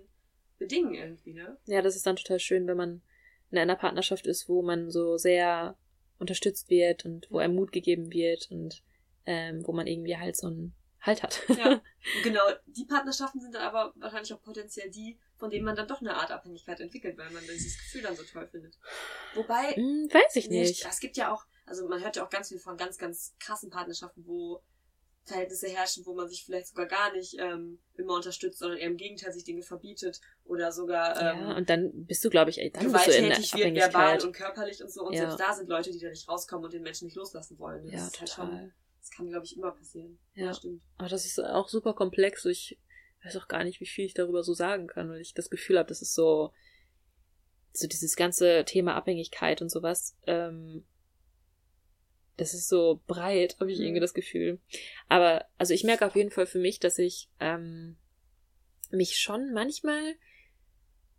bedingen 0.59 0.95
irgendwie, 0.95 1.33
ne? 1.33 1.57
Ja, 1.67 1.81
das 1.83 1.97
ist 1.97 2.07
dann 2.07 2.17
total 2.17 2.39
schön, 2.41 2.67
wenn 2.67 2.77
man 2.77 3.03
in 3.51 3.59
einer 3.59 3.77
Partnerschaft 3.77 4.27
ist, 4.27 4.49
wo 4.49 4.63
man 4.63 4.91
so 4.91 5.17
sehr 5.17 5.77
unterstützt 6.19 6.69
wird 6.71 7.05
und 7.05 7.31
wo 7.31 7.39
einem 7.39 7.55
Mut 7.55 7.73
gegeben 7.73 8.11
wird 8.13 8.51
und 8.51 8.83
ähm, 9.27 9.67
wo 9.67 9.73
man 9.73 9.87
irgendwie 9.87 10.17
halt 10.17 10.37
so 10.37 10.47
einen 10.49 10.75
Halt 11.07 11.23
hat. 11.23 11.41
Ja. 11.57 11.81
Genau, 12.23 12.43
die 12.67 12.85
Partnerschaften 12.85 13.41
sind 13.41 13.53
dann 13.55 13.63
aber 13.63 13.93
wahrscheinlich 13.97 14.33
auch 14.33 14.41
potenziell 14.41 14.91
die, 14.91 15.19
von 15.37 15.51
denen 15.51 15.65
man 15.65 15.75
dann 15.75 15.89
doch 15.89 16.01
eine 16.01 16.15
Art 16.15 16.31
Abhängigkeit 16.31 16.79
entwickelt, 16.79 17.19
weil 17.19 17.31
man 17.31 17.43
dieses 17.43 17.77
Gefühl 17.79 18.03
dann 18.03 18.15
so 18.15 18.23
toll 18.23 18.47
findet. 18.47 18.79
Wobei, 19.35 19.75
Hm, 19.75 20.09
weiß 20.13 20.37
ich 20.37 20.49
nicht. 20.49 20.87
Es 20.89 21.01
gibt 21.01 21.17
ja 21.17 21.33
auch, 21.33 21.45
also 21.65 21.89
man 21.89 22.01
hört 22.03 22.15
ja 22.15 22.25
auch 22.25 22.31
ganz 22.31 22.49
viel 22.49 22.61
von 22.61 22.77
ganz, 22.77 22.97
ganz 22.97 23.35
krassen 23.41 23.71
Partnerschaften, 23.71 24.25
wo 24.25 24.63
Verhältnisse 25.25 25.67
herrschen, 25.67 26.07
wo 26.07 26.15
man 26.15 26.29
sich 26.29 26.45
vielleicht 26.45 26.69
sogar 26.69 26.87
gar 26.87 27.13
nicht 27.13 27.37
ähm, 27.41 27.81
immer 27.97 28.15
unterstützt, 28.15 28.61
sondern 28.61 28.79
eher 28.79 28.87
im 28.87 28.97
Gegenteil 28.97 29.33
sich 29.33 29.43
Dinge 29.43 29.63
verbietet 29.63 30.21
oder 30.45 30.71
sogar 30.71 31.21
ähm, 31.21 31.49
ja, 31.49 31.57
und 31.57 31.69
dann 31.69 31.91
bist 32.07 32.25
du, 32.25 32.31
glaube 32.31 32.51
ich, 32.51 32.59
ey, 32.61 32.71
dann 32.71 32.93
bist 32.93 33.09
du 33.09 33.13
in 33.13 33.29
wird, 33.29 33.75
verbal 33.75 34.21
und 34.23 34.33
körperlich 34.33 34.81
und 34.83 34.93
so. 34.93 35.03
Und 35.03 35.15
Ja. 35.15 35.23
selbst 35.23 35.41
da 35.41 35.53
sind 35.53 35.69
Leute, 35.69 35.91
die 35.91 35.99
da 35.99 36.09
nicht 36.09 36.29
rauskommen 36.29 36.65
und 36.67 36.73
den 36.73 36.83
Menschen 36.83 37.07
nicht 37.07 37.17
loslassen 37.17 37.59
wollen. 37.59 37.85
Das 37.87 37.93
Ja, 37.95 38.07
ist 38.07 38.21
halt 38.21 38.31
total. 38.31 38.49
schon, 38.49 38.73
das 39.07 39.17
kann, 39.17 39.29
glaube 39.29 39.45
ich, 39.45 39.57
immer 39.57 39.71
passieren. 39.71 40.19
Ja. 40.35 40.53
stimmt. 40.53 40.83
Aber 40.99 41.09
das 41.09 41.25
ist 41.25 41.39
auch 41.39 41.69
super 41.69 41.95
komplex. 41.95 42.45
Ich 42.47 42.79
weiß 43.25 43.37
auch 43.37 43.47
gar 43.49 43.63
nicht, 43.63 43.81
wie 43.81 43.87
viel 43.87 44.05
ich 44.05 44.15
darüber 44.15 44.43
so 44.43 44.53
sagen 44.53 44.89
kann, 44.89 45.09
weil 45.09 45.21
ich 45.21 45.33
das 45.35 45.49
Gefühl 45.49 45.79
habe, 45.79 45.89
das 45.89 46.03
ist 46.03 46.15
so, 46.15 46.53
so 47.73 47.87
dieses 47.87 48.17
ganze 48.17 48.65
Thema 48.65 48.95
Abhängigkeit 48.97 49.63
und 49.63 49.71
sowas. 49.71 50.17
Ähm, 50.27 50.85
das 52.37 52.53
ist 52.53 52.69
so 52.69 53.01
breit, 53.07 53.57
habe 53.61 53.71
ich 53.71 53.79
Mhm. 53.79 53.85
irgendwie 53.85 54.01
das 54.01 54.13
Gefühl. 54.15 54.61
Aber 55.09 55.47
also 55.57 55.73
ich 55.73 55.85
merke 55.85 56.05
auf 56.07 56.17
jeden 56.17 56.31
Fall 56.31 56.47
für 56.47 56.59
mich, 56.59 56.81
dass 56.81 56.99
ich 56.99 57.31
ähm, 57.39 57.97
mich 58.91 59.19
schon 59.19 59.53
manchmal 59.53 60.17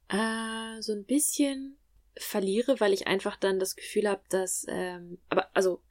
äh, 0.10 0.82
so 0.82 0.92
ein 0.94 1.06
bisschen 1.06 1.78
verliere, 2.18 2.80
weil 2.80 2.94
ich 2.94 3.08
einfach 3.08 3.38
dann 3.38 3.60
das 3.60 3.76
Gefühl 3.76 4.10
habe, 4.10 4.24
dass 4.30 4.66
ähm, 4.70 5.20
aber 5.30 5.56
also 5.56 5.82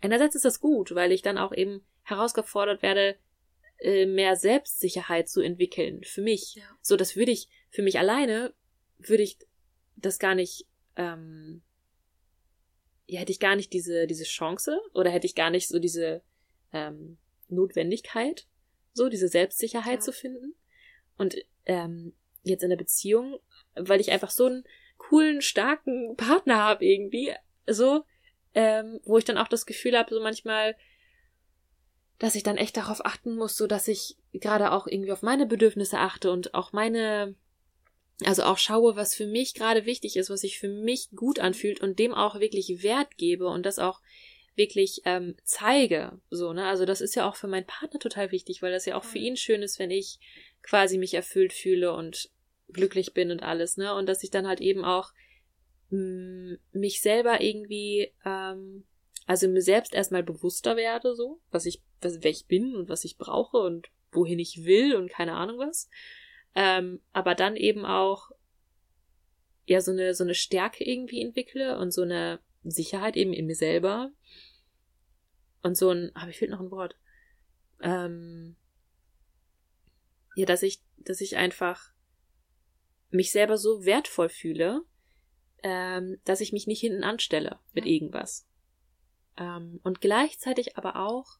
einerseits 0.00 0.34
ist 0.34 0.44
das 0.44 0.60
gut, 0.60 0.94
weil 0.94 1.12
ich 1.12 1.22
dann 1.22 1.38
auch 1.38 1.52
eben 1.52 1.84
herausgefordert 2.02 2.82
werde, 2.82 3.16
äh, 3.78 4.06
mehr 4.06 4.36
Selbstsicherheit 4.36 5.28
zu 5.28 5.40
entwickeln 5.40 6.02
für 6.04 6.22
mich. 6.22 6.54
Ja. 6.56 6.64
So, 6.80 6.96
das 6.96 7.16
würde 7.16 7.32
ich 7.32 7.48
für 7.70 7.82
mich 7.82 7.98
alleine 7.98 8.54
würde 8.98 9.22
ich 9.22 9.38
das 9.96 10.18
gar 10.18 10.34
nicht 10.34 10.66
ähm, 10.96 11.62
ja, 13.06 13.20
hätte 13.20 13.32
ich 13.32 13.40
gar 13.40 13.56
nicht 13.56 13.72
diese, 13.72 14.06
diese 14.06 14.24
Chance 14.24 14.80
oder 14.94 15.10
hätte 15.10 15.26
ich 15.26 15.34
gar 15.34 15.50
nicht 15.50 15.68
so 15.68 15.78
diese 15.78 16.22
ähm, 16.72 17.18
Notwendigkeit, 17.48 18.46
so 18.92 19.08
diese 19.08 19.28
Selbstsicherheit 19.28 19.98
Ja. 19.98 20.00
zu 20.00 20.12
finden. 20.12 20.54
Und 21.18 21.36
ähm, 21.66 22.14
jetzt 22.42 22.62
in 22.62 22.70
der 22.70 22.76
Beziehung, 22.76 23.38
weil 23.74 24.00
ich 24.00 24.10
einfach 24.10 24.30
so 24.30 24.46
einen 24.46 24.64
coolen, 24.96 25.42
starken 25.42 26.16
Partner 26.16 26.56
habe 26.56 26.84
irgendwie, 26.84 27.32
so, 27.66 28.04
ähm, 28.54 29.00
wo 29.04 29.18
ich 29.18 29.24
dann 29.24 29.38
auch 29.38 29.48
das 29.48 29.66
Gefühl 29.66 29.98
habe, 29.98 30.14
so 30.14 30.20
manchmal, 30.20 30.76
dass 32.18 32.34
ich 32.34 32.42
dann 32.42 32.56
echt 32.56 32.76
darauf 32.76 33.04
achten 33.04 33.34
muss, 33.34 33.56
so 33.56 33.66
dass 33.66 33.88
ich 33.88 34.16
gerade 34.32 34.72
auch 34.72 34.86
irgendwie 34.86 35.12
auf 35.12 35.22
meine 35.22 35.46
Bedürfnisse 35.46 35.98
achte 35.98 36.30
und 36.30 36.54
auch 36.54 36.72
meine, 36.72 37.34
also 38.24 38.44
auch 38.44 38.58
schaue, 38.58 38.96
was 38.96 39.14
für 39.14 39.26
mich 39.26 39.54
gerade 39.54 39.86
wichtig 39.86 40.16
ist, 40.16 40.30
was 40.30 40.42
sich 40.42 40.58
für 40.58 40.68
mich 40.68 41.10
gut 41.14 41.40
anfühlt 41.40 41.80
und 41.80 41.98
dem 41.98 42.14
auch 42.14 42.38
wirklich 42.38 42.82
Wert 42.82 43.16
gebe 43.16 43.48
und 43.48 43.66
das 43.66 43.78
auch 43.78 44.00
wirklich 44.56 45.02
ähm, 45.04 45.34
zeige. 45.42 46.20
So, 46.30 46.52
ne? 46.52 46.66
Also 46.66 46.84
das 46.84 47.00
ist 47.00 47.16
ja 47.16 47.28
auch 47.28 47.34
für 47.34 47.48
meinen 47.48 47.66
Partner 47.66 47.98
total 47.98 48.30
wichtig, 48.30 48.62
weil 48.62 48.70
das 48.70 48.86
ja 48.86 48.96
auch 48.96 49.04
für 49.04 49.18
Voll. 49.18 49.22
ihn 49.22 49.36
schön 49.36 49.62
ist, 49.62 49.80
wenn 49.80 49.90
ich 49.90 50.20
quasi 50.62 50.96
mich 50.96 51.14
erfüllt 51.14 51.52
fühle 51.52 51.92
und 51.92 52.30
glücklich 52.68 53.12
bin 53.14 53.32
und 53.32 53.42
alles, 53.42 53.76
ne? 53.76 53.94
Und 53.94 54.06
dass 54.06 54.22
ich 54.22 54.30
dann 54.30 54.46
halt 54.46 54.60
eben 54.60 54.84
auch 54.84 55.12
mich 56.72 57.00
selber 57.00 57.40
irgendwie, 57.40 58.12
ähm, 58.24 58.84
also 59.26 59.48
mir 59.48 59.62
selbst 59.62 59.94
erstmal 59.94 60.22
bewusster 60.22 60.76
werde, 60.76 61.14
so, 61.14 61.40
was 61.50 61.66
ich, 61.66 61.82
was, 62.00 62.22
wer 62.22 62.30
ich 62.30 62.46
bin 62.46 62.74
und 62.74 62.88
was 62.88 63.04
ich 63.04 63.16
brauche 63.16 63.58
und 63.58 63.88
wohin 64.12 64.38
ich 64.38 64.64
will 64.64 64.94
und 64.96 65.10
keine 65.10 65.34
Ahnung 65.34 65.58
was. 65.58 65.88
Ähm, 66.54 67.00
aber 67.12 67.34
dann 67.34 67.56
eben 67.56 67.84
auch 67.84 68.30
ja 69.66 69.80
so 69.80 69.92
eine 69.92 70.14
so 70.14 70.24
eine 70.24 70.34
Stärke 70.34 70.84
irgendwie 70.84 71.22
entwickle 71.22 71.78
und 71.78 71.90
so 71.90 72.02
eine 72.02 72.38
Sicherheit 72.62 73.16
eben 73.16 73.32
in 73.32 73.46
mir 73.46 73.56
selber 73.56 74.12
und 75.62 75.76
so 75.76 75.90
ein, 75.90 76.14
aber 76.14 76.30
ich 76.30 76.38
fehlt 76.38 76.50
noch 76.50 76.60
ein 76.60 76.70
Wort. 76.70 76.96
Ähm, 77.80 78.56
ja, 80.36 80.46
dass 80.46 80.62
ich, 80.62 80.82
dass 80.98 81.20
ich 81.20 81.36
einfach 81.36 81.92
mich 83.10 83.32
selber 83.32 83.56
so 83.56 83.84
wertvoll 83.84 84.28
fühle, 84.28 84.82
ähm, 85.64 86.18
dass 86.24 86.40
ich 86.42 86.52
mich 86.52 86.66
nicht 86.68 86.80
hinten 86.80 87.02
anstelle 87.02 87.58
mit 87.72 87.86
Ja. 87.86 87.90
irgendwas. 87.92 88.46
Ähm, 89.38 89.80
und 89.82 90.00
gleichzeitig 90.00 90.76
aber 90.76 90.96
auch, 90.96 91.38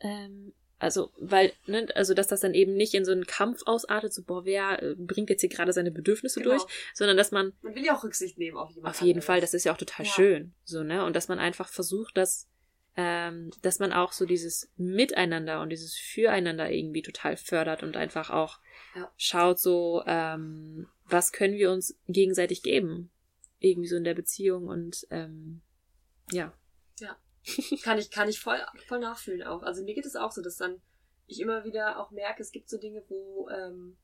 ähm, 0.00 0.54
also, 0.78 1.12
weil, 1.16 1.52
ne, 1.66 1.86
also, 1.94 2.12
dass 2.12 2.26
das 2.26 2.40
dann 2.40 2.54
eben 2.54 2.74
nicht 2.74 2.94
in 2.94 3.04
so 3.04 3.12
einen 3.12 3.26
Kampf 3.26 3.60
ausartet, 3.66 4.12
so, 4.12 4.24
boah, 4.24 4.44
wer 4.44 4.82
äh, 4.82 4.94
bringt 4.96 5.30
jetzt 5.30 5.42
hier 5.42 5.50
gerade 5.50 5.72
seine 5.72 5.92
Bedürfnisse 5.92 6.40
Genau. 6.40 6.56
durch, 6.56 6.64
sondern 6.92 7.16
dass 7.16 7.30
man 7.30 7.52
Man 7.62 7.76
will 7.76 7.84
ja 7.84 7.96
auch 7.96 8.02
Rücksicht 8.02 8.36
nehmen 8.38 8.56
auf 8.56 8.70
jemanden. 8.70 8.88
auf 8.88 9.00
jeden 9.00 9.22
Fall, 9.22 9.40
das 9.40 9.54
ist 9.54 9.62
ja 9.64 9.72
auch 9.72 9.76
total 9.76 10.06
Ja. 10.06 10.10
schön, 10.12 10.54
so, 10.64 10.82
ne? 10.82 11.04
Und 11.04 11.14
dass 11.14 11.28
man 11.28 11.38
einfach 11.38 11.68
versucht, 11.68 12.16
dass, 12.16 12.48
ähm, 12.96 13.52
dass 13.62 13.78
man 13.78 13.92
auch 13.92 14.10
so 14.12 14.24
dieses 14.26 14.72
Miteinander 14.76 15.60
und 15.60 15.68
dieses 15.70 15.94
Füreinander 15.96 16.68
irgendwie 16.72 17.02
total 17.02 17.36
fördert 17.36 17.84
und 17.84 17.96
einfach 17.96 18.30
auch 18.30 18.58
Ja. 18.94 19.12
schaut 19.16 19.58
so, 19.58 20.02
ähm, 20.06 20.88
was 21.04 21.32
können 21.32 21.54
wir 21.54 21.70
uns 21.70 21.98
gegenseitig 22.08 22.62
geben? 22.62 23.10
Irgendwie 23.58 23.88
so 23.88 23.96
in 23.96 24.04
der 24.04 24.14
Beziehung 24.14 24.66
und 24.68 25.06
ähm, 25.10 25.62
ja. 26.30 26.52
kann 27.82 27.98
ich, 27.98 28.10
kann 28.10 28.28
ich 28.28 28.40
voll, 28.40 28.60
voll 28.86 29.00
nachfühlen 29.00 29.42
auch. 29.42 29.62
Also 29.62 29.82
mir 29.82 29.94
geht 29.94 30.06
es 30.06 30.16
auch 30.16 30.30
so, 30.32 30.42
dass 30.42 30.56
dann 30.56 30.80
ich 31.26 31.40
immer 31.40 31.64
wieder 31.64 31.98
auch 31.98 32.10
merke, 32.10 32.42
es 32.42 32.52
gibt 32.52 32.68
so 32.68 32.78
Dinge, 32.78 33.02
wo, 33.08 33.48
ähm, 33.48 33.96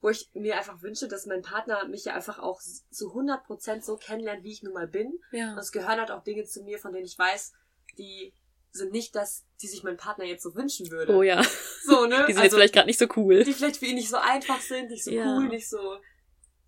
wo 0.00 0.10
ich 0.10 0.30
mir 0.34 0.56
einfach 0.56 0.82
wünsche, 0.82 1.08
dass 1.08 1.26
mein 1.26 1.42
Partner 1.42 1.86
mich 1.88 2.04
ja 2.04 2.14
einfach 2.14 2.38
auch 2.38 2.60
zu 2.60 3.12
100% 3.14 3.82
so 3.82 3.96
kennenlernt, 3.96 4.44
wie 4.44 4.52
ich 4.52 4.62
nun 4.62 4.74
mal 4.74 4.86
bin. 4.86 5.06
Und 5.32 5.38
Ja. 5.38 5.58
es 5.58 5.72
gehören 5.72 5.98
halt 5.98 6.10
auch 6.10 6.22
Dinge 6.22 6.44
zu 6.44 6.62
mir, 6.62 6.78
von 6.78 6.92
denen 6.92 7.06
ich 7.06 7.18
weiß, 7.18 7.52
die 7.98 8.34
sind 8.76 8.92
nicht 8.92 9.14
das, 9.16 9.44
die 9.60 9.66
sich 9.66 9.82
mein 9.82 9.96
Partner 9.96 10.24
jetzt 10.24 10.42
so 10.42 10.54
wünschen 10.54 10.90
würde. 10.90 11.12
Oh 11.14 11.22
ja. 11.22 11.42
So, 11.82 12.06
ne? 12.06 12.24
Die 12.28 12.32
sind 12.34 12.42
jetzt 12.42 12.54
vielleicht 12.54 12.74
gerade 12.74 12.86
nicht 12.86 12.98
so 12.98 13.06
cool. 13.16 13.42
die 13.44 13.52
vielleicht 13.52 13.78
für 13.78 13.86
ihn 13.86 13.96
nicht 13.96 14.08
so 14.10 14.16
einfach 14.16 14.60
sind, 14.60 14.90
nicht 14.90 15.04
so 15.04 15.10
Ja. 15.10 15.24
cool, 15.36 15.48
nicht 15.48 15.68
so. 15.68 15.98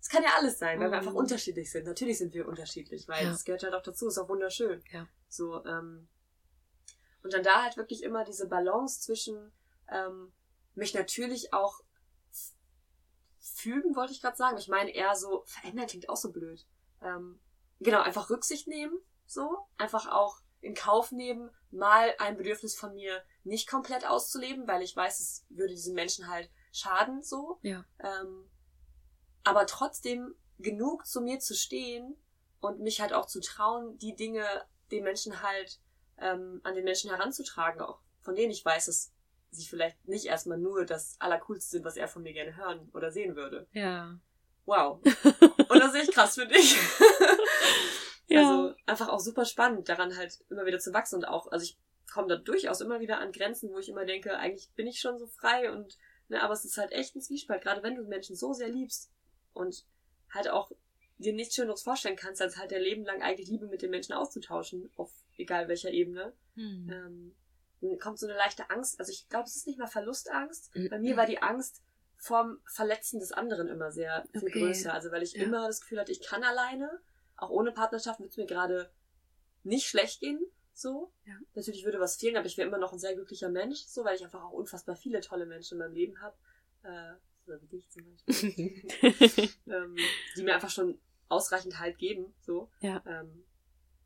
Es 0.01 0.07
kann 0.09 0.23
ja 0.23 0.29
alles 0.37 0.57
sein, 0.59 0.79
weil 0.79 0.87
wir 0.91 0.99
Mhm. 1.01 1.07
einfach 1.07 1.13
unterschiedlich 1.13 1.69
sind. 1.71 1.85
Natürlich 1.85 2.17
sind 2.17 2.33
wir 2.33 2.47
unterschiedlich, 2.47 3.07
weil 3.07 3.23
Ja. 3.25 3.31
das 3.31 3.43
gehört 3.45 3.63
halt 3.63 3.73
auch 3.75 3.83
dazu, 3.83 4.07
ist 4.07 4.17
auch 4.17 4.29
wunderschön. 4.29 4.81
Ja. 4.91 5.07
So, 5.27 5.63
ähm, 5.65 6.07
und 7.23 7.33
dann 7.33 7.43
da 7.43 7.63
halt 7.63 7.75
wirklich 7.77 8.03
immer 8.03 8.23
diese 8.23 8.47
Balance 8.47 9.01
zwischen, 9.01 9.51
ähm, 9.91 10.31
mich 10.75 10.93
natürlich 10.93 11.53
auch 11.53 11.81
fügen, 13.39 13.95
wollte 13.95 14.13
ich 14.13 14.21
gerade 14.21 14.37
sagen. 14.37 14.57
Ich 14.57 14.67
meine 14.67 14.91
eher 14.93 15.15
so, 15.15 15.43
verändern 15.45 15.87
klingt 15.87 16.09
auch 16.09 16.15
so 16.17 16.31
blöd. 16.31 16.65
Ähm, 17.01 17.39
genau, 17.79 18.01
einfach 18.01 18.29
Rücksicht 18.29 18.67
nehmen, 18.67 18.97
so. 19.25 19.57
Einfach 19.77 20.07
auch 20.07 20.39
in 20.61 20.73
Kauf 20.75 21.11
nehmen, 21.11 21.49
mal 21.71 22.13
ein 22.19 22.37
Bedürfnis 22.37 22.75
von 22.75 22.93
mir 22.95 23.23
nicht 23.43 23.69
komplett 23.69 24.05
auszuleben, 24.05 24.67
weil 24.67 24.81
ich 24.81 24.95
weiß, 24.95 25.19
es 25.19 25.45
würde 25.49 25.73
diesen 25.73 25.93
Menschen 25.93 26.27
halt 26.27 26.49
schaden, 26.71 27.21
so. 27.21 27.59
Ja. 27.61 27.85
Ähm, 27.99 28.49
aber 29.43 29.65
trotzdem 29.65 30.35
genug 30.57 31.05
zu 31.05 31.21
mir 31.21 31.39
zu 31.39 31.55
stehen 31.55 32.15
und 32.59 32.79
mich 32.79 33.01
halt 33.01 33.13
auch 33.13 33.25
zu 33.25 33.39
trauen, 33.39 33.97
die 33.97 34.15
Dinge 34.15 34.45
den 34.91 35.03
Menschen 35.03 35.41
halt 35.41 35.79
ähm, 36.17 36.59
an 36.63 36.75
den 36.75 36.83
Menschen 36.83 37.09
heranzutragen, 37.09 37.81
auch 37.81 37.99
von 38.21 38.35
denen 38.35 38.51
ich 38.51 38.65
weiß, 38.65 38.87
dass 38.87 39.11
sie 39.51 39.65
vielleicht 39.65 40.07
nicht 40.07 40.25
erstmal 40.25 40.57
nur 40.57 40.85
das 40.85 41.15
Allercoolste 41.19 41.71
sind, 41.71 41.85
was 41.85 41.97
er 41.97 42.07
von 42.07 42.23
mir 42.23 42.33
gerne 42.33 42.55
hören 42.55 42.89
oder 42.93 43.11
sehen 43.11 43.35
würde. 43.35 43.67
Ja. 43.71 44.19
Wow. 44.65 45.01
Und 45.69 45.79
das 45.79 45.93
sehe 45.93 46.03
ich 46.03 46.11
krass 46.11 46.35
für 46.35 46.45
dich. 46.45 46.77
Ja. 48.29 48.39
Also 48.41 48.75
einfach 48.85 49.09
auch 49.09 49.19
super 49.19 49.45
spannend, 49.45 49.89
daran 49.89 50.15
halt 50.15 50.39
immer 50.49 50.65
wieder 50.65 50.79
zu 50.79 50.93
wachsen 50.93 51.15
und 51.15 51.25
auch, 51.25 51.51
also 51.51 51.63
ich 51.63 51.77
komme 52.11 52.27
da 52.27 52.35
durchaus 52.35 52.81
immer 52.81 52.99
wieder 52.99 53.19
an 53.19 53.31
Grenzen, 53.31 53.71
wo 53.71 53.79
ich 53.79 53.89
immer 53.89 54.05
denke, 54.05 54.37
eigentlich 54.37 54.69
bin 54.75 54.87
ich 54.87 54.99
schon 54.99 55.17
so 55.17 55.27
frei 55.27 55.71
und, 55.71 55.97
ne, 56.27 56.41
aber 56.41 56.53
es 56.53 56.65
ist 56.65 56.77
halt 56.77 56.91
echt 56.91 57.15
ein 57.15 57.21
Zwiespalt, 57.21 57.63
gerade 57.63 57.83
wenn 57.83 57.95
du 57.95 58.03
Menschen 58.03 58.35
so 58.35 58.53
sehr 58.53 58.69
liebst 58.69 59.11
und 59.53 59.85
halt 60.31 60.49
auch 60.49 60.71
dir 61.17 61.33
nichts 61.33 61.55
Schöneres 61.55 61.81
vorstellen 61.83 62.15
kannst, 62.15 62.41
als 62.41 62.57
halt 62.57 62.71
dein 62.71 62.81
Leben 62.81 63.03
lang 63.03 63.21
eigentlich 63.21 63.49
Liebe 63.49 63.67
mit 63.67 63.81
den 63.81 63.91
Menschen 63.91 64.13
auszutauschen, 64.13 64.89
auf 64.95 65.11
egal 65.37 65.67
welcher 65.67 65.91
Ebene. 65.91 66.33
Hm. 66.55 66.89
Ähm, 66.89 67.35
dann 67.81 67.97
kommt 67.99 68.19
so 68.19 68.27
eine 68.27 68.35
leichte 68.37 68.69
Angst, 68.69 68.99
also 68.99 69.11
ich 69.11 69.27
glaube, 69.29 69.45
es 69.45 69.55
ist 69.55 69.67
nicht 69.67 69.79
mal 69.79 69.87
Verlustangst. 69.87 70.75
Mhm. 70.75 70.89
Bei 70.89 70.99
mir 70.99 71.17
war 71.17 71.25
die 71.25 71.41
Angst 71.41 71.81
vorm 72.17 72.59
Verletzen 72.65 73.19
des 73.19 73.31
anderen 73.31 73.67
immer 73.67 73.91
sehr 73.91 74.25
viel 74.33 74.49
Okay. 74.49 74.59
größer. 74.59 74.93
Also 74.93 75.11
weil 75.11 75.23
ich 75.23 75.33
Ja. 75.33 75.43
immer 75.43 75.67
das 75.67 75.81
Gefühl 75.81 75.99
hatte, 75.99 76.11
ich 76.11 76.21
kann 76.21 76.43
alleine, 76.43 77.01
auch 77.41 77.49
ohne 77.49 77.71
Partnerschaft 77.71 78.19
wird 78.19 78.31
es 78.31 78.37
mir 78.37 78.45
gerade 78.45 78.91
nicht 79.63 79.87
schlecht 79.87 80.19
gehen. 80.19 80.39
So. 80.73 81.11
Ja. 81.25 81.33
Natürlich 81.55 81.83
würde 81.83 81.99
was 81.99 82.15
fehlen, 82.15 82.37
aber 82.37 82.45
ich 82.45 82.57
wäre 82.57 82.67
immer 82.67 82.77
noch 82.77 82.93
ein 82.93 82.99
sehr 82.99 83.13
glücklicher 83.13 83.49
Mensch, 83.49 83.79
so, 83.85 84.05
weil 84.05 84.15
ich 84.15 84.23
einfach 84.23 84.43
auch 84.43 84.51
unfassbar 84.53 84.95
viele 84.95 85.19
tolle 85.21 85.45
Menschen 85.45 85.73
in 85.75 85.79
meinem 85.79 85.93
Leben 85.93 86.21
habe. 86.21 86.37
Äh, 86.83 87.13
so 87.45 87.53
wie 87.61 87.67
dich 87.67 87.89
zum 87.89 88.03
Beispiel. 88.05 88.83
ähm, 89.67 89.95
die 90.37 90.43
mir 90.43 90.55
einfach 90.55 90.69
schon 90.69 90.99
ausreichend 91.27 91.79
Halt 91.79 91.97
geben. 91.97 92.33
So. 92.41 92.69
Ja. 92.79 93.03
Ähm, 93.05 93.43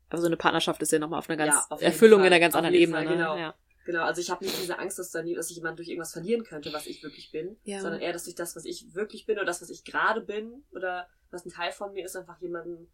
Aber 0.08 0.20
so 0.20 0.26
eine 0.26 0.36
Partnerschaft 0.36 0.82
ist 0.82 0.90
ja 0.92 0.98
nochmal 0.98 1.18
auf 1.20 1.28
einer 1.28 1.36
ganz 1.36 1.54
Ja, 1.54 1.66
auf 1.70 1.82
Erfüllung 1.82 2.20
Fall. 2.20 2.26
in 2.28 2.32
einer 2.32 2.40
ganz 2.40 2.54
Auf 2.54 2.58
anderen 2.58 2.74
Ebene. 2.74 2.96
Fall, 2.98 3.04
ne? 3.06 3.12
genau. 3.12 3.36
Ja. 3.36 3.54
Genau, 3.84 4.02
also 4.02 4.20
ich 4.22 4.30
habe 4.30 4.42
nicht 4.44 4.58
diese 4.58 4.78
Angst, 4.78 4.98
dass, 4.98 5.10
dann, 5.10 5.30
dass 5.34 5.50
ich 5.50 5.56
jemand 5.56 5.78
durch 5.78 5.88
irgendwas 5.88 6.12
verlieren 6.12 6.42
könnte, 6.42 6.72
was 6.72 6.86
ich 6.86 7.02
wirklich 7.02 7.30
bin, 7.32 7.58
Ja. 7.64 7.80
sondern 7.82 8.00
eher, 8.00 8.14
dass 8.14 8.24
durch 8.24 8.34
das, 8.34 8.56
was 8.56 8.64
ich 8.64 8.94
wirklich 8.94 9.26
bin 9.26 9.36
oder 9.36 9.44
das, 9.44 9.60
was 9.60 9.68
ich 9.68 9.84
gerade 9.84 10.22
bin 10.22 10.64
oder 10.72 11.06
was 11.30 11.44
ein 11.44 11.50
Teil 11.50 11.70
von 11.70 11.92
mir 11.92 12.02
ist, 12.04 12.16
einfach 12.16 12.40
jemanden 12.40 12.90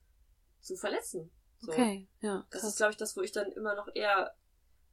zu 0.61 0.77
verletzen. 0.77 1.31
So. 1.61 1.73
Okay, 1.73 2.09
ja. 2.21 2.47
Das 2.51 2.63
krass. 2.63 2.71
ist, 2.71 2.77
glaube 2.77 2.93
ich, 2.93 2.97
das, 2.97 3.17
wo 3.17 3.21
ich 3.21 3.33
dann 3.33 3.53
immer 3.53 3.75
noch 3.75 3.89
eher, 3.95 4.35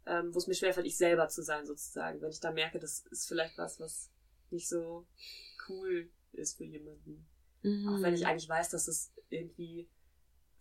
ähm, 0.05 0.33
wo 0.33 0.37
es 0.37 0.47
mir 0.47 0.53
schwerfällt, 0.53 0.85
ich 0.85 0.97
selber 0.97 1.29
zu 1.29 1.41
sein, 1.41 1.65
sozusagen. 1.65 2.21
Wenn 2.21 2.31
ich 2.31 2.39
da 2.39 2.51
merke, 2.51 2.79
das 2.79 3.05
ist 3.11 3.27
vielleicht 3.27 3.57
was, 3.57 3.79
was 3.79 4.11
nicht 4.49 4.67
so 4.67 5.07
cool 5.69 6.09
ist 6.33 6.57
für 6.57 6.65
jemanden. 6.65 7.27
Mhm. 7.61 7.87
Auch 7.87 8.01
wenn 8.01 8.13
ich 8.13 8.25
eigentlich 8.25 8.49
weiß, 8.49 8.69
dass 8.69 8.87
es 8.87 9.13
irgendwie 9.29 9.89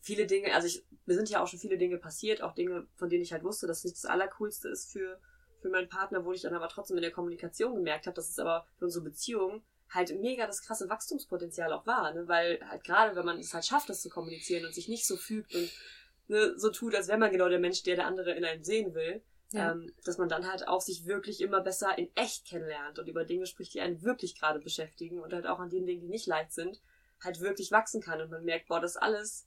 viele 0.00 0.26
Dinge, 0.26 0.54
also 0.54 0.68
ich, 0.68 0.86
mir 1.04 1.14
sind 1.14 1.28
ja 1.28 1.42
auch 1.42 1.48
schon 1.48 1.58
viele 1.58 1.78
Dinge 1.78 1.98
passiert, 1.98 2.42
auch 2.42 2.54
Dinge, 2.54 2.86
von 2.94 3.08
denen 3.08 3.22
ich 3.22 3.32
halt 3.32 3.42
wusste, 3.42 3.66
dass 3.66 3.78
es 3.78 3.84
nicht 3.84 3.96
das 3.96 4.04
Allercoolste 4.04 4.68
ist 4.68 4.92
für, 4.92 5.20
für 5.60 5.68
meinen 5.68 5.88
Partner, 5.88 6.24
wo 6.24 6.32
ich 6.32 6.42
dann 6.42 6.54
aber 6.54 6.68
trotzdem 6.68 6.96
in 6.96 7.02
der 7.02 7.10
Kommunikation 7.10 7.74
gemerkt 7.74 8.06
habe, 8.06 8.14
dass 8.14 8.30
es 8.30 8.38
aber 8.38 8.66
für 8.78 8.84
unsere 8.84 9.04
Beziehung 9.04 9.64
halt 9.90 10.18
mega 10.20 10.46
das 10.46 10.62
krasse 10.62 10.88
Wachstumspotenzial 10.88 11.72
auch 11.72 11.86
war, 11.86 12.12
ne? 12.12 12.26
weil 12.28 12.60
halt 12.68 12.84
gerade, 12.84 13.14
wenn 13.16 13.24
man 13.24 13.38
es 13.38 13.54
halt 13.54 13.64
schafft, 13.64 13.88
das 13.88 14.02
zu 14.02 14.08
kommunizieren 14.10 14.64
und 14.66 14.74
sich 14.74 14.88
nicht 14.88 15.06
so 15.06 15.16
fügt 15.16 15.54
und 15.54 15.70
ne, 16.28 16.58
so 16.58 16.70
tut, 16.70 16.94
als 16.94 17.08
wäre 17.08 17.18
man 17.18 17.30
genau 17.30 17.48
der 17.48 17.60
Mensch, 17.60 17.82
der 17.84 17.96
der 17.96 18.06
andere 18.06 18.32
in 18.32 18.44
einem 18.44 18.64
sehen 18.64 18.94
will, 18.94 19.22
Ja. 19.52 19.72
ähm, 19.72 19.92
dass 20.04 20.18
man 20.18 20.28
dann 20.28 20.50
halt 20.50 20.66
auch 20.66 20.80
sich 20.80 21.06
wirklich 21.06 21.40
immer 21.40 21.60
besser 21.60 21.96
in 21.96 22.10
echt 22.16 22.46
kennenlernt 22.46 22.98
und 22.98 23.06
über 23.08 23.24
Dinge 23.24 23.46
spricht, 23.46 23.74
die 23.74 23.80
einen 23.80 24.02
wirklich 24.02 24.38
gerade 24.38 24.58
beschäftigen 24.58 25.20
und 25.20 25.32
halt 25.32 25.46
auch 25.46 25.60
an 25.60 25.70
den 25.70 25.86
Dingen, 25.86 26.00
die 26.00 26.08
nicht 26.08 26.26
leicht 26.26 26.52
sind, 26.52 26.80
halt 27.22 27.40
wirklich 27.40 27.70
wachsen 27.70 28.02
kann 28.02 28.20
und 28.20 28.30
man 28.30 28.44
merkt, 28.44 28.66
boah, 28.66 28.80
das 28.80 28.96
alles 28.96 29.46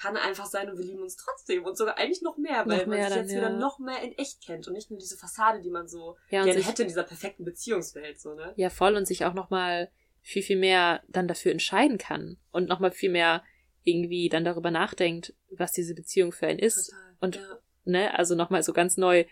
kann 0.00 0.16
einfach 0.16 0.46
sein 0.46 0.70
und 0.70 0.78
wir 0.78 0.84
lieben 0.84 1.02
uns 1.02 1.16
trotzdem 1.16 1.64
und 1.64 1.76
sogar 1.76 1.98
eigentlich 1.98 2.22
noch 2.22 2.38
mehr, 2.38 2.66
weil 2.66 2.78
Noch 2.78 2.86
man 2.86 2.96
mehr 2.96 3.06
sich 3.08 3.14
dann, 3.16 3.24
jetzt 3.26 3.36
wieder 3.36 3.50
ja. 3.50 3.56
noch 3.58 3.78
mehr 3.78 4.02
in 4.02 4.12
echt 4.16 4.40
kennt 4.44 4.66
und 4.66 4.72
nicht 4.74 4.90
nur 4.90 4.98
diese 4.98 5.16
Fassade, 5.18 5.60
die 5.60 5.70
man 5.70 5.88
so 5.88 6.16
ja, 6.30 6.42
gerne 6.44 6.58
sich, 6.58 6.68
hätte 6.68 6.82
in 6.82 6.88
dieser 6.88 7.02
perfekten 7.02 7.44
Beziehungswelt, 7.44 8.20
so, 8.20 8.34
ne? 8.34 8.52
ja, 8.56 8.70
voll 8.70 8.96
und 8.96 9.06
sich 9.06 9.24
auch 9.24 9.34
nochmal 9.34 9.90
viel, 10.22 10.42
viel 10.42 10.58
mehr 10.58 11.02
dann 11.08 11.28
dafür 11.28 11.52
entscheiden 11.52 11.98
kann 11.98 12.38
und 12.50 12.68
nochmal 12.68 12.90
viel 12.92 13.10
mehr 13.10 13.42
irgendwie 13.84 14.28
dann 14.28 14.44
darüber 14.44 14.70
nachdenkt, 14.70 15.34
was 15.50 15.72
diese 15.72 15.94
Beziehung 15.94 16.32
für 16.32 16.46
einen 16.46 16.58
ist. 16.58 16.86
Total. 16.90 17.16
Und- 17.20 17.36
ja. 17.36 17.58
Ne? 17.86 18.18
Also 18.18 18.34
nochmal 18.34 18.62
so 18.62 18.72
ganz 18.74 18.98
neu 18.98 19.24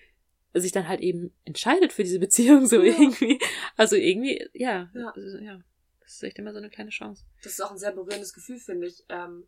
sich 0.54 0.72
dann 0.72 0.88
halt 0.88 1.00
eben 1.00 1.34
entscheidet 1.44 1.92
für 1.92 2.02
diese 2.02 2.18
Beziehung 2.18 2.66
so 2.66 2.82
Ja. 2.82 2.92
irgendwie. 2.98 3.38
Also 3.76 3.94
irgendwie, 3.96 4.42
ja, 4.54 4.90
Ja. 4.94 5.12
also, 5.14 5.38
ja. 5.38 5.60
Das 6.00 6.14
ist 6.14 6.22
echt 6.22 6.38
immer 6.38 6.52
so 6.52 6.58
eine 6.58 6.70
kleine 6.70 6.88
Chance. 6.90 7.24
das 7.42 7.52
ist 7.52 7.60
auch 7.60 7.70
ein 7.70 7.78
sehr 7.78 7.92
berührendes 7.92 8.32
Gefühl, 8.32 8.58
finde 8.58 8.86
ich, 8.86 9.04
ähm, 9.10 9.46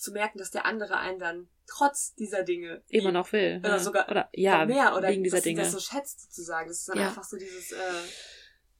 zu 0.00 0.12
merken, 0.12 0.38
dass 0.38 0.50
der 0.50 0.64
andere 0.66 0.96
einen 0.98 1.18
dann 1.18 1.48
trotz 1.66 2.14
dieser 2.14 2.42
Dinge 2.42 2.82
Immer 2.88 3.12
noch 3.12 3.32
will. 3.32 3.58
Oder 3.60 3.68
ja. 3.70 3.78
sogar 3.78 4.08
oder, 4.10 4.28
ja, 4.32 4.64
mehr 4.66 4.96
oder 4.96 5.08
wegen 5.08 5.22
dieser 5.22 5.38
dass 5.38 5.44
Dinge. 5.44 5.62
das 5.62 5.72
so 5.72 5.78
schätzt 5.80 6.22
sozusagen. 6.22 6.68
Das 6.68 6.78
ist 6.78 6.88
dann 6.88 6.98
Ja. 6.98 7.08
einfach 7.08 7.24
so 7.24 7.36
dieses, 7.36 7.72
äh, 7.72 8.02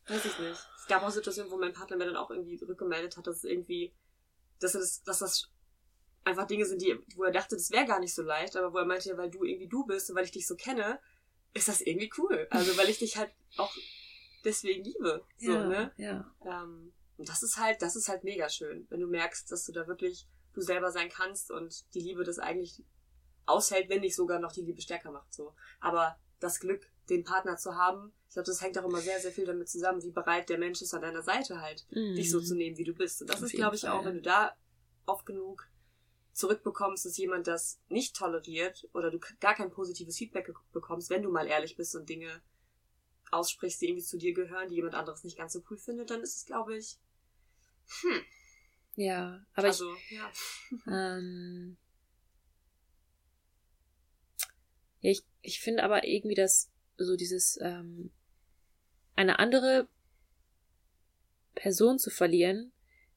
weiß 0.09 0.25
ich 0.25 0.39
nicht. 0.39 0.59
Es 0.79 0.87
gab 0.89 1.03
auch 1.03 1.11
Situationen, 1.11 1.51
wo 1.51 1.57
mein 1.57 1.73
Partner 1.73 1.97
mir 1.97 2.07
dann 2.07 2.17
auch 2.17 2.31
irgendwie 2.31 2.57
rückgemeldet 2.63 3.17
hat, 3.17 3.27
dass 3.27 3.37
es 3.39 3.45
irgendwie, 3.45 3.93
dass 4.59 4.73
das, 4.73 5.03
dass 5.03 5.19
das 5.21 5.49
einfach 6.25 6.47
Dinge 6.47 6.67
sind, 6.67 6.83
die, 6.83 6.99
wo 7.17 7.25
er 7.25 7.33
dachte, 7.33 7.55
das 7.57 7.71
wäre 7.71 7.87
gar 7.87 8.01
nicht 8.01 8.15
so 8.15 8.23
leicht, 8.23 8.57
aber 8.57 8.73
wo 8.73 8.79
er 8.79 8.85
meinte, 8.85 9.09
ja, 9.09 9.17
weil 9.17 9.31
du 9.31 9.45
irgendwie 9.45 9.69
du 9.69 9.85
bist 9.87 10.11
und 10.11 10.17
weil 10.17 10.25
ich 10.25 10.33
dich 10.33 10.47
so 10.47 10.57
kenne, 10.57 10.99
ist 11.55 11.69
das 11.69 11.81
irgendwie 11.81 12.11
cool. 12.19 12.47
Also 12.51 12.77
weil 12.77 12.89
ich 12.89 12.99
dich 12.99 13.17
halt 13.17 13.33
auch 13.57 13.75
deswegen 14.45 14.85
liebe. 14.85 15.25
So, 15.39 15.53
ja, 15.53 15.67
ne? 15.67 15.93
ja. 15.97 16.35
Ähm, 16.45 16.93
und 17.17 17.29
das 17.29 17.43
ist 17.43 17.59
halt, 17.59 17.83
das 17.83 17.97
ist 17.97 18.09
halt 18.09 18.25
mega 18.25 18.49
schön, 18.49 18.87
wenn 18.91 19.01
du 19.01 19.07
merkst, 19.07 19.51
dass 19.53 19.65
du 19.65 19.73
da 19.73 19.87
wirklich 19.87 20.27
du 20.53 20.61
selber 20.61 20.91
sein 20.91 21.09
kannst 21.09 21.51
und 21.51 21.95
die 21.95 22.01
Liebe 22.01 22.25
das 22.25 22.39
eigentlich 22.39 22.85
aushält, 23.47 23.89
wenn 23.89 24.01
nicht 24.01 24.17
sogar 24.17 24.39
noch 24.39 24.53
die 24.53 24.63
Liebe 24.63 24.81
stärker 24.81 25.11
macht, 25.11 25.33
so. 25.35 25.55
Aber 25.81 26.19
das 26.39 26.61
Glück, 26.61 26.91
den 27.09 27.25
Partner 27.25 27.57
zu 27.57 27.75
haben, 27.75 28.13
ich 28.29 28.35
glaube, 28.35 28.47
das 28.47 28.61
hängt 28.61 28.79
auch 28.79 28.85
immer 28.85 29.01
sehr, 29.01 29.21
sehr 29.21 29.33
viel 29.33 29.45
damit 29.45 29.69
zusammen, 29.69 30.03
wie 30.03 30.13
bereit 30.13 30.49
der 30.49 30.59
Mensch 30.59 30.81
ist 30.83 30.95
an 30.95 31.03
deiner 31.03 31.23
Seite 31.23 31.61
halt, 31.61 31.87
Mhm. 31.91 32.15
dich 32.15 32.31
so 32.31 32.41
zu 32.41 32.55
nehmen, 32.55 32.79
wie 32.79 32.85
du 32.85 32.95
bist. 32.95 33.21
Und 33.21 33.29
das 33.29 33.39
Auf 33.39 33.45
ist, 33.45 33.55
glaube 33.55 33.75
ich, 33.77 33.83
Fall, 33.83 33.91
auch, 33.91 34.05
wenn 34.05 34.15
du 34.15 34.23
da 34.23 34.57
oft 35.07 35.27
genug 35.27 35.69
zurückbekommst, 36.33 37.05
dass 37.05 37.17
jemand 37.17 37.49
das 37.49 37.81
nicht 37.89 38.17
toleriert 38.17 38.89
oder 38.93 39.11
du 39.11 39.19
gar 39.41 39.55
kein 39.55 39.71
positives 39.71 40.17
Feedback 40.17 40.53
bekommst, 40.73 41.11
wenn 41.11 41.23
du 41.23 41.31
mal 41.31 41.47
ehrlich 41.47 41.77
bist 41.77 41.95
und 41.97 42.09
Dinge 42.09 42.41
aussprichst, 43.33 43.81
die 43.81 43.89
irgendwie 43.89 44.05
zu 44.05 44.17
dir 44.17 44.33
gehören, 44.33 44.69
die 44.69 44.77
jemand 44.77 44.95
anderes 44.95 45.25
nicht 45.25 45.37
ganz 45.37 45.53
so 45.53 45.63
cool 45.71 45.77
findet, 45.77 46.11
dann 46.11 46.23
ist 46.23 46.37
es, 46.37 46.47
glaube 46.47 46.77
ich, 46.77 46.99
hm, 48.03 48.23
Ja, 48.97 49.45
aber 49.55 49.69
also, 49.69 49.91
ja. 50.11 50.31
ich, 50.33 50.79
ähm, 50.87 51.77
ja, 55.01 55.11
ich, 55.11 55.23
ich 55.43 55.61
finde 55.61 55.83
aber 55.85 56.05
irgendwie, 56.07 56.35
dass 56.35 56.71
so 56.99 57.17
dieses, 57.17 57.59
ähm, 57.63 58.11
eine 59.17 59.39
andere 59.39 59.89
Person 61.55 61.99
zu 61.99 62.11
verlieren, 62.11 62.73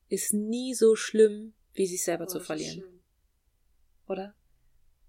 ist 0.09 0.33
nie 0.33 0.73
so 0.73 0.95
schlimm, 0.95 1.53
wie 1.73 1.87
sich 1.87 2.03
selber 2.03 2.25
Oh, 2.25 2.27
zu 2.27 2.37
das 2.37 2.47
verlieren, 2.47 2.79
schön. 2.81 2.99
oder? 4.07 4.35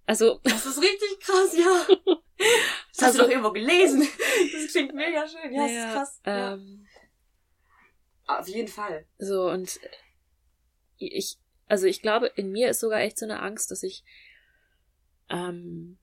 Also, 0.07 0.41
Das 0.45 0.67
ist 0.67 0.79
richtig 0.81 1.21
krass, 1.21 1.57
ja. 1.57 1.87
Das 2.97 2.99
hast 2.99 3.03
Also- 3.03 3.19
du 3.19 3.25
doch 3.25 3.31
irgendwo 3.31 3.53
gelesen. 3.53 4.01
Das 4.53 4.73
klingt 4.73 4.95
mega 4.95 5.27
schön. 5.27 5.53
Ja, 5.53 5.63
das 5.63 5.73
ja, 5.73 5.87
ist 5.89 5.95
krass. 5.95 6.21
Ja. 6.27 6.55
Ähm, 6.55 6.87
Auf 8.27 8.49
jeden 8.49 8.69
Fall. 8.69 9.07
So, 9.19 9.51
und 9.51 9.81
ich, 10.99 11.39
also 11.67 11.87
ich 11.87 12.03
glaube, 12.03 12.31
in 12.37 12.51
mir 12.51 12.71
ist 12.71 12.81
sogar 12.81 13.01
echt 13.01 13.19
so 13.19 13.27
eine 13.27 13.41
Angst, 13.41 13.71
dass 13.71 13.83
ich 13.83 14.05
ähm, 15.31 15.99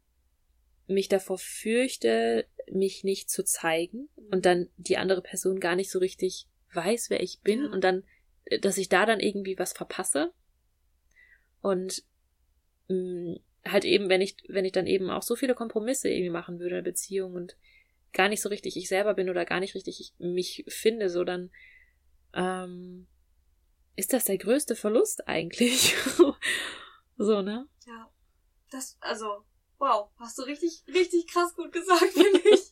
mich 0.88 1.08
davor 1.08 1.38
fürchte, 1.38 2.47
mich 2.71 3.04
nicht 3.04 3.30
zu 3.30 3.43
zeigen 3.43 4.10
und 4.32 4.45
dann 4.45 4.69
die 4.77 4.97
andere 4.97 5.21
Person 5.21 5.60
gar 5.60 5.75
nicht 5.75 5.91
so 5.91 5.99
richtig 5.99 6.47
weiß, 6.73 7.10
wer 7.10 7.21
ich 7.21 7.41
bin 7.41 7.65
Ja. 7.65 7.69
und 7.71 7.84
dann, 7.84 8.04
dass 8.62 8.77
ich 8.77 8.89
da 8.89 9.06
dann 9.06 9.19
irgendwie 9.19 9.58
was 9.58 9.73
verpasse. 9.73 10.34
Und 11.62 12.04
mh, 12.88 13.39
halt 13.65 13.86
eben, 13.86 14.10
wenn 14.10 14.21
ich, 14.21 14.38
wenn 14.47 14.65
ich 14.65 14.71
dann 14.71 14.88
eben 14.88 15.10
auch 15.10 15.22
so 15.22 15.36
viele 15.36 15.55
Kompromisse 15.55 16.09
irgendwie 16.09 16.30
machen 16.32 16.59
würde 16.59 16.78
in 16.78 16.84
der 16.84 16.91
Beziehung 16.91 17.34
und 17.34 17.55
gar 18.13 18.28
nicht 18.28 18.41
so 18.41 18.49
richtig 18.49 18.76
ich 18.76 18.88
selber 18.88 19.13
bin 19.13 19.30
oder 19.30 19.45
gar 19.45 19.59
nicht 19.59 19.76
richtig 19.76 19.99
ich, 19.99 20.13
mich 20.20 20.66
finde, 20.68 21.09
so 21.09 21.24
dann 21.24 21.51
ähm, 22.34 23.07
ist 23.96 24.14
das 24.14 24.26
der 24.26 24.38
größte 24.38 24.76
Verlust 24.76 25.28
eigentlich. 25.28 25.96
so, 27.18 27.42
ne? 27.42 27.68
Ja. 27.86 28.12
Das, 28.70 28.98
also, 29.02 29.46
wow, 29.80 30.10
hast 30.18 30.38
du 30.38 30.44
richtig, 30.44 30.84
richtig 30.88 31.28
krass 31.28 31.54
gut 31.56 31.72
gesagt, 31.72 32.14
finde 32.14 32.39
ich. 32.50 32.72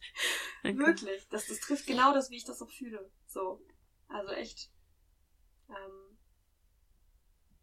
Wirklich. 0.78 1.28
Das, 1.30 1.48
das 1.48 1.60
trifft 1.60 1.88
genau 1.88 2.14
das, 2.14 2.30
wie 2.30 2.38
ich 2.38 2.46
das 2.46 2.62
auch 2.62 2.70
fühle. 2.70 3.12
So. 3.28 3.62
Also 4.08 4.32
echt. 4.32 4.72
Ähm, 5.70 6.18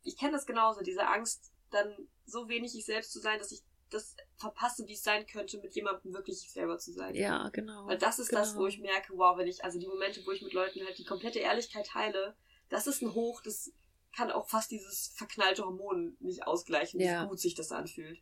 ich 0.02 0.16
kenne 0.16 0.32
das 0.32 0.46
genauso, 0.46 0.82
diese 0.82 1.06
Angst, 1.06 1.52
dann 1.70 2.08
so 2.24 2.48
wenig 2.48 2.76
ich 2.76 2.84
selbst 2.84 3.12
zu 3.12 3.20
sein, 3.20 3.38
dass 3.38 3.52
ich 3.52 3.62
das 3.90 4.16
verpasse, 4.36 4.86
wie 4.86 4.94
es 4.94 5.02
sein 5.02 5.26
könnte, 5.26 5.58
mit 5.58 5.74
jemandem 5.74 6.12
wirklich 6.12 6.44
ich 6.44 6.52
selber 6.52 6.78
zu 6.78 6.92
sein. 6.92 7.14
Ja, 7.14 7.48
genau. 7.50 7.86
Weil 7.86 7.98
das 7.98 8.18
ist 8.18 8.28
genau. 8.28 8.40
das, 8.40 8.56
wo 8.56 8.66
ich 8.66 8.78
merke, 8.78 9.12
wow, 9.16 9.36
wenn 9.38 9.46
ich, 9.46 9.64
also 9.64 9.78
die 9.78 9.86
Momente, 9.86 10.24
wo 10.26 10.32
ich 10.32 10.42
mit 10.42 10.52
Leuten 10.52 10.84
halt 10.84 10.98
die 10.98 11.04
komplette 11.04 11.38
Ehrlichkeit 11.38 11.86
teile, 11.86 12.36
das 12.68 12.86
ist 12.86 13.02
ein 13.02 13.14
Hoch, 13.14 13.42
das 13.42 13.72
kann 14.14 14.30
auch 14.30 14.48
fast 14.48 14.70
dieses 14.70 15.12
verknallte 15.16 15.64
Hormon 15.64 16.16
nicht 16.20 16.46
ausgleichen, 16.46 17.00
Ja. 17.00 17.24
wie 17.24 17.28
gut 17.28 17.40
sich 17.40 17.54
das 17.54 17.70
anfühlt. 17.72 18.18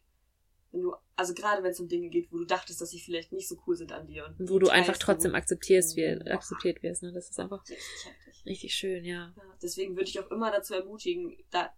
Wenn 0.72 0.82
du, 0.82 0.95
also 1.14 1.34
gerade 1.34 1.62
wenn 1.62 1.70
es 1.70 1.78
um 1.78 1.86
Dinge 1.88 2.09
geht, 2.09 2.32
wo 2.32 2.38
du 2.38 2.45
dachtest, 2.45 2.80
dass 2.80 2.90
sie 2.90 2.99
vielleicht 3.01 3.30
nicht 3.32 3.49
so 3.49 3.57
cool 3.66 3.76
sind 3.76 3.92
an 3.92 4.09
dir. 4.09 4.26
Und 4.38 4.51
Wo 4.51 4.59
du 4.59 4.68
einfach 4.70 4.99
trotzdem 4.99 5.30
du. 5.32 5.38
akzeptierst, 5.38 5.95
wir, 5.95 6.18
Boah. 6.18 6.32
akzeptiert 6.32 6.82
wirst, 6.82 7.05
ne? 7.05 7.12
Das 7.12 7.30
ist 7.30 7.38
einfach 7.38 7.62
Richtig 7.68 7.86
heftig. 8.05 8.45
richtig 8.47 8.74
schön, 8.74 9.05
ja. 9.05 9.32
Ja, 9.36 9.59
deswegen 9.62 9.95
würde 9.97 10.09
ich 10.09 10.18
auch 10.18 10.28
immer 10.32 10.51
dazu 10.51 10.74
ermutigen, 10.74 11.36
da 11.51 11.72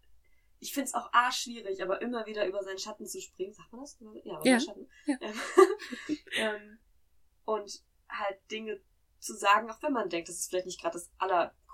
ich 0.59 0.73
finde 0.73 0.87
es 0.87 0.95
auch 0.95 1.13
arschschwierig, 1.13 1.83
aber 1.83 2.01
immer 2.01 2.25
wieder 2.25 2.47
über 2.49 2.63
seinen 2.63 2.79
Schatten 2.79 3.05
zu 3.07 3.21
springen. 3.21 3.53
Sagt 3.53 3.71
man 3.71 3.83
das? 3.83 3.99
Ja, 4.01 4.11
über 4.11 4.47
Ja, 4.47 4.59
seinen 4.59 4.61
Schatten. 4.61 4.89
ja. 5.07 5.19
Ähm, 6.39 6.79
und 7.45 7.83
halt 8.09 8.39
Dinge 8.51 8.81
zu 9.19 9.35
sagen, 9.35 9.71
auch 9.71 9.83
wenn 9.83 9.93
man 9.93 10.09
denkt, 10.09 10.31
das 10.31 10.37
ist 10.37 10.49
vielleicht 10.49 10.65
nicht 10.67 10.81
gerade 10.81 10.95
das 10.95 11.11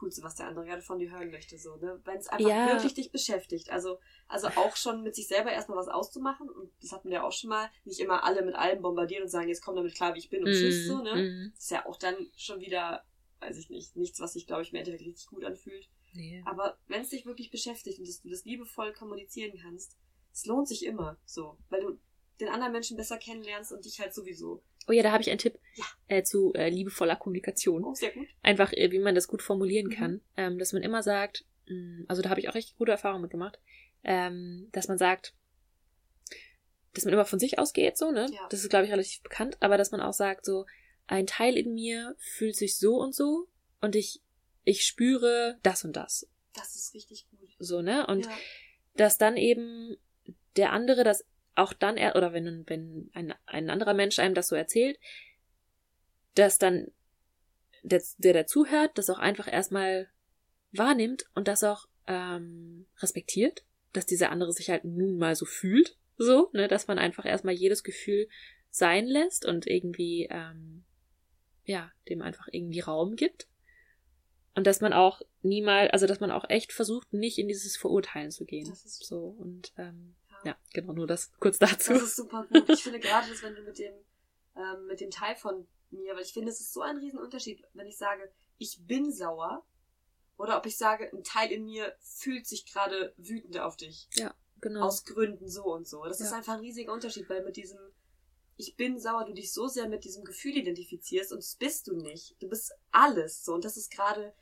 Allercoolste, 0.03 0.22
was 0.22 0.34
der 0.34 0.46
andere 0.46 0.64
gerade 0.64 0.82
von 0.82 0.98
dir 0.98 1.11
hören 1.11 1.30
möchte. 1.30 1.59
So, 1.59 1.76
ne? 1.76 2.00
Wenn 2.05 2.18
es 2.18 2.28
einfach 2.28 2.48
Ja. 2.48 2.72
wirklich 2.72 2.94
dich 2.94 3.12
beschäftigt. 3.12 3.70
Also, 3.70 3.98
also 4.28 4.48
auch 4.48 4.76
schon 4.76 5.03
mit 5.03 5.14
sich 5.14 5.28
selber 5.28 5.53
erstmal 5.53 5.78
was 5.78 5.88
auszumachen. 5.88 6.48
Und 6.48 6.70
das 6.80 6.92
hatten 6.92 7.09
wir 7.09 7.16
ja 7.18 7.24
auch 7.24 7.32
schon 7.32 7.50
mal. 7.50 7.70
Nicht 7.84 8.00
immer 8.00 8.24
alle 8.24 8.42
mit 8.42 8.55
allem 8.55 8.82
bombardieren 8.82 9.24
und 9.24 9.28
sagen, 9.28 9.48
jetzt 9.48 9.62
komm 9.62 9.76
damit 9.76 9.94
klar, 9.94 10.14
wie 10.14 10.18
ich 10.18 10.30
bin 10.30 10.44
und 10.44 10.53
tschüss. 10.53 10.86
So, 10.86 11.03
ne? 11.03 11.14
Mhm. 11.14 11.53
Das 11.55 11.64
ist 11.64 11.70
ja 11.70 11.86
auch 11.86 11.96
dann 11.96 12.16
schon 12.36 12.61
wieder, 12.61 13.05
weiß 13.40 13.57
ich 13.59 13.70
nicht, 13.70 13.96
nichts, 13.96 14.20
was 14.20 14.32
sich, 14.34 14.46
glaube 14.46 14.62
ich, 14.62 14.70
im 14.72 14.76
Endeffekt 14.76 15.05
richtig 15.07 15.26
gut 15.26 15.44
anfühlt. 15.44 15.88
Nee. 16.14 16.42
Aber 16.44 16.78
wenn 16.88 17.03
es 17.03 17.11
dich 17.11 17.24
wirklich 17.24 17.50
beschäftigt 17.50 17.98
und 17.98 18.07
dass 18.07 18.20
du 18.20 18.28
das 18.28 18.44
liebevoll 18.44 18.92
kommunizieren 18.92 19.59
kannst, 19.62 19.96
es 20.32 20.46
lohnt 20.46 20.68
sich 20.68 20.84
immer 20.84 21.18
so, 21.24 21.59
weil 21.68 21.80
du 21.80 21.98
den 22.40 22.48
anderen 22.48 22.72
Menschen 22.72 22.96
besser 22.96 23.18
kennenlernst 23.18 23.72
und 23.72 23.84
dich 23.84 24.00
halt 24.00 24.14
sowieso. 24.14 24.62
Oh 24.89 24.93
ja, 24.93 25.03
da 25.03 25.12
habe 25.12 25.22
ich 25.22 25.30
einen 25.30 25.39
Tipp 25.39 25.59
Ja. 25.74 25.85
äh, 26.09 26.22
zu 26.22 26.53
äh, 26.55 26.68
liebevoller 26.68 27.16
Kommunikation. 27.16 27.85
Oh, 27.85 27.95
sehr 27.95 28.11
gut. 28.12 28.26
Einfach, 28.43 28.72
äh, 28.72 28.91
wie 28.91 28.99
man 28.99 29.14
das 29.14 29.28
gut 29.28 29.43
formulieren 29.43 29.87
Mhm. 29.87 29.91
kann. 29.91 30.20
Ähm, 30.37 30.59
dass 30.59 30.72
man 30.72 30.83
immer 30.83 31.03
sagt, 31.03 31.45
mh, 31.68 32.05
also 32.09 32.22
da 32.22 32.30
habe 32.30 32.41
ich 32.41 32.49
auch 32.49 32.55
richtig 32.55 32.76
gute 32.76 32.93
Erfahrungen 32.93 33.22
mitgemacht, 33.22 33.61
ähm, 34.05 34.68
dass 34.72 34.89
man 34.89 34.99
sagt, 34.99 35.35
dass 36.95 37.05
man 37.05 37.14
immer 37.14 37.24
von 37.24 37.39
sich 37.39 37.59
ausgeht, 37.59 37.97
so, 37.97 38.11
ne? 38.11 38.28
Ja. 38.33 38.47
Das 38.51 38.61
ist, 38.61 38.68
glaube 38.68 38.85
ich, 38.87 38.93
relativ 38.93 39.22
bekannt, 39.22 39.57
aber 39.61 39.78
dass 39.78 39.93
man 39.93 40.01
auch 40.01 40.12
sagt, 40.12 40.45
so, 40.45 40.66
ein 41.07 41.26
Teil 41.26 41.57
in 41.57 41.74
mir 41.74 42.14
fühlt 42.18 42.57
sich 42.57 42.76
so 42.78 42.97
und 42.97 43.14
so 43.14 43.49
und 43.80 43.97
ich, 43.97 44.20
ich 44.64 44.85
spüre 44.85 45.59
das 45.62 45.85
und 45.85 45.97
das. 45.97 46.28
Das 46.55 46.74
ist 46.76 46.95
richtig 46.95 47.26
gut. 47.30 47.49
So, 47.59 47.80
ne? 47.83 48.07
Und 48.07 48.26
ja. 48.26 48.33
dass 48.97 49.16
dann 49.18 49.37
eben 49.37 49.97
der 50.57 50.72
andere 50.72 51.03
das 51.03 51.24
auch 51.55 51.72
dann 51.72 51.96
er 51.96 52.16
oder 52.16 52.32
wenn 52.32 52.64
wenn 52.66 53.11
ein, 53.12 53.34
ein 53.46 53.70
anderer 53.70 53.94
Mensch 53.94 54.18
einem 54.18 54.34
das 54.34 54.48
so 54.48 54.57
erzählt, 54.57 54.98
dass 56.34 56.59
dann 56.59 56.88
der, 57.82 58.03
der 58.18 58.32
dazuhört, 58.32 58.96
das 58.96 59.11
auch 59.11 59.18
einfach 59.18 59.50
erstmal 59.53 60.09
wahrnimmt 60.72 61.24
und 61.34 61.48
das 61.48 61.64
auch 61.64 61.86
ähm, 62.07 62.86
respektiert, 63.00 63.64
dass 63.92 64.07
dieser 64.07 64.30
andere 64.30 64.53
sich 64.53 64.70
halt 64.70 64.84
nun 64.84 65.18
mal 65.18 65.34
so 65.34 65.44
fühlt, 65.44 65.96
so, 66.16 66.50
ne, 66.53 66.68
dass 66.68 66.86
man 66.86 66.98
einfach 66.98 67.24
erstmal 67.24 67.55
jedes 67.55 67.82
Gefühl 67.84 68.28
sein 68.70 69.07
lässt 69.07 69.44
und 69.44 69.66
irgendwie 69.66 70.28
ähm, 70.30 70.84
ja 71.64 71.92
dem 72.09 72.22
einfach 72.22 72.48
irgendwie 72.50 72.80
Raum 72.80 73.16
gibt 73.16 73.46
und 74.55 74.66
dass 74.66 74.80
man 74.80 74.92
auch 74.92 75.20
niemals, 75.42 75.92
also 75.92 76.07
dass 76.07 76.20
man 76.20 76.30
auch 76.30 76.48
echt 76.48 76.72
versucht, 76.72 77.12
nicht 77.12 77.38
in 77.38 77.48
dieses 77.48 77.76
Verurteilen 77.76 78.30
zu 78.30 78.44
gehen. 78.44 78.68
Das 78.68 78.84
ist- 78.84 79.05
so 79.05 79.36
und 79.38 79.72
ähm, 79.76 80.14
Ja. 80.45 80.53
ja, 80.53 80.57
genau, 80.72 80.93
nur 80.93 81.07
das 81.07 81.30
kurz 81.38 81.59
dazu. 81.59 81.93
Das 81.93 82.03
ist 82.03 82.16
super 82.16 82.47
gut. 82.47 82.68
Ich 82.68 82.82
finde 82.82 83.01
gerade 83.01 83.28
das, 83.28 83.43
wenn 83.43 83.55
du 83.55 83.62
mit 83.62 83.78
dem, 83.78 83.95
ähm, 84.57 84.86
mit 84.86 85.01
dem 85.01 85.11
Teil 85.11 85.36
von 85.36 85.66
mir, 85.90 86.14
weil 86.14 86.22
ich 86.22 86.32
finde, 86.32 86.51
es 86.51 86.61
ist 86.61 86.72
so 86.72 86.80
ein 86.82 86.97
Riesenunterschied, 86.99 87.62
wenn 87.74 87.86
ich 87.86 87.97
sage, 87.97 88.30
ich 88.59 88.80
bin 88.86 89.12
sauer, 89.12 89.64
oder 90.38 90.57
ob 90.59 90.66
ich 90.66 90.76
sage, 90.76 91.11
ein 91.12 91.22
Teil 91.22 91.53
in 91.53 91.64
mir 91.64 91.95
fühlt 92.01 92.47
sich 92.47 92.66
gerade 92.66 93.14
wütend 93.16 93.59
auf 93.59 93.76
dich. 93.76 94.09
genau. 94.61 94.82
Aus 94.86 95.05
Gründen 95.05 95.49
so 95.49 95.64
und 95.64 95.86
so. 95.86 96.05
Das 96.05 96.20
ist 96.20 96.30
Ja. 96.30 96.36
einfach 96.38 96.55
ein 96.55 96.61
riesiger 96.61 96.93
Unterschied, 96.93 97.28
weil 97.28 97.45
mit 97.45 97.57
diesem 97.57 97.78
ich 98.57 98.76
bin 98.76 98.99
sauer, 99.01 99.24
du 99.24 99.32
dich 99.32 99.53
so 99.53 99.66
sehr 99.66 99.88
mit 99.88 100.05
diesem 100.05 100.24
Gefühl 100.24 100.57
identifizierst 100.57 101.32
und 101.32 101.38
das 101.38 101.57
bist 101.57 101.88
du 101.88 101.97
nicht. 101.97 102.36
Du 102.40 102.49
bist 102.49 102.72
alles 102.90 103.45
so 103.45 103.55
und 103.55 103.64
das 103.64 103.76
ist 103.76 103.90
gerade 103.90 104.34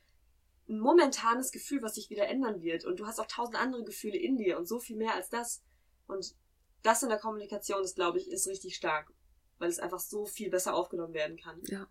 ein 0.68 0.78
momentanes 0.78 1.53
Gefühl, 1.53 1.80
was 1.82 1.94
sich 1.94 2.11
wieder 2.11 2.26
ändern 2.28 2.61
wird 2.61 2.84
und 2.84 3.01
du 3.01 3.07
hast 3.07 3.18
auch 3.18 3.26
tausend 3.26 3.57
andere 3.59 3.84
Gefühle 3.84 4.18
in 4.18 4.36
dir 4.36 4.59
und 4.59 4.66
so 4.66 4.78
viel 4.78 4.96
mehr 4.96 5.14
als 5.14 5.28
das 5.30 5.62
und 6.11 6.34
das 6.82 7.02
in 7.02 7.08
der 7.08 7.18
Kommunikation 7.18 7.82
ist, 7.82 7.94
glaube 7.96 8.18
ich, 8.18 8.30
ist 8.30 8.48
richtig 8.48 8.76
stark, 8.76 9.12
weil 9.58 9.68
es 9.68 9.78
einfach 9.78 10.00
so 10.00 10.24
viel 10.26 10.50
besser 10.50 10.74
aufgenommen 10.74 11.14
werden 11.14 11.36
kann. 11.36 11.61
Ja. 11.66 11.86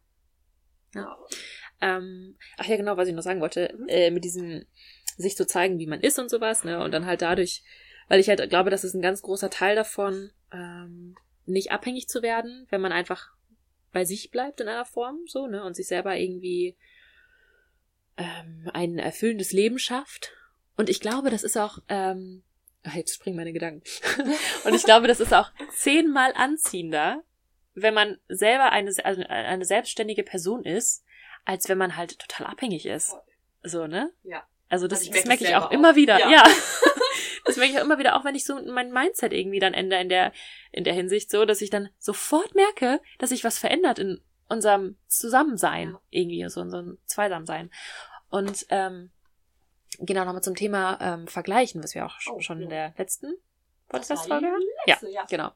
Ja. 0.96 1.18
Ähm, 1.82 2.38
ach 2.58 2.66
ja, 2.66 2.78
genau, 2.78 2.98
was 2.98 3.08
ich 3.08 3.14
noch 3.14 3.22
sagen 3.22 3.42
wollte, 3.42 3.74
Mhm. 3.78 3.88
äh, 3.88 4.12
mit 4.12 4.24
diesem 4.24 4.66
sich 5.18 5.36
zu 5.36 5.46
zeigen, 5.46 5.78
wie 5.80 5.88
man 5.88 6.02
ist 6.02 6.18
und 6.18 6.30
sowas, 6.30 6.64
ne, 6.64 6.84
und 6.84 6.92
dann 6.92 7.06
halt 7.06 7.22
dadurch, 7.22 7.64
weil 8.08 8.20
ich 8.20 8.30
halt 8.30 8.50
glaube, 8.50 8.70
das 8.70 8.84
ist 8.84 8.96
ein 8.96 9.02
ganz 9.02 9.22
großer 9.22 9.50
Teil 9.50 9.76
davon, 9.76 10.32
ähm, 10.52 11.16
nicht 11.46 11.72
abhängig 11.72 12.08
zu 12.08 12.22
werden, 12.22 12.66
wenn 12.70 12.82
man 12.82 12.92
einfach 12.92 13.30
bei 13.92 14.06
sich 14.06 14.32
bleibt 14.32 14.62
in 14.62 14.68
einer 14.68 14.86
Form, 14.86 15.20
so, 15.28 15.48
ne, 15.48 15.64
und 15.64 15.76
sich 15.76 15.88
selber 15.88 16.16
irgendwie 16.18 16.78
ähm, 18.18 18.70
ein 18.74 18.98
erfüllendes 18.98 19.52
Leben 19.52 19.78
schafft. 19.80 20.34
Und 20.76 20.90
ich 20.90 21.00
glaube, 21.02 21.30
das 21.30 21.44
ist 21.44 21.58
auch, 21.58 21.80
ähm, 21.88 22.44
ach, 22.84 22.94
jetzt 22.94 23.16
springen 23.16 23.38
meine 23.38 23.54
Gedanken. 23.54 23.84
und 24.64 24.74
ich 24.74 24.84
glaube, 24.84 25.08
das 25.08 25.20
ist 25.20 25.34
auch 25.34 25.52
zehnmal 25.74 26.34
anziehender, 26.36 27.24
wenn 27.74 27.94
man 27.94 28.18
selber 28.28 28.72
eine, 28.72 28.92
also 29.04 29.24
eine 29.28 29.66
selbstständige 29.66 30.24
Person 30.24 30.64
ist, 30.66 31.04
als 31.46 31.70
wenn 31.70 31.78
man 31.78 31.96
halt 31.96 32.20
total 32.20 32.48
abhängig 32.48 32.86
ist. 32.86 33.16
So, 33.64 33.88
ne? 33.88 34.12
Ja. 34.24 34.44
Also 34.70 34.88
das, 34.88 35.00
Also 35.00 35.12
ich 35.12 35.18
das 35.18 35.26
merke 35.26 35.44
ich 35.44 35.56
auch 35.56 35.70
selber 35.70 35.74
immer 35.74 35.92
auch. 35.92 35.96
wieder. 35.96 36.20
Ja. 36.20 36.30
Ja. 36.30 36.44
das 37.46 37.58
merke 37.58 37.74
ich 37.74 37.80
auch 37.80 37.84
immer 37.84 37.98
wieder, 38.00 38.16
auch 38.16 38.26
wenn 38.26 38.36
ich 38.36 38.46
so 38.46 38.62
mein 38.66 38.92
Mindset 38.92 39.34
irgendwie 39.34 39.60
dann 39.60 39.74
ändere 39.74 40.02
in 40.02 40.10
der, 40.10 40.32
in 40.72 40.84
der 40.84 40.94
Hinsicht 40.94 41.32
so, 41.32 41.46
dass 41.46 41.62
ich 41.62 41.70
dann 41.70 41.90
sofort 41.98 42.54
merke, 42.56 43.02
dass 43.18 43.30
sich 43.30 43.44
was 43.44 43.58
verändert 43.58 44.00
in 44.00 44.22
unserem 44.48 44.98
Zusammensein 45.08 45.92
Ja. 45.92 46.02
irgendwie, 46.10 46.48
so 46.50 46.62
in 46.62 46.70
so 46.70 46.78
einem 46.78 46.98
Zweisamsein. 47.06 47.72
Und 48.30 48.66
ähm, 48.70 49.12
genau 49.98 50.26
nochmal 50.26 50.44
zum 50.44 50.56
Thema 50.56 50.98
ähm, 51.02 51.28
Vergleichen, 51.28 51.84
was 51.84 51.96
wir 51.96 52.06
auch 52.06 52.16
Oh, 52.30 52.40
schon 52.40 52.58
in 52.62 52.70
ja. 52.70 52.90
der 52.90 52.94
letzten 52.98 53.34
Das 53.90 54.08
Podcast-Folge 54.08 54.48
hatten. 54.48 54.62
Ja, 54.86 54.94
letzte, 54.94 55.10
ja. 55.10 55.26
genau. 55.30 55.52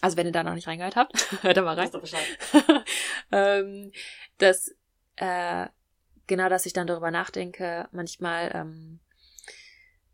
Also 0.00 0.16
wenn 0.16 0.26
ihr 0.26 0.32
da 0.32 0.42
noch 0.44 0.54
nicht 0.54 0.68
reingehört 0.68 0.96
habt, 0.96 1.32
hört 1.42 1.56
da 1.56 1.62
mal 1.62 1.78
rein 1.78 1.90
ähm, 3.32 3.92
dass 4.38 4.74
äh, 5.16 5.66
genau, 6.26 6.48
dass 6.48 6.66
ich 6.66 6.72
dann 6.72 6.86
darüber 6.86 7.10
nachdenke, 7.10 7.88
manchmal, 7.90 8.52
ähm, 8.54 9.00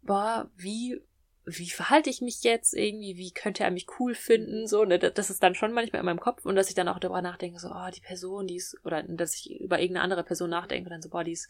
boah, 0.03 0.51
wie 0.57 1.01
wie 1.47 1.69
verhalte 1.69 2.09
ich 2.09 2.23
mich 2.23 2.43
jetzt 2.43 2.73
irgendwie, 2.73 3.19
wie 3.19 3.31
könnte 3.31 3.65
er 3.65 3.71
mich 3.71 3.87
cool 3.99 4.15
finden, 4.15 4.67
so, 4.67 4.85
ne, 4.85 4.99
das 4.99 5.13
das 5.13 5.29
ist 5.29 5.43
dann 5.43 5.55
schon 5.55 5.73
manchmal 5.73 6.01
in 6.01 6.07
meinem 6.07 6.21
Kopf 6.21 6.47
und 6.47 6.57
dass 6.57 6.71
ich 6.71 6.75
dann 6.75 6.89
auch 6.89 6.99
darüber 6.99 7.21
nachdenke, 7.21 7.59
so, 7.59 7.69
oh, 7.69 7.91
die 7.95 8.01
Person, 8.01 8.47
die 8.47 8.57
ist, 8.57 8.79
oder 8.85 9.03
dass 9.03 9.35
ich 9.35 9.61
über 9.61 9.79
irgendeine 9.79 10.05
andere 10.05 10.25
Person 10.25 10.49
nachdenke 10.49 10.87
und 10.87 10.91
dann 10.93 11.03
so, 11.03 11.11
boah, 11.11 11.23
die 11.23 11.33
ist 11.33 11.49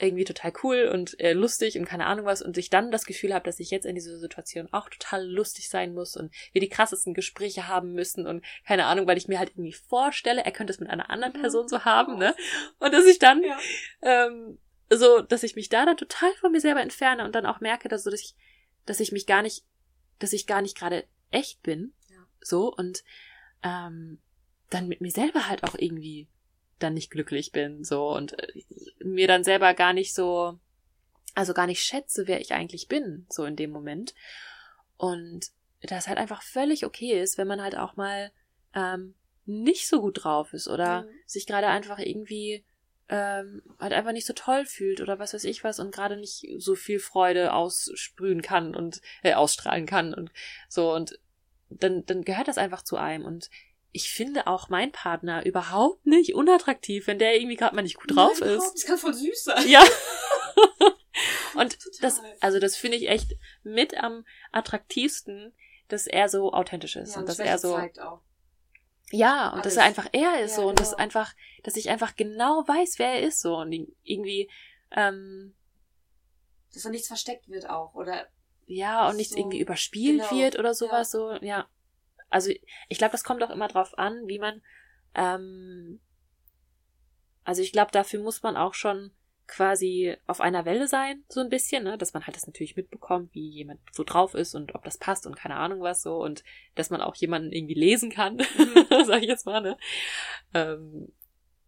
irgendwie 0.00 0.24
total 0.24 0.52
cool 0.62 0.90
und 0.92 1.18
äh, 1.20 1.32
lustig 1.32 1.78
und 1.78 1.84
keine 1.84 2.06
Ahnung 2.06 2.26
was 2.26 2.42
und 2.42 2.56
ich 2.58 2.70
dann 2.70 2.90
das 2.90 3.04
Gefühl 3.04 3.34
habe, 3.34 3.44
dass 3.44 3.60
ich 3.60 3.70
jetzt 3.70 3.84
in 3.86 3.94
dieser 3.94 4.18
Situation 4.18 4.68
auch 4.72 4.88
total 4.88 5.26
lustig 5.26 5.68
sein 5.68 5.92
muss 5.94 6.16
und 6.16 6.32
wir 6.52 6.60
die 6.60 6.68
krassesten 6.68 7.14
Gespräche 7.14 7.68
haben 7.68 7.92
müssen 7.92 8.26
und 8.26 8.44
keine 8.66 8.86
Ahnung, 8.86 9.06
weil 9.06 9.18
ich 9.18 9.28
mir 9.28 9.38
halt 9.38 9.50
irgendwie 9.50 9.72
vorstelle, 9.72 10.44
er 10.44 10.52
könnte 10.52 10.72
es 10.72 10.80
mit 10.80 10.90
einer 10.90 11.10
anderen 11.10 11.32
Mhm. 11.34 11.40
Person 11.40 11.68
so 11.68 11.84
haben, 11.84 12.18
ne? 12.18 12.34
Und 12.78 12.92
dass 12.92 13.06
ich 13.06 13.18
dann 13.18 13.42
Ja. 13.42 13.58
ähm, 14.02 14.58
so, 14.90 15.20
dass 15.20 15.42
ich 15.42 15.54
mich 15.54 15.68
da 15.68 15.86
dann 15.86 15.96
total 15.96 16.32
von 16.40 16.50
mir 16.52 16.60
selber 16.60 16.80
entferne 16.80 17.24
und 17.24 17.34
dann 17.34 17.46
auch 17.46 17.60
merke, 17.60 17.88
dass 17.88 18.02
so, 18.02 18.10
dass 18.10 18.20
ich, 18.20 18.34
dass 18.86 19.00
ich 19.00 19.12
mich 19.12 19.26
gar 19.26 19.42
nicht, 19.42 19.64
dass 20.18 20.32
ich 20.32 20.46
gar 20.46 20.62
nicht 20.62 20.76
gerade 20.76 21.04
echt 21.30 21.62
bin, 21.62 21.92
Ja. 22.08 22.26
so 22.40 22.74
und 22.74 23.04
ähm, 23.62 24.20
dann 24.70 24.88
mit 24.88 25.00
mir 25.00 25.10
selber 25.10 25.48
halt 25.48 25.62
auch 25.64 25.74
irgendwie 25.78 26.28
dann 26.82 26.94
nicht 26.94 27.10
glücklich 27.10 27.52
bin, 27.52 27.84
so. 27.84 28.08
Und 28.14 28.38
äh, 28.38 28.64
mir 29.04 29.28
dann 29.28 29.44
selber 29.44 29.74
gar 29.74 29.92
nicht 29.92 30.14
so, 30.14 30.58
also 31.34 31.54
gar 31.54 31.66
nicht 31.66 31.82
schätze, 31.82 32.26
wer 32.26 32.40
ich 32.40 32.52
eigentlich 32.52 32.88
bin, 32.88 33.26
so 33.30 33.44
in 33.44 33.56
dem 33.56 33.70
Moment. 33.70 34.14
Und 34.96 35.46
das 35.82 36.08
halt 36.08 36.18
einfach 36.18 36.42
völlig 36.42 36.84
okay 36.84 37.20
ist, 37.22 37.38
wenn 37.38 37.48
man 37.48 37.62
halt 37.62 37.76
auch 37.76 37.96
mal 37.96 38.32
ähm, 38.74 39.14
nicht 39.46 39.88
so 39.88 40.00
gut 40.00 40.24
drauf 40.24 40.52
ist 40.52 40.68
oder 40.68 41.02
Mhm. 41.02 41.08
sich 41.26 41.46
gerade 41.46 41.68
einfach 41.68 41.98
irgendwie 41.98 42.64
ähm, 43.08 43.62
halt 43.80 43.92
einfach 43.92 44.12
nicht 44.12 44.26
so 44.26 44.34
toll 44.34 44.64
fühlt 44.66 45.00
oder 45.00 45.18
was 45.18 45.34
weiß 45.34 45.42
ich 45.44 45.64
was 45.64 45.80
und 45.80 45.92
gerade 45.92 46.16
nicht 46.16 46.46
so 46.58 46.76
viel 46.76 47.00
Freude 47.00 47.52
aussprühen 47.54 48.40
kann 48.40 48.76
und 48.76 49.00
äh, 49.22 49.34
ausstrahlen 49.34 49.86
kann 49.86 50.14
und 50.14 50.30
so. 50.68 50.92
Und 50.94 51.18
dann 51.70 52.04
dann 52.06 52.22
gehört 52.22 52.46
das 52.46 52.58
einfach 52.58 52.82
zu 52.82 52.96
einem. 52.96 53.24
Und 53.24 53.50
ich 53.92 54.10
finde 54.12 54.46
auch 54.46 54.68
meinen 54.68 54.92
Partner 54.92 55.44
überhaupt 55.44 56.06
nicht 56.06 56.34
unattraktiv, 56.34 57.06
wenn 57.06 57.18
der 57.18 57.36
irgendwie 57.36 57.56
gerade 57.56 57.74
mal 57.74 57.82
nicht 57.82 57.98
gut 57.98 58.14
drauf 58.14 58.40
Nein, 58.40 58.50
ist. 58.50 58.74
Das 58.74 58.84
kann 58.84 58.98
voll 58.98 59.14
süß 59.14 59.44
sein. 59.44 59.68
Ja. 59.68 59.82
Und 61.54 61.78
Total. 61.80 62.00
das, 62.00 62.20
also 62.40 62.58
das 62.60 62.76
finde 62.76 62.96
ich 62.96 63.08
echt 63.08 63.36
mit 63.62 63.96
am 63.96 64.24
attraktivsten, 64.52 65.52
dass 65.88 66.06
er 66.06 66.28
so 66.28 66.52
authentisch 66.52 66.96
ist 66.96 67.14
Ja, 67.14 67.20
und 67.20 67.28
dass 67.28 67.36
Schwäche 67.36 67.48
er 67.50 67.58
so, 67.58 67.80
ja, 69.10 69.50
und 69.50 69.66
dass 69.66 69.76
er 69.76 69.82
Alles. 69.84 69.98
einfach 69.98 70.10
er 70.12 70.40
ist 70.40 70.52
Ja, 70.52 70.62
so 70.62 70.68
und 70.68 70.78
dass 70.78 70.90
genau. 70.90 71.02
einfach, 71.02 71.34
dass 71.64 71.76
ich 71.76 71.90
einfach 71.90 72.14
genau 72.14 72.62
weiß, 72.66 72.98
wer 72.98 73.14
er 73.14 73.22
ist 73.22 73.40
so 73.40 73.56
und 73.56 73.72
irgendwie, 74.04 74.48
ähm, 74.92 75.54
Dass 76.72 76.84
da 76.84 76.90
nichts 76.90 77.08
versteckt 77.08 77.48
wird 77.48 77.68
auch. 77.68 77.94
Oder 77.94 78.28
ja, 78.66 79.08
und 79.08 79.16
nichts 79.16 79.32
So, 79.32 79.38
irgendwie 79.40 79.58
überspielt 79.58 80.20
genau, 80.22 80.30
wird 80.30 80.58
oder 80.58 80.74
sowas, 80.74 81.10
so, 81.10 81.32
ja. 81.40 81.68
Also 82.30 82.50
ich 82.88 82.98
glaube, 82.98 83.12
das 83.12 83.24
kommt 83.24 83.42
auch 83.42 83.50
immer 83.50 83.68
drauf 83.68 83.98
an, 83.98 84.26
wie 84.26 84.38
man, 84.38 84.62
ähm, 85.14 86.00
also 87.44 87.62
ich 87.62 87.72
glaube, 87.72 87.90
dafür 87.90 88.22
muss 88.22 88.42
man 88.42 88.56
auch 88.56 88.74
schon 88.74 89.10
quasi 89.50 90.16
auf 90.28 90.40
einer 90.40 90.64
Welle 90.64 90.86
sein, 90.86 91.24
so 91.28 91.40
ein 91.40 91.48
bisschen, 91.48 91.82
ne? 91.82 91.98
dass 91.98 92.14
man 92.14 92.24
halt 92.24 92.36
das 92.36 92.46
natürlich 92.46 92.76
mitbekommt, 92.76 93.34
wie 93.34 93.48
jemand 93.48 93.80
so 93.90 94.04
drauf 94.04 94.34
ist 94.34 94.54
und 94.54 94.76
ob 94.76 94.84
das 94.84 94.96
passt 94.96 95.26
und 95.26 95.36
keine 95.36 95.56
Ahnung 95.56 95.80
was 95.80 96.02
so 96.02 96.22
und 96.22 96.44
dass 96.76 96.90
man 96.90 97.00
auch 97.00 97.16
jemanden 97.16 97.50
irgendwie 97.50 97.74
lesen 97.74 98.10
kann, 98.10 98.38
sag 99.06 99.22
ich 99.22 99.28
jetzt 99.28 99.46
mal, 99.46 99.60
ne? 99.60 99.76
Ähm, 100.54 101.12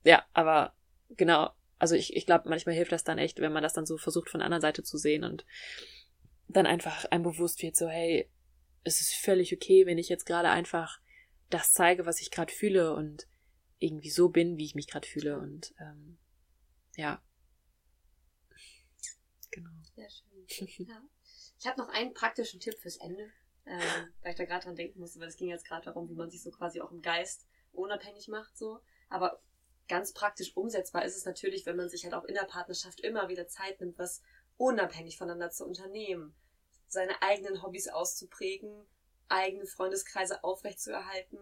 ja, 0.05 0.25
aber 0.33 0.75
genau, 1.11 1.51
also 1.81 1.97
ich, 1.97 2.15
ich 2.15 2.25
glaube, 2.25 2.49
manchmal 2.49 2.77
hilft 2.77 2.93
das 2.93 3.03
dann 3.03 3.19
echt, 3.19 3.41
wenn 3.41 3.53
man 3.53 3.65
das 3.65 3.73
dann 3.73 3.87
so 3.87 3.99
versucht 3.99 4.31
von 4.31 4.39
der 4.39 4.47
anderen 4.47 4.63
Seite 4.63 4.85
zu 4.85 4.97
sehen 4.97 5.25
und 5.25 5.45
dann 6.47 6.67
einfach 6.67 7.07
einem 7.07 7.25
bewusst 7.25 7.61
wird, 7.63 7.75
so, 7.75 7.89
hey, 7.89 8.31
es 8.85 9.01
ist 9.01 9.15
völlig 9.15 9.53
okay, 9.55 9.87
wenn 9.87 9.99
ich 9.99 10.09
jetzt 10.09 10.27
gerade 10.27 10.51
einfach 10.51 11.01
das 11.51 11.73
zeige, 11.73 12.07
was 12.07 12.21
ich 12.21 12.31
gerade 12.31 12.53
fühle 12.53 12.95
und 12.95 13.27
irgendwie 13.79 14.11
so 14.11 14.29
bin, 14.29 14.57
wie 14.57 14.65
ich 14.65 14.75
mich 14.75 14.89
gerade 14.89 15.07
fühle 15.07 15.39
und 15.39 15.75
ähm, 15.81 16.19
ja. 16.97 17.23
Genau. 19.51 19.71
Sehr 19.95 20.09
schön. 20.09 20.87
Ja. 20.87 21.03
Ich 21.59 21.67
habe 21.67 21.81
noch 21.81 21.89
einen 21.89 22.15
praktischen 22.15 22.61
Tipp 22.61 22.75
fürs 22.79 22.97
Ende, 22.97 23.31
ähm, 23.67 23.81
weil 24.23 24.33
ich 24.33 24.39
da 24.39 24.45
gerade 24.45 24.65
dran 24.65 24.77
denken 24.77 24.99
musste, 24.99 25.21
weil 25.21 25.29
es 25.29 25.37
ging 25.37 25.49
jetzt 25.49 25.67
gerade 25.67 25.85
darum, 25.85 26.09
wie 26.09 26.15
man 26.15 26.31
sich 26.31 26.43
so 26.43 26.51
quasi 26.51 26.81
auch 26.81 26.91
im 26.91 27.03
Geist 27.03 27.47
unabhängig 27.73 28.29
macht, 28.29 28.57
so. 28.57 28.81
Aber 29.09 29.43
ganz 29.89 30.13
praktisch 30.13 30.57
umsetzbar 30.57 31.05
ist 31.05 31.17
es 31.17 31.25
natürlich, 31.25 31.67
wenn 31.67 31.77
man 31.77 31.89
sich 31.89 32.05
halt 32.05 32.15
auch 32.15 32.25
in 32.25 32.35
der 32.35 32.45
Partnerschaft 32.45 33.01
immer 33.01 33.29
wieder 33.29 33.47
Zeit 33.47 33.81
nimmt, 33.81 33.99
was 33.99 34.23
unabhängig 34.57 35.19
voneinander 35.19 35.51
zu 35.51 35.67
unternehmen, 35.67 36.35
seine 36.93 37.21
eigenen 37.23 37.63
Hobbys 37.63 37.89
auszuprägen, 37.89 38.87
eigene 39.29 39.67
Freundeskreise 39.67 40.45
aufrechtzuerhalten. 40.45 41.39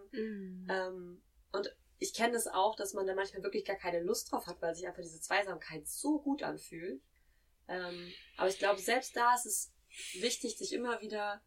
Ähm, 0.69 1.23
und 1.53 1.77
ich 1.99 2.15
kenne 2.15 2.37
es 2.37 2.47
auch, 2.47 2.77
dass 2.77 2.95
man 2.95 3.07
da 3.07 3.15
manchmal 3.15 3.43
wirklich 3.43 3.65
gar 3.65 3.77
keine 3.77 4.01
Lust 4.01 4.31
drauf 4.31 4.47
hat, 4.47 4.63
weil 4.63 4.75
sich 4.75 4.87
einfach 4.87 5.03
diese 5.03 5.21
Zweisamkeit 5.21 5.87
so 5.87 6.21
gut 6.21 6.43
anfühlt. 6.43 7.03
Ähm, 7.69 8.13
aber 8.37 8.49
ich 8.49 8.59
glaube, 8.59 8.81
selbst 8.81 9.17
da 9.17 9.35
ist 9.35 9.47
es 9.47 9.73
wichtig, 10.21 10.57
sich 10.57 10.73
immer 10.73 11.01
wieder 11.01 11.43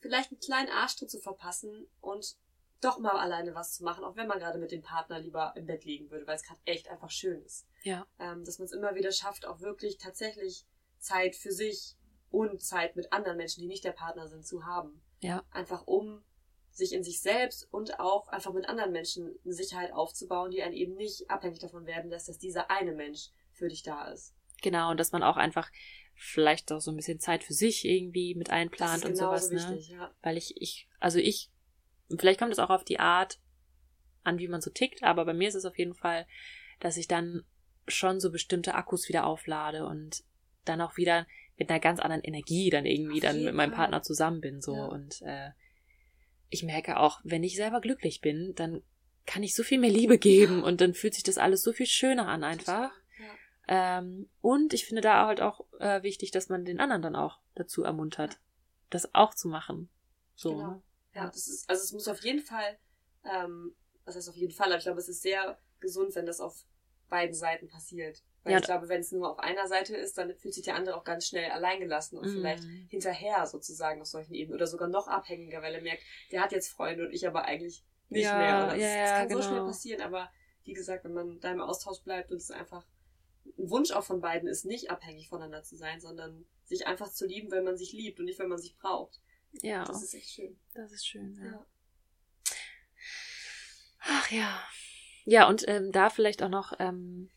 vielleicht 0.00 0.30
einen 0.30 0.40
kleinen 0.40 0.70
Arschtritt 0.70 1.10
zu 1.10 1.20
verpassen 1.20 1.86
und 2.00 2.36
doch 2.80 2.98
mal 2.98 3.18
alleine 3.18 3.54
was 3.54 3.74
zu 3.74 3.84
machen, 3.84 4.04
auch 4.04 4.16
wenn 4.16 4.26
man 4.26 4.40
gerade 4.40 4.58
mit 4.58 4.72
dem 4.72 4.82
Partner 4.82 5.20
lieber 5.20 5.52
im 5.54 5.66
Bett 5.66 5.84
liegen 5.84 6.10
würde, 6.10 6.26
weil 6.26 6.34
es 6.34 6.42
gerade 6.42 6.60
echt 6.64 6.88
einfach 6.88 7.10
schön 7.10 7.40
ist. 7.42 7.66
Ja. 7.82 8.06
Ähm, 8.18 8.44
dass 8.44 8.58
man 8.58 8.66
es 8.66 8.72
immer 8.72 8.94
wieder 8.94 9.12
schafft, 9.12 9.46
auch 9.46 9.60
wirklich 9.60 9.98
tatsächlich 9.98 10.66
Zeit 10.98 11.36
für 11.36 11.52
sich 11.52 11.96
und 12.32 12.62
Zeit 12.62 12.96
mit 12.96 13.12
anderen 13.12 13.36
Menschen, 13.36 13.60
die 13.60 13.68
nicht 13.68 13.84
der 13.84 13.92
Partner 13.92 14.26
sind, 14.26 14.46
zu 14.46 14.64
haben. 14.64 15.02
Ja. 15.20 15.44
Einfach 15.50 15.86
um 15.86 16.22
sich 16.70 16.92
in 16.92 17.04
sich 17.04 17.20
selbst 17.20 17.68
und 17.70 18.00
auch 18.00 18.28
einfach 18.28 18.52
mit 18.52 18.68
anderen 18.68 18.92
Menschen 18.92 19.38
eine 19.44 19.52
Sicherheit 19.52 19.92
aufzubauen, 19.92 20.50
die 20.50 20.62
einen 20.62 20.74
eben 20.74 20.94
nicht 20.94 21.30
abhängig 21.30 21.60
davon 21.60 21.86
werden 21.86 22.10
lässt, 22.10 22.28
dass 22.28 22.38
dieser 22.38 22.70
eine 22.70 22.92
Mensch 22.92 23.28
für 23.52 23.68
dich 23.68 23.82
da 23.82 24.10
ist. 24.10 24.34
Genau, 24.62 24.90
und 24.90 24.98
dass 24.98 25.12
man 25.12 25.22
auch 25.22 25.36
einfach 25.36 25.70
vielleicht 26.14 26.72
auch 26.72 26.80
so 26.80 26.90
ein 26.90 26.96
bisschen 26.96 27.20
Zeit 27.20 27.44
für 27.44 27.52
sich 27.52 27.84
irgendwie 27.84 28.34
mit 28.34 28.50
einplant 28.50 29.04
und 29.04 29.16
sowas, 29.16 29.50
ne? 29.50 29.56
wichtig, 29.56 29.88
ja. 29.90 30.14
Weil 30.22 30.36
ich, 30.36 30.60
ich, 30.60 30.88
also 30.98 31.18
ich, 31.18 31.50
vielleicht 32.16 32.38
kommt 32.38 32.52
es 32.52 32.58
auch 32.58 32.70
auf 32.70 32.84
die 32.84 33.00
Art 33.00 33.38
an, 34.22 34.38
wie 34.38 34.48
man 34.48 34.60
so 34.60 34.70
tickt, 34.70 35.02
aber 35.02 35.24
bei 35.24 35.34
mir 35.34 35.48
ist 35.48 35.56
es 35.56 35.64
auf 35.64 35.78
jeden 35.78 35.94
Fall, 35.94 36.26
dass 36.80 36.96
ich 36.96 37.08
dann 37.08 37.44
schon 37.88 38.20
so 38.20 38.30
bestimmte 38.30 38.74
Akkus 38.74 39.08
wieder 39.08 39.26
auflade 39.26 39.84
und 39.84 40.24
dann 40.64 40.80
auch 40.80 40.96
wieder 40.96 41.26
mit 41.62 41.70
einer 41.70 41.80
ganz 41.80 42.00
anderen 42.00 42.22
Energie 42.22 42.70
dann 42.70 42.86
irgendwie 42.86 43.24
Auf 43.24 43.32
dann 43.32 43.44
mit 43.44 43.54
meinem 43.54 43.70
Fall. 43.70 43.76
Partner 43.76 44.02
zusammen 44.02 44.40
bin, 44.40 44.60
so. 44.60 44.74
Ja. 44.74 44.86
Und 44.86 45.22
äh, 45.22 45.50
ich 46.48 46.64
merke 46.64 46.98
auch, 46.98 47.20
wenn 47.22 47.44
ich 47.44 47.56
selber 47.56 47.80
glücklich 47.80 48.20
bin, 48.20 48.52
dann 48.56 48.82
kann 49.26 49.44
ich 49.44 49.54
so 49.54 49.62
viel 49.62 49.78
mehr 49.78 49.90
Liebe 49.90 50.18
geben 50.18 50.64
und 50.64 50.80
dann 50.80 50.94
fühlt 50.94 51.14
sich 51.14 51.22
das 51.22 51.38
alles 51.38 51.62
so 51.62 51.72
viel 51.72 51.86
schöner 51.86 52.26
an 52.26 52.42
einfach. 52.42 52.90
Ja. 53.68 53.98
Ähm, 53.98 54.28
und 54.40 54.74
ich 54.74 54.86
finde 54.86 55.02
da 55.02 55.26
halt 55.26 55.40
auch 55.40 55.64
äh, 55.78 56.02
wichtig, 56.02 56.32
dass 56.32 56.48
man 56.48 56.64
den 56.64 56.80
anderen 56.80 57.02
dann 57.02 57.14
auch 57.14 57.38
dazu 57.54 57.84
ermuntert, 57.84 58.40
das 58.90 59.14
auch 59.14 59.34
zu 59.34 59.48
machen. 59.48 59.88
So. 60.34 60.56
Genau. 60.56 60.70
ne? 60.70 60.82
Ja, 61.14 61.26
das 61.26 61.46
ist, 61.46 61.70
also 61.70 61.82
es 61.82 61.92
muss 61.92 62.08
auf 62.08 62.24
jeden 62.24 62.40
Fall, 62.40 62.76
ähm, 63.24 63.76
was 64.04 64.16
heißt 64.16 64.28
auf 64.28 64.36
jeden 64.36 64.52
Fall, 64.52 64.66
aber 64.68 64.78
ich 64.78 64.84
glaube, 64.84 64.98
es 64.98 65.08
ist 65.08 65.22
sehr 65.22 65.58
gesund, 65.78 66.16
wenn 66.16 66.26
das 66.26 66.40
auf 66.40 66.64
beiden 67.08 67.34
Seiten 67.34 67.68
passiert. 67.68 68.20
Weil 68.44 68.52
Ja. 68.54 68.58
ich 68.58 68.64
glaube, 68.64 68.88
wenn 68.88 69.00
es 69.00 69.12
nur 69.12 69.30
auf 69.30 69.38
einer 69.38 69.68
Seite 69.68 69.96
ist, 69.96 70.18
dann 70.18 70.34
fühlt 70.36 70.54
sich 70.54 70.64
der 70.64 70.74
andere 70.74 70.96
auch 70.96 71.04
ganz 71.04 71.26
schnell 71.28 71.50
alleingelassen 71.52 72.18
und 72.18 72.26
Mhm. 72.28 72.32
vielleicht 72.32 72.64
hinterher 72.88 73.46
sozusagen 73.46 74.00
auf 74.00 74.08
solchen 74.08 74.34
Ebenen 74.34 74.56
oder 74.56 74.66
sogar 74.66 74.88
noch 74.88 75.06
abhängiger, 75.08 75.62
weil 75.62 75.74
er 75.74 75.82
merkt, 75.82 76.02
der 76.32 76.42
hat 76.42 76.52
jetzt 76.52 76.68
Freunde 76.72 77.06
und 77.06 77.12
ich 77.12 77.26
aber 77.26 77.44
eigentlich 77.44 77.84
nicht 78.08 78.24
Ja, 78.24 78.36
mehr. 78.36 78.64
Oder 78.64 78.76
ja, 78.76 79.00
das, 79.02 79.10
das 79.10 79.18
kann 79.18 79.28
so 79.28 79.34
genau. 79.36 79.48
schnell 79.48 79.64
passieren, 79.64 80.00
aber 80.02 80.30
wie 80.64 80.72
gesagt, 80.72 81.04
wenn 81.04 81.12
man 81.14 81.40
da 81.40 81.50
im 81.52 81.60
Austausch 81.60 82.00
bleibt 82.02 82.30
und 82.30 82.36
es 82.38 82.50
einfach 82.50 82.84
ein 83.58 83.70
Wunsch 83.70 83.90
auch 83.92 84.04
von 84.04 84.20
beiden 84.20 84.48
ist, 84.48 84.64
nicht 84.64 84.90
abhängig 84.90 85.28
voneinander 85.28 85.62
zu 85.62 85.76
sein, 85.76 86.00
sondern 86.00 86.44
sich 86.64 86.86
einfach 86.86 87.10
zu 87.10 87.26
lieben, 87.26 87.50
wenn 87.50 87.64
man 87.64 87.76
sich 87.76 87.92
liebt 87.92 88.18
und 88.20 88.26
nicht, 88.26 88.38
wenn 88.38 88.48
man 88.48 88.58
sich 88.58 88.76
braucht. 88.76 89.20
Ja, 89.62 89.84
Das 89.84 90.02
ist 90.02 90.14
echt 90.14 90.30
schön. 90.30 90.58
das 90.74 90.92
ist 90.92 91.06
schön. 91.06 91.34
Ja. 91.36 91.44
Ja. 91.52 91.66
Ach 94.00 94.30
ja. 94.30 94.62
Ja, 95.24 95.48
und 95.48 95.66
ähm, 95.68 95.92
da 95.92 96.10
vielleicht 96.10 96.42
auch 96.42 96.48
noch, 96.48 96.72
ähm, 96.80 97.30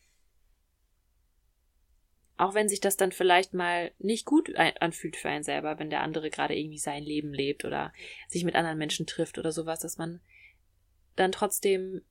auch 2.38 2.54
wenn 2.54 2.68
sich 2.68 2.80
das 2.80 2.96
dann 2.96 3.12
vielleicht 3.12 3.54
mal 3.54 3.92
nicht 3.98 4.26
gut 4.26 4.54
anfühlt 4.56 5.16
für 5.16 5.28
einen 5.28 5.44
selber, 5.44 5.78
wenn 5.78 5.90
der 5.90 6.02
andere 6.02 6.30
gerade 6.30 6.54
irgendwie 6.54 6.78
sein 6.78 7.02
Leben 7.02 7.32
lebt 7.32 7.64
oder 7.64 7.92
sich 8.28 8.44
mit 8.44 8.54
anderen 8.54 8.78
Menschen 8.78 9.06
trifft 9.06 9.38
oder 9.38 9.52
sowas, 9.52 9.80
dass 9.80 9.96
man 9.96 10.20
dann 11.14 11.32
trotzdem 11.32 12.02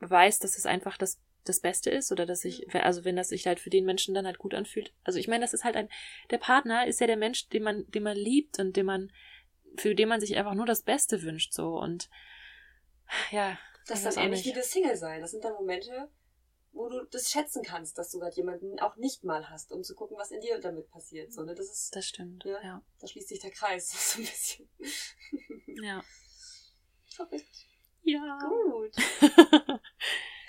weiß, 0.00 0.38
dass 0.38 0.58
es 0.58 0.66
einfach 0.66 0.98
das 0.98 1.20
das 1.44 1.60
Beste 1.60 1.90
ist 1.90 2.12
oder 2.12 2.26
dass 2.26 2.44
ich, 2.44 2.72
also 2.74 3.04
wenn 3.04 3.16
das 3.16 3.30
sich 3.30 3.46
halt 3.46 3.60
für 3.60 3.70
den 3.70 3.84
Menschen 3.84 4.14
dann 4.14 4.26
halt 4.26 4.38
gut 4.38 4.54
anfühlt. 4.54 4.92
Also 5.04 5.18
ich 5.18 5.28
meine, 5.28 5.42
das 5.42 5.54
ist 5.54 5.64
halt 5.64 5.76
ein, 5.76 5.88
der 6.30 6.38
Partner 6.38 6.86
ist 6.86 7.00
ja 7.00 7.06
der 7.06 7.16
Mensch, 7.16 7.48
den 7.48 7.62
man, 7.62 7.90
den 7.90 8.02
man 8.02 8.16
liebt 8.16 8.58
und 8.58 8.76
den 8.76 8.86
man, 8.86 9.10
für 9.76 9.94
den 9.94 10.08
man 10.08 10.20
sich 10.20 10.36
einfach 10.36 10.54
nur 10.54 10.66
das 10.66 10.82
Beste 10.82 11.22
wünscht, 11.22 11.52
so 11.52 11.78
und 11.78 12.10
ja. 13.30 13.58
Das 13.86 14.00
ist 14.00 14.04
dann 14.04 14.22
auch 14.22 14.26
ähnlich 14.26 14.44
nicht. 14.44 14.54
wie 14.54 14.58
das 14.58 14.70
Single 14.70 14.96
sein. 14.96 15.20
Das 15.20 15.30
sind 15.30 15.42
dann 15.42 15.54
Momente, 15.54 16.08
wo 16.72 16.88
du 16.88 17.04
das 17.10 17.30
schätzen 17.30 17.62
kannst, 17.62 17.98
dass 17.98 18.10
du 18.10 18.18
gerade 18.18 18.36
jemanden 18.36 18.78
auch 18.80 18.96
nicht 18.96 19.24
mal 19.24 19.48
hast, 19.50 19.72
um 19.72 19.82
zu 19.82 19.94
gucken, 19.94 20.16
was 20.18 20.30
in 20.30 20.40
dir 20.40 20.58
damit 20.60 20.88
passiert. 20.90 21.32
So, 21.32 21.42
ne? 21.42 21.54
Das 21.54 21.66
ist, 21.70 21.94
Das 21.94 22.06
stimmt, 22.06 22.44
Ja. 22.44 22.62
ja. 22.62 22.82
da 23.00 23.06
schließt 23.06 23.28
sich 23.28 23.40
der 23.40 23.50
Kreis 23.50 23.90
so 24.14 24.20
ein 24.20 24.24
bisschen. 24.26 24.68
Ja. 25.82 26.02
Verrückt. 27.14 27.66
Ja. 28.02 28.38
Gut. 28.48 28.94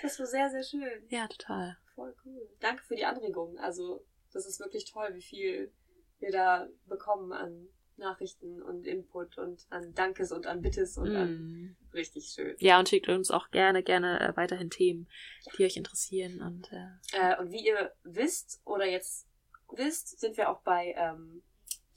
Das 0.00 0.18
war 0.18 0.26
sehr, 0.26 0.50
sehr 0.50 0.64
schön. 0.64 1.06
ja, 1.10 1.28
total. 1.28 1.78
Voll 1.94 2.12
cool. 2.24 2.50
Danke 2.58 2.82
für 2.82 2.96
die 2.96 3.04
Anregung. 3.04 3.56
Also, 3.60 4.04
das 4.32 4.46
ist 4.46 4.58
wirklich 4.58 4.90
toll, 4.90 5.10
wie 5.14 5.22
viel 5.22 5.72
wir 6.18 6.32
da 6.32 6.66
bekommen 6.86 7.32
an 7.32 7.68
Nachrichten 7.98 8.60
und 8.62 8.84
Input 8.84 9.38
und 9.38 9.64
an 9.70 9.94
Dankes 9.94 10.32
und 10.32 10.46
an 10.46 10.60
Bittes 10.60 10.98
und 10.98 11.14
an 11.14 11.30
Mm. 11.36 11.76
Richtig 11.94 12.32
schön. 12.34 12.56
Ja, 12.58 12.78
und 12.78 12.88
schickt 12.88 13.08
uns 13.08 13.30
auch 13.30 13.50
gerne, 13.50 13.82
gerne 13.82 14.20
äh, 14.20 14.36
weiterhin 14.36 14.70
Themen, 14.70 15.08
die 15.56 15.64
euch 15.64 15.76
interessieren 15.76 16.42
und 16.42 16.70
äh, 16.72 16.88
Äh, 17.12 17.38
und 17.40 17.50
wie 17.50 17.66
ihr 17.66 17.92
wisst 18.04 18.60
oder 18.64 18.86
jetzt 18.86 19.26
wisst, 19.70 20.20
sind 20.20 20.36
wir 20.36 20.50
auch 20.50 20.60
bei 20.62 20.94
ähm, 20.96 21.42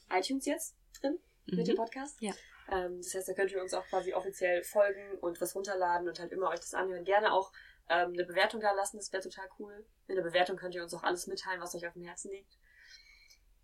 iTunes 0.10 0.46
jetzt 0.46 0.76
drin 1.00 1.20
mit 1.46 1.68
dem 1.68 1.74
mhm. 1.76 1.78
Podcast. 1.78 2.22
Ja. 2.22 2.34
Ähm, 2.72 2.98
das 2.98 3.14
heißt, 3.14 3.28
da 3.28 3.34
könnt 3.34 3.52
ihr 3.52 3.62
uns 3.62 3.74
auch 3.74 3.86
quasi 3.88 4.14
offiziell 4.14 4.64
folgen 4.64 5.18
und 5.20 5.40
was 5.40 5.56
runterladen 5.56 6.08
und 6.08 6.20
halt 6.20 6.32
immer 6.32 6.50
euch 6.50 6.60
das 6.60 6.74
anhören. 6.74 7.04
Gerne 7.04 7.32
auch 7.32 7.52
ähm, 7.90 8.14
eine 8.14 8.26
Bewertung 8.26 8.62
da 8.62 8.72
lassen, 8.72 8.98
das 8.98 9.12
wäre 9.14 9.22
total 9.24 9.48
cool. 9.60 9.86
In 10.08 10.16
der 10.16 10.24
Bewertung 10.24 10.58
könnt 10.58 10.74
ihr 10.74 10.84
uns 10.84 10.94
auch 10.94 11.04
alles 11.04 11.28
mitteilen, 11.28 11.62
was 11.62 11.76
euch 11.76 11.86
auf 11.86 11.94
dem 11.94 12.04
Herzen 12.04 12.32
liegt. 12.32 12.58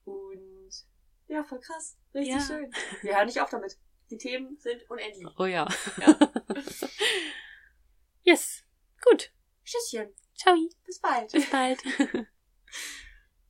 Und 0.06 0.72
ja, 1.28 1.44
voll 1.44 1.60
krass. 1.60 1.98
Richtig 2.14 2.36
Ja. 2.36 2.42
schön. 2.42 2.72
Wir 3.02 3.16
hören 3.16 3.26
nicht 3.26 3.42
auf 3.42 3.50
damit. 3.50 3.78
Die 4.12 4.18
Themen 4.18 4.58
sind 4.58 4.84
unendlich. 4.90 5.26
Oh 5.38 5.46
ja. 5.46 5.66
Ja. 5.98 6.20
yes. 8.24 8.66
Gut. 9.02 9.32
Tschüsschen. 9.64 10.14
Ciao. 10.36 10.58
Bis 10.86 11.00
bald. 11.00 11.32
Bis 11.32 11.50
bald. 11.50 11.82